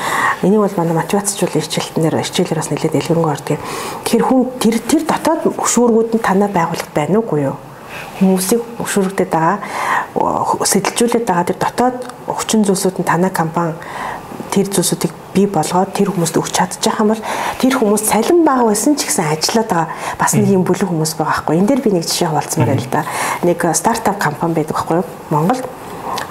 Энийг 0.47 0.63
бол 0.63 0.79
манай 0.79 0.95
мотивацчлуулын 0.95 1.65
хичээлтнээр 1.67 2.23
хичээлээр 2.23 2.61
бас 2.63 2.71
нэлээд 2.71 2.95
дэлгэрэнгүй 2.95 3.33
ордог. 3.35 3.59
Тэгэхээр 4.07 4.25
хүн 4.31 4.41
тэр 4.63 4.77
тэр 4.79 5.03
дотоод 5.03 5.43
өшүүргүүд 5.59 6.11
нь 6.15 6.23
танаа 6.23 6.51
байгуулах 6.55 6.91
байна 6.95 7.19
уугүй 7.19 7.51
юу? 7.51 7.59
хүмүүсийг 8.19 8.63
өшүүргдэд 8.83 9.31
байгаа 9.31 9.59
сэтэлжүүлээд 10.63 11.27
байгаа 11.27 11.47
тэр 11.51 11.59
дотоод 11.59 11.97
хүчин 12.31 12.63
зүйлсүүд 12.67 13.03
нь 13.03 13.07
танаа 13.07 13.31
компани 13.31 13.75
тэр 14.55 14.71
зүйлсүүдийг 14.71 15.13
бий 15.35 15.47
болгоод 15.51 15.91
тэр 15.91 16.15
хүмүүст 16.15 16.39
өгч 16.39 16.55
чадчих 16.55 16.95
юм 17.03 17.11
бол 17.11 17.23
тэр 17.59 17.75
хүмүүс 17.75 18.07
цалин 18.07 18.47
бага 18.47 18.71
байсан 18.71 18.95
ч 18.95 19.11
гэсэн 19.11 19.35
ажиллаад 19.35 19.67
байгаа 19.67 19.89
бас 20.15 20.33
нэг 20.39 20.47
юм 20.47 20.63
бүлэг 20.63 20.87
хүмүүс 20.87 21.19
байгаа 21.19 21.43
байхгүй. 21.43 21.59
Энэ 21.59 21.69
дээр 21.75 21.83
би 21.83 21.91
нэг 21.91 22.07
жишээ 22.07 22.31
хаваалцмаар 22.31 22.71
байна 22.71 22.87
л 22.87 22.95
да. 22.95 23.03
Нэг 23.43 23.59
стартап 23.75 24.23
компани 24.23 24.55
байдаг 24.55 24.79
байхгүй 24.79 25.03
юу? 25.03 25.07
Монголд 25.35 25.67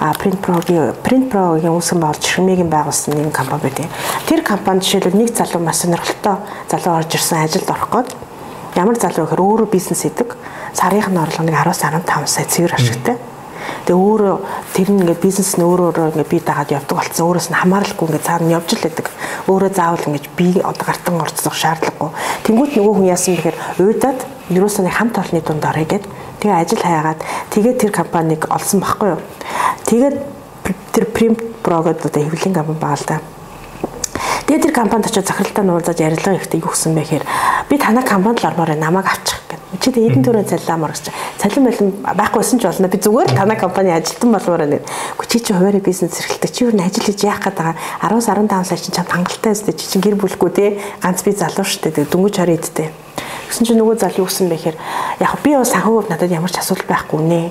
а 0.00 0.16
Print 0.16 0.40
Pro-гийн 0.40 0.96
Print 1.04 1.28
Pro-гийн 1.28 1.76
үүсгэн 1.76 2.00
байгуулж 2.00 2.24
Ширмэгийн 2.24 2.72
байгуулсан 2.72 3.12
нэг 3.12 3.28
компани 3.36 3.68
байдаг. 3.68 3.92
Тэр 4.24 4.40
компани 4.40 4.80
жишээлбэл 4.80 5.20
нэг 5.20 5.36
залуу 5.36 5.60
маш 5.60 5.84
сонирхолтой 5.84 6.40
залуу 6.72 6.96
орж 6.96 7.12
ирсэн 7.12 7.44
ажилд 7.44 7.68
орох 7.68 7.92
гээд 7.92 8.08
ямар 8.80 8.96
залуу 8.96 9.28
гэхээр 9.28 9.44
өөрөө 9.44 9.68
бизнес 9.68 10.08
хийдэг. 10.08 10.32
Сарынх 10.72 11.12
нь 11.12 11.20
орлого 11.20 11.44
нэг 11.44 11.60
10-15 11.60 12.08
сая 12.24 12.48
цэвэр 12.48 12.72
ашигтай. 12.72 13.14
Mm 13.14 13.20
-hmm 13.20 13.33
Тэгээ 13.84 14.00
өөрөө 14.00 14.36
тэр 14.72 14.88
нь 14.88 15.00
ингээд 15.04 15.20
бизнес 15.20 15.60
нь 15.60 15.64
өөрөө 15.64 15.86
өөрөө 15.92 16.06
ингээд 16.16 16.32
бие 16.32 16.40
дагаад 16.40 16.72
явдаг 16.72 16.96
болсон. 16.96 17.26
Өөрөөс 17.28 17.48
нь 17.52 17.60
хамааралгүй 17.60 18.06
ингээд 18.08 18.24
цаана 18.24 18.54
явж 18.56 18.68
л 18.72 18.84
байдаг. 18.88 19.06
Өөрөө 19.44 19.70
заавал 19.76 20.08
ингээд 20.08 20.26
би 20.40 20.48
одоо 20.64 20.84
гартан 20.88 21.20
орцох 21.20 21.52
шаардлагагүй. 21.52 22.10
Тэнгүүт 22.48 22.72
нөгөө 22.80 22.94
хүн 22.96 23.12
яасан 23.12 23.36
бэхээр 23.36 23.56
уйдаад 23.84 24.20
ерөөсөө 24.56 24.82
нэг 24.88 24.94
хамт 24.96 25.20
олонны 25.20 25.40
дунд 25.44 25.64
орё 25.68 25.84
гэд 25.84 26.04
тэгээ 26.40 26.60
ажил 26.64 26.80
хаягаад 26.80 27.20
тэгээ 27.52 27.74
тэр 27.76 27.92
компанийг 27.92 28.42
олсон 28.48 28.80
байхгүй 28.80 29.08
юу. 29.12 29.20
Тэгээд 29.84 30.16
тэр 30.64 31.04
Print 31.12 31.40
Pro 31.60 31.84
гэдэг 31.84 32.08
одоо 32.08 32.22
хэвлэлийн 32.24 32.56
компани 32.56 32.80
байгаа 32.80 32.96
л 32.96 33.04
да. 33.04 33.20
Тэгээд 34.48 34.64
тэр 34.64 34.72
компанид 34.72 35.12
очиж 35.12 35.28
захиралтай 35.28 35.64
нуулзаж 35.64 36.00
ярилцлага 36.00 36.40
ихтэй 36.40 36.64
юу 36.64 36.72
гэсэн 36.72 36.96
бэ 36.96 37.04
гэхээр 37.04 37.24
би 37.68 37.76
танай 37.76 38.04
компанид 38.04 38.40
л 38.40 38.48
ормоор 38.48 38.72
намайг 38.80 39.12
авчих 39.12 39.43
Чи 39.80 39.90
тэ 39.90 40.06
эдэн 40.06 40.22
төрөө 40.22 40.44
цалиламаар 40.46 40.92
гэж. 40.94 41.10
Цалин 41.38 41.64
байлан 41.66 41.90
байхгүйсэн 42.02 42.58
ч 42.60 42.68
болно. 42.68 42.88
Би 42.88 42.98
зүгээр 42.98 43.34
танай 43.34 43.58
компани 43.58 43.90
ажилтан 43.90 44.30
болмоор 44.30 44.62
байна. 44.66 44.78
Гэхдээ 45.18 45.30
чи 45.30 45.38
чи 45.40 45.52
хуваарь 45.54 45.80
бизнес 45.82 46.18
эрхэлдэг. 46.20 46.50
Чи 46.52 46.64
юу 46.64 46.72
н 46.74 46.84
ажил 46.84 47.02
хийж 47.02 47.24
яах 47.24 47.42
гээд 47.42 47.58
байгаа 47.58 47.76
10 48.02 48.46
15 48.50 48.68
сая 48.68 48.78
чинь 48.78 48.94
чам 48.94 49.06
хангалттай 49.08 49.52
өстэй. 49.52 49.74
Чи 49.74 49.86
чинь 49.90 50.04
гэр 50.04 50.14
бүлэхгүй 50.20 50.50
те. 50.54 50.78
Ганц 51.02 51.22
би 51.24 51.32
залуу 51.32 51.66
штэ. 51.66 52.06
Дөнгөж 52.06 52.34
хараа 52.38 52.54
идтэй. 52.54 52.90
Гэсэн 53.50 53.66
чинь 53.66 53.78
нөгөө 53.78 53.98
зал 53.98 54.18
юу 54.18 54.26
гэсэн 54.26 54.50
бэ 54.50 54.56
гэхээр 54.58 54.76
яг 55.20 55.32
би 55.42 55.54
бас 55.54 55.70
санхүүг 55.74 56.10
надад 56.10 56.30
ямар 56.30 56.50
ч 56.50 56.58
асуудал 56.58 56.86
байхгүй 56.90 57.22
нэ. 57.22 57.42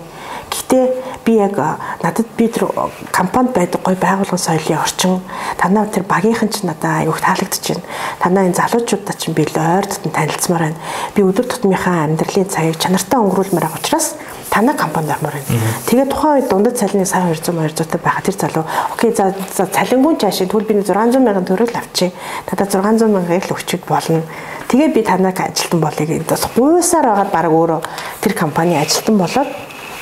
Гэхдээ 0.54 0.86
би 1.26 1.34
яг 1.42 1.58
надад 2.04 2.28
би 2.38 2.46
тэр 2.46 2.70
компанид 3.10 3.58
байдаг 3.58 3.82
гой 3.82 3.98
байгуулгын 3.98 4.38
соёлын 4.38 4.78
орчин 4.86 5.18
танаа 5.58 5.90
тэр 5.90 6.06
багийнхан 6.06 6.54
ч 6.54 6.62
надад 6.62 7.02
аюух 7.02 7.18
таалагдж 7.18 7.74
байна. 7.74 7.82
Танаа 8.22 8.46
энэ 8.46 8.60
залуучуудаа 8.62 9.18
чинь 9.18 9.34
би 9.34 9.50
ойр 9.50 9.86
дотн 9.90 10.14
танилцмаар 10.14 10.70
байна. 10.70 10.78
Би 11.18 11.26
өдөр 11.26 11.50
тутмынхаа 11.50 12.06
амьдралын 12.06 12.54
цагийг 12.54 12.78
чанартай 12.78 13.18
өнгөрүүлмээр 13.18 13.66
байгаа 13.66 13.82
учраас 13.82 14.14
танаа 14.54 14.78
компанид 14.78 15.18
ормоор 15.18 15.34
байна. 15.42 15.58
Тэгээд 15.90 16.14
тухайн 16.14 16.38
үед 16.38 16.50
дундад 16.54 16.78
цалины 16.78 17.06
сая 17.10 17.34
200 17.34 17.50
200 17.50 17.90
та 17.90 17.98
байхад 17.98 18.26
тэр 18.30 18.38
залуу 18.38 18.66
окей 18.94 19.10
за 19.10 19.34
цалингүй 19.66 20.22
чаашаа 20.22 20.46
тэгвэл 20.46 20.70
би 20.70 20.86
600 20.86 21.18
мянган 21.18 21.50
төгрөг 21.50 21.74
авчи. 21.74 22.14
Надад 22.46 22.70
600 22.70 23.10
мянга 23.10 23.42
л 23.42 23.54
өгчөд 23.58 23.90
болно. 23.90 24.22
Тэгээд 24.70 24.94
би 24.94 25.02
танаг 25.02 25.42
ажилтан 25.42 25.82
болъё 25.82 26.06
гэдэг. 26.06 26.54
Гуйсаар 26.54 27.10
байгаад 27.10 27.32
баг 27.34 27.50
өөрөө 27.50 27.82
тэр 28.22 28.34
компани 28.38 28.78
ажилтан 28.78 29.18
болоод 29.18 29.50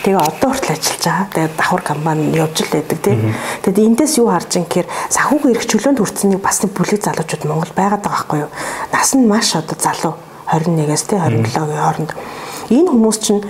Тэгээ 0.01 0.17
одоо 0.17 0.49
хүртэл 0.49 0.73
ажиллаж 0.73 1.03
байгаа. 1.05 1.27
Тэгээ 1.29 1.49
давхар 1.57 1.81
компани 1.85 2.23
явж 2.33 2.57
л 2.65 2.73
байдаг 2.73 2.99
тийм. 3.05 3.19
Тэгэд 3.61 3.79
эндээс 3.85 4.17
юу 4.17 4.33
харж 4.33 4.51
ин 4.57 4.65
гэхээр 4.65 4.87
санхүүгийн 5.13 5.53
эрх 5.53 5.65
чөлөөнд 5.69 5.99
хүртсэнийг 6.01 6.41
бас 6.41 6.57
нэг 6.65 6.71
бүлэг 6.73 7.01
залуучууд 7.05 7.45
Монгол 7.45 7.73
байгаад 7.77 8.01
байгаа 8.01 8.09
байхгүй 8.09 8.39
юу? 8.45 8.51
Нас 8.89 9.09
нь 9.13 9.29
маш 9.29 9.53
одоо 9.53 9.77
залуу 9.77 10.13
21-ээс 10.49 11.03
тий 11.05 11.19
27-гийн 11.21 11.79
хооронд 11.79 12.11
энэ 12.71 12.89
хүмүүс 12.89 13.17
чинь 13.19 13.43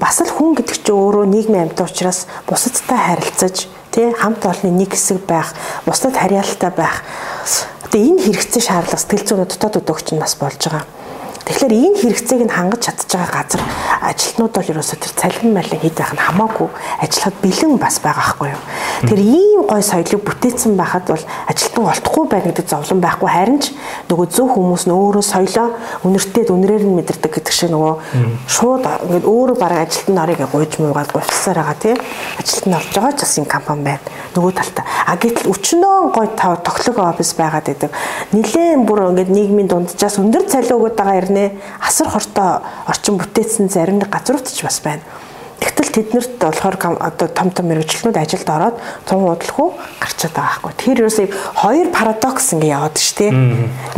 бас 0.00 0.18
л 0.24 0.32
хүн 0.32 0.56
гэдэг 0.56 0.76
чинь 0.82 0.96
өөрөө 0.96 1.24
нийгмийн 1.28 1.68
амьтан 1.68 1.86
учраас 1.86 2.26
бусадтай 2.48 2.98
харилцаж 2.98 3.68
тий 3.92 4.12
хамт 4.16 4.44
олонны 4.44 4.82
нэг 4.82 4.96
хэсэг 4.96 5.24
байх, 5.28 5.52
бусдад 5.84 6.16
харьяалалтай 6.16 6.72
байх. 6.72 7.04
Тэгээ 7.92 8.08
энэ 8.08 8.22
хэрэгцээ 8.24 8.62
шаардлага 8.64 9.00
сэтгэл 9.00 9.26
зүйн 9.28 9.44
дотоод 9.48 9.78
өдөөгч 9.84 10.06
нь 10.16 10.20
бас 10.20 10.36
болж 10.40 10.60
байгаа. 10.64 10.97
Тэгэхээр 11.48 11.72
энэ 11.72 11.96
хэрэгцээг 11.96 12.42
нь 12.44 12.52
хангаж 12.52 12.80
чадж 12.84 13.08
байгаа 13.08 13.32
газар 13.40 13.62
ажилтнууд 14.04 14.52
бол 14.52 14.68
ерөөсөө 14.68 14.98
тэр 15.00 15.12
цалин 15.16 15.56
малин 15.56 15.80
хэд 15.80 15.96
байх 15.96 16.12
нь 16.12 16.20
хамаагүй 16.20 16.68
ажиллахад 17.00 17.36
бэлэн 17.40 17.72
бас 17.80 17.96
байгаа 18.04 18.26
хгүй 18.36 18.48
юу. 18.52 18.62
Тэр 19.08 19.20
ийм 19.24 19.60
гой 19.64 19.80
соёлыг 19.80 20.20
бүтээсэн 20.28 20.76
байхад 20.76 21.08
бол 21.08 21.24
ажилтан 21.48 21.88
олдохгүй 21.88 22.24
байна 22.28 22.52
гэдэг 22.52 22.66
зовлон 22.68 23.00
байхгүй 23.00 23.30
харин 23.32 23.58
ч 23.64 23.72
нөгөө 24.12 24.26
зөв 24.28 24.48
хүмүүс 24.52 24.84
нь 24.84 24.92
өөрөө 24.92 25.24
соёлоо 25.24 25.68
үнэртээд 26.04 26.52
үнрээр 26.52 26.84
нь 26.84 26.96
мэдэрдэг 27.00 27.32
гэдэг 27.32 27.54
шиг 27.56 27.72
нөгөө 27.72 27.94
шууд 28.44 28.84
ингээд 28.84 29.24
өөрөө 29.24 29.56
бараг 29.56 29.88
ажилтан 29.88 30.14
нарыг 30.20 30.44
гуйж 30.52 30.76
муугаад 30.76 31.16
гуйсаар 31.16 31.64
байгаа 31.64 31.80
тий. 31.80 31.96
Ажилтан 32.36 32.76
орж 32.76 32.92
байгаа 32.92 33.12
ч 33.16 33.20
бас 33.24 33.34
энэ 33.40 33.48
компани 33.48 33.82
байна. 33.88 34.04
Нөгөө 34.36 34.52
талтай. 34.52 34.84
А 34.84 35.16
гэтэл 35.16 35.48
өчнөө 35.48 35.96
гой 36.12 36.28
тоглог 36.36 36.96
офис 37.08 37.32
байгаад 37.32 37.66
байдаг. 37.72 37.90
Нилээн 38.36 38.84
бүр 38.84 39.16
ингээд 39.16 39.32
нийгмийн 39.32 39.68
дунджаас 39.70 40.20
өндөр 40.20 40.44
цалин 40.44 40.76
өгöd 40.76 40.96
байгаа 40.98 41.16
ирнэ 41.22 41.37
нэ 41.38 41.44
асар 41.78 42.10
хортой 42.10 42.66
орчин 42.90 43.14
бүтээсэн 43.22 43.70
зарим 43.70 44.02
нэг 44.02 44.10
газрууд 44.10 44.50
ч 44.50 44.66
бас 44.66 44.82
байна. 44.82 45.06
Тэгтэл 45.58 45.90
тэднэрт 45.90 46.38
болохоор 46.38 46.78
одоо 46.98 47.28
том 47.30 47.50
том 47.50 47.66
мэрэгчлэнүүд 47.70 48.18
ажилд 48.18 48.46
ороод 48.46 48.76
тун 49.06 49.26
уудлахгүй 49.26 49.68
гарчаад 49.98 50.34
байгаа 50.34 50.58
байхгүй. 50.62 50.72
Тэгэхээр 50.78 51.00
ерөөсөө 51.02 51.26
хоёр 51.62 51.88
парадокс 51.90 52.46
ингэ 52.54 52.68
яваад 52.70 52.94
ш 52.98 53.10
тий. 53.18 53.30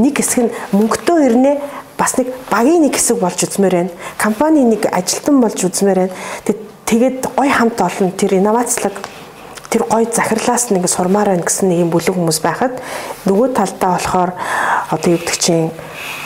Нэг 0.00 0.14
хэсэг 0.16 0.48
нь 0.48 0.54
мөнгөтэй 0.72 1.18
ирнэ 1.28 1.52
бас 2.00 2.16
нэг 2.16 2.32
багийн 2.48 2.88
нэг 2.88 2.96
хэсэг 2.96 3.20
болж 3.20 3.44
үзмээр 3.44 3.76
байна. 3.76 3.92
Компани 4.16 4.64
нэг 4.64 4.88
ажилтан 4.88 5.36
болж 5.44 5.60
үзмээр 5.60 6.08
байна. 6.08 6.16
Тэгээд 6.88 7.28
гой 7.36 7.48
хамт 7.52 7.76
олон 7.76 8.08
тэр 8.16 8.40
инновацлог 8.40 8.96
тэр 9.68 9.84
гой 9.84 10.08
захирлаас 10.08 10.72
нэг 10.72 10.88
сурмаар 10.88 11.36
байна 11.36 11.44
гэсэн 11.44 11.68
нэг 11.68 11.78
юм 11.86 11.90
бүлэг 11.92 12.16
хүмүүс 12.16 12.40
байхад 12.42 12.80
нөгөө 13.28 13.48
талдаа 13.54 13.94
болохоор 13.94 14.30
одоо 14.90 15.08
юу 15.12 15.20
гэдэг 15.22 15.38
чинь 15.38 15.70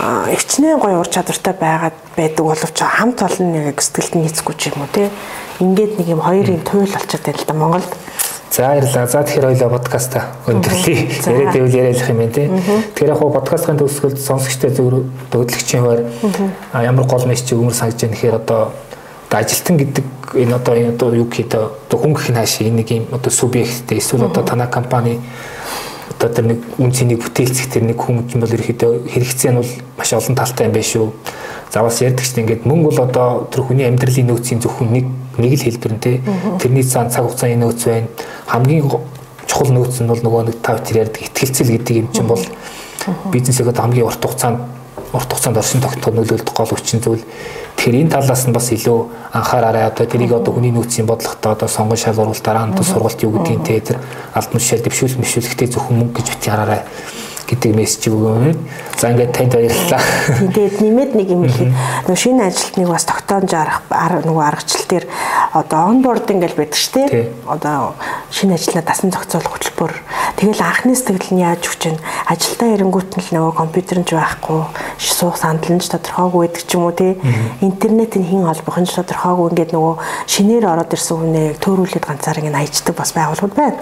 өвчнээ 0.00 0.76
гоё 0.82 0.98
ур 0.98 1.08
чадвартай 1.08 1.54
байгаад 1.54 1.96
байдаг 2.16 2.44
боловч 2.44 2.78
хамт 2.82 3.22
олон 3.22 3.48
нэг 3.54 3.78
сэтгэлд 3.78 4.14
нийцэхгүй 4.18 4.54
ч 4.58 4.74
юм 4.74 4.82
уу 4.82 4.90
тий. 4.90 5.10
Ингээд 5.62 5.98
нэг 6.02 6.08
юм 6.08 6.20
хоёрын 6.20 6.62
туйл 6.66 6.90
болчиход 6.90 7.22
байна 7.22 7.38
л 7.38 7.46
да 7.46 7.54
Монголд. 7.54 7.90
За 8.50 8.74
баярлалаа. 8.74 9.06
За 9.06 9.22
тэгэхээр 9.22 9.48
хоёлаа 9.54 9.70
подкаста 9.70 10.18
өндөрлөе. 10.50 10.98
Яриад 11.30 11.54
байвал 11.54 11.78
яриалах 11.78 12.10
юм 12.10 12.18
байна 12.18 12.34
тий. 12.34 12.48
Тэгэхээр 12.50 13.12
яг 13.14 13.18
хуу 13.22 13.30
подкастын 13.30 13.78
төгсгөлд 13.78 14.18
сонсогчтой 14.18 14.70
зөв 14.74 15.06
хөдөлгчийн 15.30 15.82
хуваар 15.82 16.02
ямар 16.82 17.06
гол 17.06 17.26
мессеж 17.30 17.54
өгмөр 17.54 17.74
санаж 17.74 17.98
байна 17.98 18.14
гэхээр 18.14 18.38
одоо 18.42 18.74
ажилтан 19.30 19.76
гэдэг 19.78 20.06
энэ 20.34 20.54
одоо 20.54 20.74
одоо 20.74 21.14
юу 21.14 21.26
гэхэд 21.26 21.54
одоо 21.54 21.98
хүн 21.98 22.14
гэх 22.14 22.30
нь 22.30 22.38
хаашаа 22.38 22.66
энэ 22.66 22.78
нэг 22.82 22.90
юм 22.90 23.06
одоо 23.10 23.30
субъекттэй 23.30 23.98
эсвэл 23.98 24.26
одоо 24.30 24.42
танай 24.42 24.68
компани 24.70 25.20
одоо 26.18 26.28
тэр 26.30 26.44
нэг 26.54 26.60
үн 26.78 26.92
цэнийг 26.92 27.20
бүтээлцэх 27.20 27.68
тэр 27.68 27.84
нэг 27.84 27.98
юм 27.98 28.22
бол 28.22 28.54
ерөөхдөө 28.54 29.10
хэрэгцээ 29.10 29.50
нь 29.52 29.58
бол 29.58 29.72
маш 29.98 30.10
олон 30.12 30.34
талтай 30.38 30.66
юм 30.66 30.74
байна 30.74 30.86
шүү. 30.86 31.06
За 31.74 31.82
бас 31.82 32.00
ярьдаг 32.00 32.24
чинь 32.24 32.46
ингээд 32.46 32.64
мөнгө 32.64 32.88
бол 32.94 33.04
одоо 33.04 33.28
тэр 33.50 33.66
хүний 33.66 33.86
амьдралын 33.86 34.30
нөөцийн 34.30 34.62
зөвхөн 34.62 34.88
нэг 34.94 35.06
нэг 35.38 35.52
л 35.58 35.64
хэлбэр 35.66 35.92
нь 35.98 36.02
те. 36.02 36.22
Тэрний 36.62 36.86
цаан 36.86 37.10
цаг 37.10 37.26
хугацааны 37.26 37.58
нөөц 37.58 37.82
байна. 37.84 38.08
Хамгийн 38.46 38.86
чухал 39.46 39.70
нөөц 39.74 40.00
нь 40.02 40.08
бол 40.08 40.22
нөгөө 40.22 40.42
нэг 40.48 40.56
тав 40.62 40.80
тэр 40.86 41.04
ярьдаг 41.04 41.22
ихтгэлцэл 41.22 41.74
гэдэг 41.74 41.96
юм 41.98 42.08
чинь 42.14 42.30
бол 42.30 42.42
бизнесээ 43.32 43.66
хамгийн 43.74 44.06
урт 44.06 44.22
хугацаанд 44.22 44.58
урт 45.12 45.30
хугацаанд 45.30 45.58
оршин 45.58 45.80
тогтноход 45.82 46.14
нөлөөлөх 46.14 46.54
гол 46.54 46.70
хүчин 46.70 47.02
зүйл. 47.02 47.24
Тэгэхээр 47.76 48.00
энэ 48.06 48.12
талаас 48.14 48.46
нь 48.48 48.54
бас 48.54 48.70
илүү 48.72 48.98
анхаараарай. 49.32 49.84
Одоо 49.90 50.06
тэрийг 50.06 50.32
одоо 50.32 50.54
хүний 50.54 50.72
нөөцийн 50.72 51.06
бодлоготой 51.06 51.52
одоо 51.52 51.68
сонгон 51.68 51.98
шалгуулалт 51.98 52.42
дараа 52.44 52.66
нь 52.70 52.76
сургалт 52.78 53.20
юу 53.22 53.34
гэдгийг 53.34 53.62
те 53.66 53.80
тэр 53.80 53.98
албан 54.32 54.58
тушаал 54.62 54.84
дэвшүүл 54.86 55.18
мэвшүүлэхдээ 55.20 55.68
зөвхөн 55.68 55.98
мөнгө 55.98 56.16
гэж 56.22 56.26
бити 56.32 56.48
хараарай 56.50 56.82
гэдэг 57.48 57.72
мессеж 57.76 58.08
өгөөм. 58.10 58.56
За 58.96 59.10
ингээд 59.12 59.32
танд 59.36 59.52
баярлалаа. 59.54 60.02
Тэгээд 60.54 60.76
нэмээд 60.80 61.12
нэг 61.14 61.28
юм 61.30 61.42
хэлээ. 61.44 61.72
Нөгөө 62.08 62.20
шинэ 62.20 62.42
ажилтныг 62.48 62.88
бас 62.88 63.04
тогтоомж 63.04 63.50
арах 63.54 63.82
нөгөө 63.90 64.44
аргачлал 64.44 64.88
дээр 64.88 65.06
одоо 65.52 65.80
онбординг 65.90 66.40
гэж 66.42 66.52
байдаг 66.56 66.78
шүү 66.78 66.94
дээ. 67.10 67.28
Одоо 67.46 67.94
шинэ 68.30 68.54
ажлаа 68.56 68.82
дасан 68.82 69.10
зохицуулах 69.10 69.52
хөтөлбөр. 69.54 69.92
Тэгэл 70.34 70.62
анхны 70.62 70.94
сэтгэл 70.98 71.34
нь 71.36 71.44
яаж 71.46 71.62
өгч 71.68 71.80
чинь 71.84 72.00
ажилдаа 72.26 72.74
ирэнгүүт 72.74 73.10
нь 73.14 73.22
л 73.22 73.30
нөгөө 73.38 73.52
компьютер 73.54 73.98
нь 74.02 74.08
ч 74.08 74.18
байхгүй, 74.18 74.60
суух 74.98 75.38
сандал 75.38 75.76
нь 75.76 75.82
ч 75.82 75.92
тодорхойгүй 75.92 76.48
байдаг 76.48 76.62
ч 76.66 76.70
юм 76.74 76.88
уу 76.88 76.94
тий. 76.96 77.14
Интернетийн 77.62 78.26
хин 78.26 78.42
холбох 78.48 78.78
нь 78.80 78.88
ч 78.88 78.98
тодорхойгүй 78.98 79.46
ингээд 79.54 79.74
нөгөө 79.76 79.94
шинээр 80.26 80.64
ороод 80.64 80.90
ирсэн 80.90 81.16
хүнийг 81.18 81.62
төөрүүлээд 81.62 82.08
ганцаар 82.08 82.42
ингэ 82.42 82.56
аячдаг 82.56 82.94
бас 82.98 83.14
байгууллагууд 83.14 83.54
байна. 83.54 83.78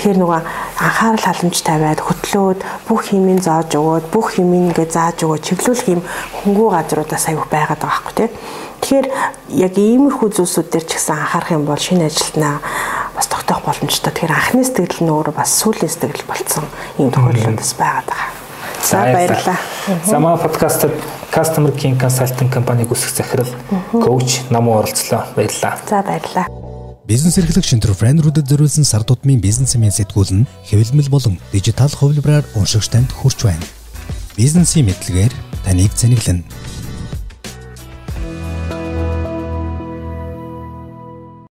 Тэгэхээр 0.00 0.16
нөгөө 0.16 0.40
анхаарал 0.80 1.24
халамж 1.28 1.56
тавиад 1.60 2.00
хөтлөөд 2.00 2.60
бүх 2.88 3.12
хэмийн 3.12 3.44
зааж 3.44 3.76
өгөөд 3.76 4.08
бүх 4.08 4.40
хэмийн 4.40 4.72
ингээ 4.72 4.88
зааж 4.88 5.28
өгөөд 5.28 5.44
чиглүүлэх 5.44 5.92
юм 5.92 6.00
хөнгүү 6.40 6.68
газруудаас 6.72 7.28
аяг 7.28 7.44
байгаад 7.52 7.84
байгаа 7.84 8.00
байхгүй 8.00 8.14
тий. 8.16 8.28
Тэгэхээр 8.80 9.06
яг 9.60 9.74
иймэрхүү 9.76 10.28
зүйлсүүд 10.40 10.68
дээр 10.72 10.86
ч 10.88 10.96
гэсэн 10.96 11.20
анхаарах 11.20 11.52
юм 11.52 11.68
бол 11.68 11.76
шинэ 11.76 12.08
ажилтнаа 12.08 12.64
бас 13.12 13.28
тогтоох 13.28 13.60
боломжтой. 13.60 14.08
Тэгэхээр 14.08 14.32
анхны 14.32 14.64
сэтгэл 14.64 15.04
нь 15.04 15.12
өөрөө 15.12 15.34
бас 15.36 15.52
сүүлийн 15.60 15.92
сэтгэл 15.92 16.24
болцсон 16.24 16.64
ийм 16.96 17.12
тохиолдлууд 17.12 17.60
бас 17.60 17.72
байгаад 17.76 18.08
байгаа. 18.08 18.28
За 18.80 19.04
баярлалаа. 19.04 19.58
За 20.08 20.16
манай 20.16 20.40
подкастт 20.40 20.88
Customer 21.28 21.76
King 21.76 22.00
Consulting 22.00 22.48
компаниг 22.48 22.88
үсгэх 22.88 23.20
захирал 23.20 23.52
коуч 23.92 24.48
намуу 24.48 24.80
оролцлоо. 24.80 25.28
Баярлалаа. 25.36 25.76
За 25.84 26.00
баярлалаа. 26.00 26.59
Бизнес 27.10 27.40
эрхлэг 27.42 27.66
шинтер 27.66 27.90
френдерүүдэд 27.90 28.46
зориулсан 28.46 28.86
сар 28.86 29.02
тутмын 29.02 29.42
бизнесмен 29.42 29.90
сэтгүүл 29.90 30.30
нь 30.30 30.48
хэвлэмэл 30.70 31.10
болон 31.10 31.42
дижитал 31.50 31.90
хувилбараар 31.90 32.46
уншигч 32.54 32.86
танд 32.86 33.10
хүрч 33.10 33.50
байна. 33.50 33.66
Бизнесийн 34.38 34.86
мэдлэгээр 34.86 35.34
таныг 35.66 35.90
зэниглэнэ 35.90 36.46